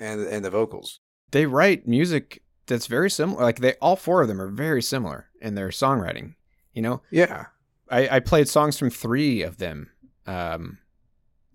and 0.00 0.26
and 0.26 0.44
the 0.44 0.50
vocals. 0.50 1.00
They 1.32 1.44
write 1.44 1.86
music 1.86 2.42
that's 2.66 2.86
very 2.86 3.10
similar. 3.10 3.42
Like 3.42 3.60
they 3.60 3.74
all 3.74 3.96
four 3.96 4.22
of 4.22 4.28
them 4.28 4.40
are 4.40 4.48
very 4.48 4.82
similar 4.82 5.28
in 5.40 5.54
their 5.54 5.68
songwriting. 5.68 6.34
You 6.72 6.82
know, 6.82 7.02
Yeah, 7.10 7.46
I, 7.90 8.16
I 8.16 8.20
played 8.20 8.48
songs 8.48 8.78
from 8.78 8.90
three 8.90 9.42
of 9.42 9.58
them. 9.58 9.90
Um, 10.26 10.78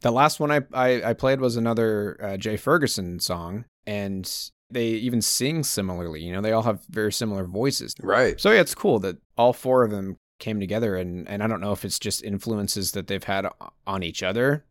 the 0.01 0.12
last 0.12 0.39
one 0.39 0.51
I, 0.51 0.62
I, 0.74 1.09
I 1.09 1.14
played 1.14 1.39
was 1.39 1.55
another 1.55 2.18
uh, 2.22 2.38
Jay 2.38 2.57
Ferguson 2.57 3.20
song, 3.20 3.66
and 3.86 4.32
they 4.72 4.88
even 4.88 5.22
sing 5.22 5.64
similarly. 5.64 6.22
You 6.22 6.34
know, 6.34 6.41
they 6.41 6.53
all 6.53 6.64
have 6.64 6.84
very 6.89 7.12
similar 7.12 7.45
voices. 7.45 7.93
Right. 8.01 8.39
So 8.39 8.51
yeah, 8.51 8.62
it's 8.62 8.76
cool 8.76 8.99
that 8.99 9.18
all 9.38 9.53
four 9.53 9.84
of 9.84 9.91
them 9.91 10.18
came 10.39 10.59
together, 10.59 10.95
and 10.95 11.28
and 11.30 11.43
I 11.43 11.47
don't 11.47 11.62
know 11.62 11.72
if 11.72 11.86
it's 11.86 11.99
just 11.99 12.24
influences 12.24 12.91
that 12.93 13.07
they've 13.07 13.24
had 13.24 13.47
on 13.86 14.03
each 14.03 14.24
other, 14.24 14.66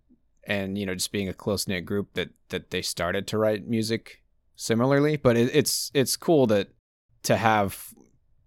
and 0.45 0.77
you 0.77 0.87
know, 0.87 0.95
just 0.95 1.13
being 1.13 1.29
a 1.29 1.35
close 1.35 1.69
knit 1.69 1.85
group 1.85 2.15
that 2.15 2.31
that 2.49 2.71
they 2.71 2.83
started 2.83 3.27
to 3.29 3.39
write 3.39 3.69
music 3.69 4.20
similarly. 4.61 5.17
But 5.17 5.37
it, 5.37 5.51
it's 5.55 5.91
it's 5.95 6.17
cool 6.17 6.47
that 6.49 6.69
to 7.25 7.37
have 7.37 7.93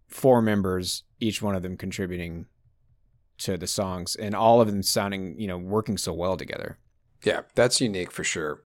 four 0.08 0.42
members, 0.42 1.04
each 1.20 1.42
one 1.42 1.56
of 1.56 1.64
them 1.64 1.76
contributing 1.76 2.46
to 3.40 3.58
the 3.58 3.68
songs, 3.68 4.16
and 4.16 4.36
all 4.36 4.62
of 4.62 4.68
them 4.68 4.84
sounding, 4.84 5.40
you 5.40 5.48
know, 5.48 5.58
working 5.58 5.98
so 5.98 6.14
well 6.14 6.38
together. 6.38 6.78
Yeah, 7.24 7.42
that's 7.56 7.82
unique 7.82 8.12
for 8.12 8.24
sure. 8.24 8.64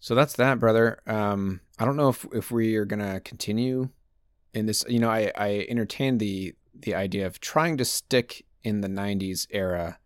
So 0.00 0.14
that's 0.14 0.34
that, 0.34 0.58
brother. 0.58 0.98
Um, 1.06 1.60
I 1.78 1.84
don't 1.84 1.96
know 1.96 2.08
if 2.08 2.26
if 2.32 2.50
we 2.50 2.76
are 2.76 2.84
gonna 2.84 3.20
continue 3.20 3.90
in 4.52 4.66
this. 4.66 4.84
You 4.88 4.98
know, 4.98 5.10
I 5.10 5.32
I 5.36 5.66
entertained 5.68 6.20
the 6.20 6.54
the 6.74 6.94
idea 6.94 7.26
of 7.26 7.40
trying 7.40 7.76
to 7.78 7.84
stick 7.84 8.44
in 8.62 8.80
the 8.80 8.88
'90s 8.88 9.46
era 9.50 9.98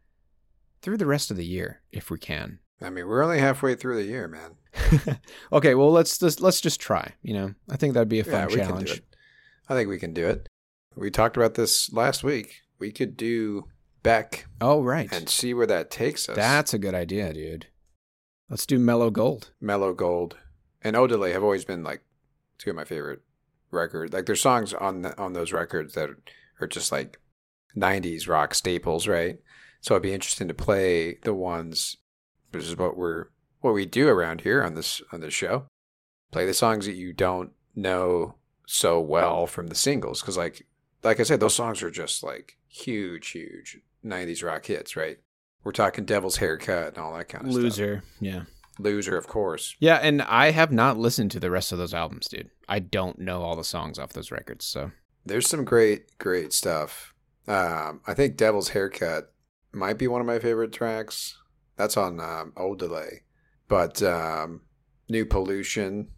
through 0.83 0.99
the 0.99 1.07
rest 1.07 1.31
of 1.31 1.37
the 1.37 1.47
year 1.47 1.81
if 1.91 2.11
we 2.11 2.19
can. 2.19 2.61
I 2.81 2.91
mean, 2.91 3.07
we're 3.07 3.23
only 3.23 3.39
halfway 3.39 3.75
through 3.75 3.97
the 3.97 4.09
year, 4.09 4.29
man. 4.29 5.19
okay, 5.53 5.75
well 5.75 5.91
let's 5.91 6.19
just 6.19 6.41
let's 6.41 6.61
just 6.61 6.81
try. 6.81 7.15
You 7.23 7.35
know, 7.35 7.55
I 7.71 7.77
think 7.77 7.95
that'd 7.95 8.09
be 8.09 8.21
a 8.21 8.25
fun 8.25 8.49
do 8.49 8.57
challenge. 8.57 9.03
I 9.69 9.75
think 9.75 9.89
we 9.89 9.99
can 9.99 10.13
do 10.13 10.27
it. 10.27 10.49
We 10.95 11.11
talked 11.11 11.37
about 11.37 11.55
this 11.55 11.93
last 11.93 12.25
week. 12.25 12.63
We 12.79 12.93
could 12.93 13.17
do 13.17 13.65
Beck 14.03 14.47
Oh 14.61 14.83
right, 14.83 15.13
and 15.13 15.29
see 15.29 15.55
where 15.55 15.67
that 15.67 15.91
takes 15.91 16.29
us. 16.29 16.37
that's 16.37 16.73
a 16.73 16.79
good 16.79 16.95
idea, 16.95 17.33
dude. 17.33 17.67
Let's 18.49 18.67
do 18.67 18.79
Mellow 18.79 19.11
Gold. 19.11 19.51
Mellow 19.61 19.93
Gold 19.93 20.37
and 20.83 20.97
Odelay 20.97 21.33
have 21.33 21.43
always 21.43 21.65
been 21.65 21.83
like 21.83 22.03
two 22.59 22.71
of 22.71 22.77
my 22.77 22.85
favorite 22.85 23.21
records. 23.71 24.13
Like 24.13 24.27
there's 24.27 24.41
songs 24.41 24.73
on 24.73 25.03
the, 25.03 25.19
on 25.19 25.33
those 25.33 25.53
records 25.53 25.95
that 25.95 26.11
are 26.61 26.67
just 26.67 26.93
like 26.93 27.19
'90s 27.77 28.29
rock 28.29 28.55
staples, 28.55 29.07
right? 29.07 29.39
So 29.81 29.95
it'd 29.95 30.03
be 30.03 30.15
interesting 30.15 30.49
to 30.49 30.55
play 30.55 31.19
the 31.23 31.35
ones. 31.35 31.97
This 32.53 32.65
is 32.65 32.77
what 32.77 32.97
we're 32.97 33.27
what 33.61 33.75
we 33.75 33.87
do 33.87 34.09
around 34.09 34.43
here 34.43 34.63
on 34.63 34.75
this 34.75 35.03
on 35.13 35.21
this 35.21 35.35
show. 35.35 35.67
Play 36.31 36.47
the 36.47 36.55
songs 36.55 36.87
that 36.87 36.95
you 36.95 37.13
don't 37.13 37.53
know 37.75 38.35
so 38.67 39.01
well 39.01 39.47
from 39.47 39.69
the 39.69 39.75
singles, 39.75 40.21
because 40.21 40.37
like 40.37 40.67
like 41.03 41.21
I 41.21 41.23
said, 41.23 41.41
those 41.41 41.55
songs 41.55 41.83
are 41.83 41.91
just 41.91 42.23
like 42.23 42.59
huge, 42.69 43.31
huge 43.31 43.79
'90s 44.05 44.45
rock 44.45 44.67
hits, 44.67 44.97
right? 44.97 45.19
We're 45.65 45.73
talking 45.73 46.05
Devil's 46.05 46.37
Haircut 46.37 46.89
and 46.89 46.99
all 46.99 47.17
that 47.17 47.29
kind 47.29 47.47
of 47.47 47.53
stuff. 47.53 47.63
Loser. 47.63 48.03
Yeah. 48.21 48.43
Loser, 48.79 49.17
of 49.17 49.27
course. 49.27 49.75
Yeah, 49.81 49.97
and 49.97 50.23
I 50.23 50.53
have 50.53 50.71
not 50.71 50.97
listened 50.97 51.33
to 51.33 51.41
the 51.41 51.51
rest 51.51 51.73
of 51.73 51.79
those 51.79 51.93
albums, 51.93 52.29
dude. 52.29 52.51
I 52.69 52.79
don't 52.79 53.19
know 53.19 53.43
all 53.43 53.57
the 53.57 53.65
songs 53.65 53.99
off 53.99 54.13
those 54.13 54.31
records, 54.31 54.65
so 54.65 54.93
There's 55.27 55.49
some 55.49 55.65
great, 55.65 56.17
great 56.19 56.53
stuff. 56.53 57.13
Um, 57.49 58.03
I 58.07 58.15
think 58.15 58.37
Devil's 58.37 58.69
Haircut 58.71 59.33
might 59.73 59.99
be 59.99 60.07
one 60.07 60.21
of 60.21 60.27
my 60.29 60.39
favorite 60.39 60.73
tracks. 60.73 61.37
That's 61.79 61.97
on 61.97 62.21
um, 62.21 62.53
Odelay. 62.57 63.21
But 63.69 64.03
um, 64.03 64.63
New 65.09 65.25
Pollution. 65.25 66.09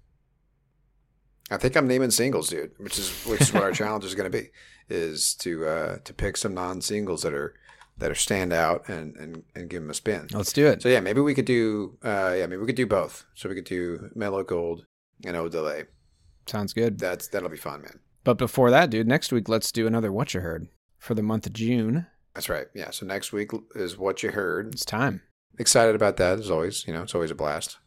I 1.53 1.57
think 1.57 1.77
I'm 1.77 1.89
naming 1.89 2.11
singles, 2.11 2.49
dude, 2.49 2.73
which 2.79 2.99
is 2.99 3.11
which 3.27 3.43
is 3.43 3.53
what 3.53 3.63
our 3.63 3.73
challenge 3.81 4.05
is 4.05 4.15
going 4.15 4.31
to 4.31 4.37
be, 4.37 4.49
is 4.89 5.35
to 5.37 5.67
uh, 5.67 5.99
to 5.99 6.15
pick 6.15 6.37
some 6.37 6.55
non-singles 6.55 7.23
that 7.23 7.35
are 7.35 7.55
that 7.99 8.11
are 8.11 8.17
stand 8.17 8.53
out 8.53 8.89
and 8.89 9.17
and 9.17 9.43
and 9.55 9.69
give 9.69 9.83
them 9.83 9.91
a 9.91 9.95
spin. 9.95 10.29
let's 10.33 10.53
do 10.53 10.67
it. 10.67 10.83
So 10.83 10.89
yeah, 10.89 11.01
maybe 11.01 11.21
we 11.21 11.35
could 11.35 11.45
do 11.45 11.99
uh, 12.03 12.35
yeah, 12.37 12.47
maybe 12.47 12.59
we 12.59 12.67
could 12.67 12.77
do 12.77 12.87
both. 12.87 13.27
So 13.35 13.49
we 13.49 13.55
could 13.55 13.65
do 13.65 14.11
Mellow 14.15 14.43
Gold 14.43 14.87
and 15.25 15.37
Odelay. 15.37 15.87
Sounds 16.47 16.73
good. 16.73 16.99
That's 16.99 17.29
that'll 17.29 17.49
be 17.49 17.57
fun, 17.57 17.83
man. 17.83 18.01
But 18.25 18.39
before 18.39 18.71
that, 18.71 18.91
dude, 18.91 19.09
next 19.09 19.33
week 19.33 19.49
let's 19.49 19.73
do 19.73 19.87
another 19.87 20.13
What 20.13 20.35
You 20.35 20.41
Heard 20.41 20.69
for 20.99 21.15
the 21.15 21.23
month 21.23 21.47
of 21.47 21.53
June. 21.53 22.07
That's 22.35 22.49
right. 22.49 22.69
Yeah. 22.75 22.91
So 22.91 23.07
next 23.07 23.33
week 23.33 23.51
is 23.75 23.99
what 23.99 24.23
you 24.23 24.31
heard. 24.31 24.73
It's 24.73 24.85
time. 24.85 25.23
Excited 25.59 25.95
about 25.95 26.17
that 26.17 26.39
as 26.39 26.51
always. 26.51 26.87
You 26.87 26.95
know, 26.95 27.03
it's 27.03 27.15
always 27.15 27.31
a 27.31 27.35
blast. 27.35 27.79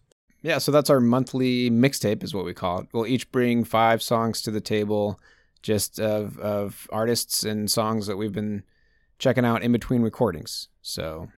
Yeah, 0.44 0.58
so 0.58 0.72
that's 0.72 0.90
our 0.90 1.00
monthly 1.00 1.72
mixtape, 1.72 2.22
is 2.22 2.34
what 2.34 2.46
we 2.46 2.54
call 2.54 2.80
it. 2.80 2.88
We'll 2.92 3.08
each 3.08 3.32
bring 3.32 3.64
five 3.64 4.04
songs 4.04 4.42
to 4.42 4.52
the 4.52 4.62
table, 4.62 5.20
just 5.62 6.00
of 6.00 6.38
of 6.40 6.88
artists 6.92 7.44
and 7.44 7.72
songs 7.72 8.08
that 8.08 8.18
we've 8.18 8.34
been 8.34 8.64
checking 9.20 9.46
out 9.46 9.64
in 9.64 9.72
between 9.72 10.02
recordings. 10.02 10.68
So 10.82 11.30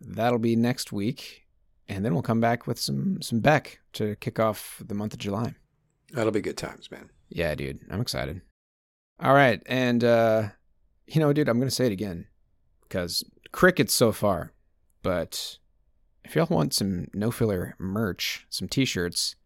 that'll 0.00 0.38
be 0.38 0.54
next 0.54 0.92
week, 0.92 1.46
and 1.88 2.04
then 2.04 2.12
we'll 2.12 2.22
come 2.22 2.40
back 2.40 2.66
with 2.66 2.78
some 2.78 3.22
some 3.22 3.40
Beck 3.40 3.80
to 3.94 4.16
kick 4.16 4.38
off 4.38 4.82
the 4.86 4.94
month 4.94 5.14
of 5.14 5.18
July. 5.18 5.54
That'll 6.12 6.30
be 6.30 6.42
good 6.42 6.58
times, 6.58 6.90
man. 6.90 7.08
Yeah, 7.30 7.54
dude, 7.54 7.80
I'm 7.90 8.02
excited. 8.02 8.42
All 9.18 9.32
right, 9.32 9.62
and 9.64 10.04
uh, 10.04 10.48
you 11.06 11.20
know, 11.20 11.32
dude, 11.32 11.48
I'm 11.48 11.58
gonna 11.58 11.70
say 11.70 11.86
it 11.86 11.92
again 11.92 12.26
because 12.82 13.24
crickets 13.50 13.94
so 13.94 14.12
far, 14.12 14.52
but 15.02 15.56
if 16.24 16.34
y'all 16.34 16.46
want 16.48 16.74
some 16.74 17.08
no 17.12 17.30
filler 17.30 17.74
merch, 17.78 18.46
some 18.48 18.68
t-shirts, 18.68 19.36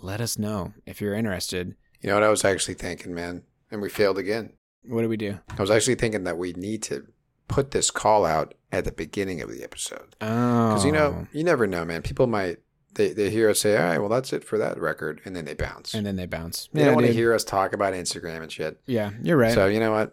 let 0.00 0.20
us 0.20 0.38
know 0.38 0.74
if 0.86 1.00
you're 1.00 1.14
interested. 1.14 1.74
You 2.00 2.08
know 2.08 2.14
what 2.14 2.22
I 2.22 2.28
was 2.28 2.44
actually 2.44 2.74
thinking, 2.74 3.14
man? 3.14 3.42
And 3.70 3.82
we 3.82 3.88
failed 3.88 4.18
again. 4.18 4.52
What 4.84 5.02
do 5.02 5.08
we 5.08 5.16
do? 5.16 5.38
I 5.50 5.60
was 5.60 5.70
actually 5.70 5.96
thinking 5.96 6.24
that 6.24 6.38
we 6.38 6.52
need 6.52 6.82
to 6.84 7.06
put 7.48 7.72
this 7.72 7.90
call 7.90 8.24
out 8.24 8.54
at 8.70 8.84
the 8.84 8.92
beginning 8.92 9.40
of 9.40 9.50
the 9.50 9.64
episode. 9.64 10.14
Oh, 10.20 10.68
Because, 10.68 10.84
you 10.84 10.92
know, 10.92 11.22
oh. 11.22 11.26
you 11.32 11.42
never 11.42 11.66
know, 11.66 11.84
man. 11.84 12.02
People 12.02 12.26
might, 12.26 12.58
they, 12.94 13.12
they 13.12 13.30
hear 13.30 13.50
us 13.50 13.60
say, 13.60 13.76
all 13.76 13.82
right, 13.82 13.98
well, 13.98 14.08
that's 14.08 14.32
it 14.32 14.44
for 14.44 14.58
that 14.58 14.78
record. 14.78 15.20
And 15.24 15.34
then 15.34 15.44
they 15.44 15.54
bounce. 15.54 15.94
and 15.94 16.06
then 16.06 16.16
they 16.16 16.26
bounce. 16.26 16.68
they 16.72 16.84
don't 16.84 16.94
want 16.94 17.06
to 17.06 17.12
hear 17.12 17.34
us 17.34 17.44
talk 17.44 17.72
about 17.72 17.94
Instagram 17.94 18.42
and 18.42 18.52
shit. 18.52 18.80
Yeah, 18.86 19.10
you're 19.22 19.36
right. 19.36 19.54
So, 19.54 19.66
you 19.66 19.80
know 19.80 19.92
what? 19.92 20.12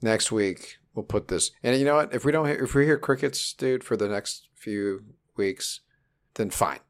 Next 0.00 0.32
week, 0.32 0.78
we'll 0.94 1.04
put 1.04 1.28
this. 1.28 1.52
And 1.62 1.78
you 1.78 1.84
know 1.84 1.94
what? 1.94 2.12
If 2.12 2.24
we 2.24 2.32
don't, 2.32 2.46
hear, 2.46 2.64
if 2.64 2.74
we 2.74 2.84
hear 2.84 2.98
crickets, 2.98 3.52
dude, 3.52 3.84
for 3.84 3.96
the 3.96 4.08
next 4.08 4.48
few 4.54 5.04
weeks, 5.36 5.80
then 6.34 6.50
fine. 6.50 6.80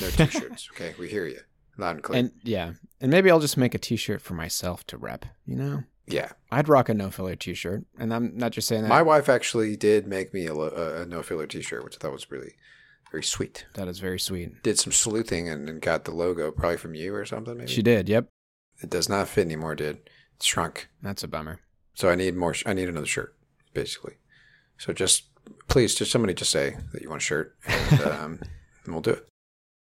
No 0.00 0.08
t 0.10 0.26
shirts. 0.26 0.68
okay. 0.72 0.94
We 0.98 1.08
hear 1.08 1.26
you 1.26 1.40
loud 1.78 1.96
and 1.96 2.02
clear. 2.02 2.18
and 2.20 2.32
yeah, 2.42 2.72
and 3.00 3.10
maybe 3.10 3.30
I'll 3.30 3.40
just 3.40 3.56
make 3.56 3.74
a 3.74 3.78
t-shirt 3.78 4.20
for 4.20 4.34
myself 4.34 4.86
to 4.88 4.98
rep. 4.98 5.24
You 5.46 5.56
know, 5.56 5.82
yeah. 6.06 6.32
I'd 6.50 6.68
rock 6.68 6.88
a 6.90 6.94
no 6.94 7.10
filler 7.10 7.36
t-shirt, 7.36 7.84
and 7.98 8.12
I'm 8.12 8.36
not 8.36 8.52
just 8.52 8.68
saying 8.68 8.82
that. 8.82 8.88
My 8.88 9.00
wife 9.02 9.28
actually 9.30 9.76
did 9.76 10.06
make 10.06 10.34
me 10.34 10.46
a, 10.46 10.52
a, 10.54 11.02
a 11.02 11.06
no 11.06 11.22
filler 11.22 11.46
t 11.46 11.62
shirt, 11.62 11.82
which 11.84 11.96
I 11.96 11.98
thought 11.98 12.12
was 12.12 12.30
really 12.30 12.52
very 13.10 13.22
sweet. 13.24 13.64
that 13.74 13.88
is 13.88 13.98
very 13.98 14.20
sweet. 14.20 14.62
Did 14.62 14.78
some 14.78 14.92
sleuthing 14.92 15.48
and, 15.48 15.68
and 15.68 15.80
got 15.80 16.04
the 16.04 16.12
logo 16.12 16.50
probably 16.52 16.76
from 16.76 16.94
you 16.94 17.14
or 17.14 17.24
something, 17.24 17.56
maybe? 17.56 17.70
She 17.70 17.82
did. 17.82 18.08
Yep, 18.08 18.28
It 18.82 18.90
does 18.90 19.08
not 19.08 19.28
fit 19.28 19.46
anymore, 19.46 19.74
dude. 19.74 19.98
It's 20.36 20.46
shrunk. 20.46 20.88
that's 21.02 21.22
a 21.24 21.28
bummer. 21.28 21.60
So 21.94 22.08
I 22.10 22.14
need 22.14 22.36
more. 22.36 22.54
sh- 22.54 22.62
I 22.66 22.72
need 22.74 22.88
another 22.88 23.06
shirt, 23.06 23.34
basically. 23.74 24.14
So 24.78 24.92
just 24.92 25.24
please, 25.70 25.94
just 25.94 26.10
somebody 26.10 26.34
just 26.34 26.50
say 26.50 26.76
that 26.92 27.00
you 27.00 27.08
want 27.08 27.22
a 27.22 27.24
shirt, 27.24 27.56
and, 27.66 28.00
um, 28.02 28.40
and 28.84 28.94
we'll 28.94 29.00
do 29.00 29.12
it. 29.12 29.26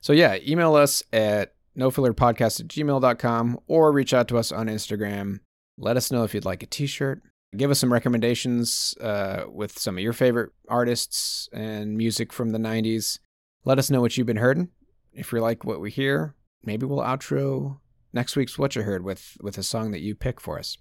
So 0.01 0.13
yeah, 0.13 0.37
email 0.45 0.75
us 0.75 1.01
at 1.13 1.53
nofillerpodcast 1.77 2.59
at 2.59 2.67
gmail.com 2.67 3.59
or 3.67 3.91
reach 3.91 4.13
out 4.13 4.27
to 4.29 4.37
us 4.37 4.51
on 4.51 4.67
Instagram. 4.67 5.39
Let 5.77 5.97
us 5.97 6.11
know 6.11 6.23
if 6.23 6.33
you'd 6.33 6.45
like 6.45 6.63
a 6.63 6.67
t-shirt. 6.67 7.21
Give 7.55 7.71
us 7.71 7.79
some 7.79 7.93
recommendations 7.93 8.93
uh, 8.99 9.43
with 9.47 9.77
some 9.79 9.97
of 9.97 10.03
your 10.03 10.13
favorite 10.13 10.51
artists 10.67 11.47
and 11.53 11.97
music 11.97 12.33
from 12.33 12.51
the 12.51 12.59
90s. 12.59 13.19
Let 13.63 13.79
us 13.79 13.89
know 13.89 14.01
what 14.01 14.17
you've 14.17 14.27
been 14.27 14.37
hearing. 14.37 14.69
If 15.13 15.31
you 15.31 15.39
like 15.39 15.63
what 15.63 15.79
we 15.79 15.91
hear, 15.91 16.35
maybe 16.63 16.85
we'll 16.85 16.99
outro 16.99 17.79
next 18.13 18.35
week's 18.35 18.57
What 18.57 18.75
You 18.75 18.81
Heard 18.81 19.03
with, 19.03 19.37
with 19.41 19.57
a 19.57 19.63
song 19.63 19.91
that 19.91 20.01
you 20.01 20.15
pick 20.15 20.41
for 20.41 20.59
us. 20.59 20.77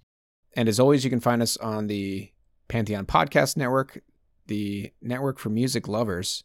And 0.55 0.67
as 0.69 0.79
always, 0.79 1.03
you 1.03 1.09
can 1.09 1.19
find 1.19 1.41
us 1.41 1.57
on 1.57 1.87
the 1.87 2.31
Pantheon 2.67 3.05
Podcast 3.05 3.57
Network, 3.57 4.01
the 4.47 4.91
network 5.01 5.39
for 5.39 5.49
music 5.49 5.87
lovers, 5.87 6.43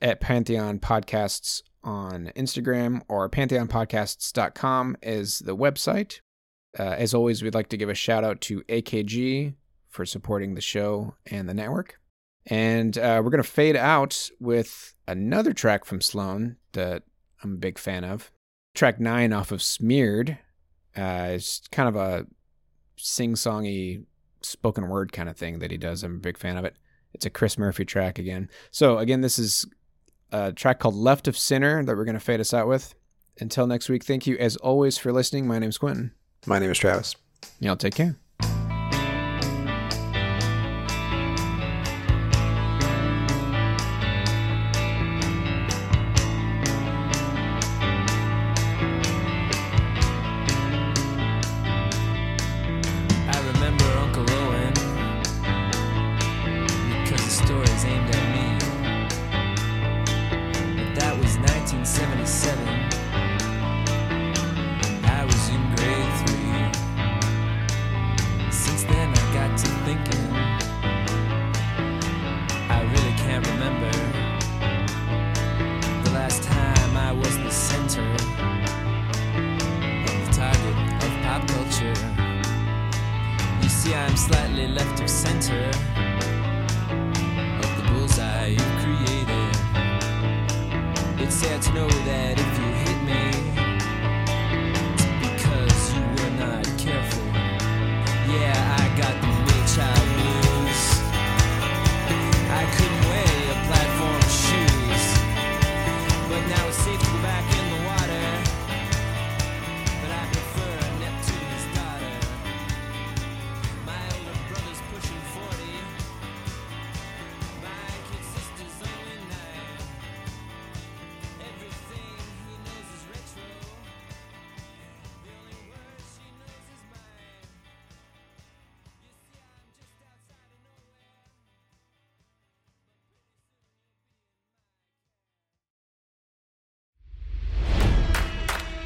at 0.00 0.20
Pantheon 0.20 0.78
Podcasts 0.78 1.62
on 1.82 2.30
Instagram 2.36 3.02
or 3.08 3.28
pantheonpodcasts.com 3.28 4.96
is 5.02 5.40
the 5.40 5.56
website. 5.56 6.20
Uh, 6.78 6.82
as 6.82 7.14
always, 7.14 7.42
we'd 7.42 7.54
like 7.54 7.68
to 7.68 7.76
give 7.76 7.88
a 7.88 7.94
shout 7.94 8.24
out 8.24 8.40
to 8.42 8.62
AKG 8.62 9.54
for 9.88 10.06
supporting 10.06 10.54
the 10.54 10.60
show 10.60 11.14
and 11.26 11.48
the 11.48 11.54
network. 11.54 11.98
And 12.46 12.96
uh, 12.96 13.20
we're 13.22 13.30
going 13.30 13.42
to 13.42 13.48
fade 13.48 13.76
out 13.76 14.30
with 14.40 14.94
another 15.06 15.52
track 15.52 15.84
from 15.84 16.00
Sloan 16.00 16.56
that 16.72 17.02
I'm 17.42 17.54
a 17.54 17.58
big 17.58 17.78
fan 17.78 18.04
of. 18.04 18.30
Track 18.74 19.00
nine 19.00 19.32
off 19.32 19.52
of 19.52 19.62
Smeared. 19.62 20.38
Uh, 20.96 21.30
it's 21.32 21.62
kind 21.70 21.88
of 21.88 21.96
a 21.96 22.26
sing 22.96 23.34
songy 23.34 24.04
spoken 24.42 24.88
word 24.88 25.12
kind 25.12 25.28
of 25.28 25.36
thing 25.36 25.58
that 25.58 25.70
he 25.70 25.76
does. 25.76 26.02
I'm 26.02 26.16
a 26.16 26.20
big 26.20 26.38
fan 26.38 26.56
of 26.56 26.64
it. 26.64 26.76
It's 27.12 27.26
a 27.26 27.30
Chris 27.30 27.58
Murphy 27.58 27.84
track 27.84 28.18
again. 28.18 28.48
So, 28.70 28.98
again, 28.98 29.20
this 29.20 29.38
is 29.38 29.66
a 30.32 30.52
track 30.52 30.78
called 30.78 30.94
Left 30.94 31.26
of 31.28 31.36
Centre 31.36 31.82
that 31.84 31.96
we're 31.96 32.04
going 32.04 32.14
to 32.14 32.20
fade 32.20 32.40
us 32.40 32.54
out 32.54 32.68
with. 32.68 32.94
Until 33.40 33.66
next 33.66 33.88
week, 33.88 34.04
thank 34.04 34.26
you 34.26 34.36
as 34.38 34.56
always 34.56 34.98
for 34.98 35.12
listening. 35.12 35.46
My 35.46 35.58
name's 35.58 35.78
Quentin. 35.78 36.12
My 36.46 36.58
name 36.58 36.70
is 36.70 36.78
Travis. 36.78 37.16
Y'all 37.58 37.76
take 37.76 37.94
care. 37.94 38.19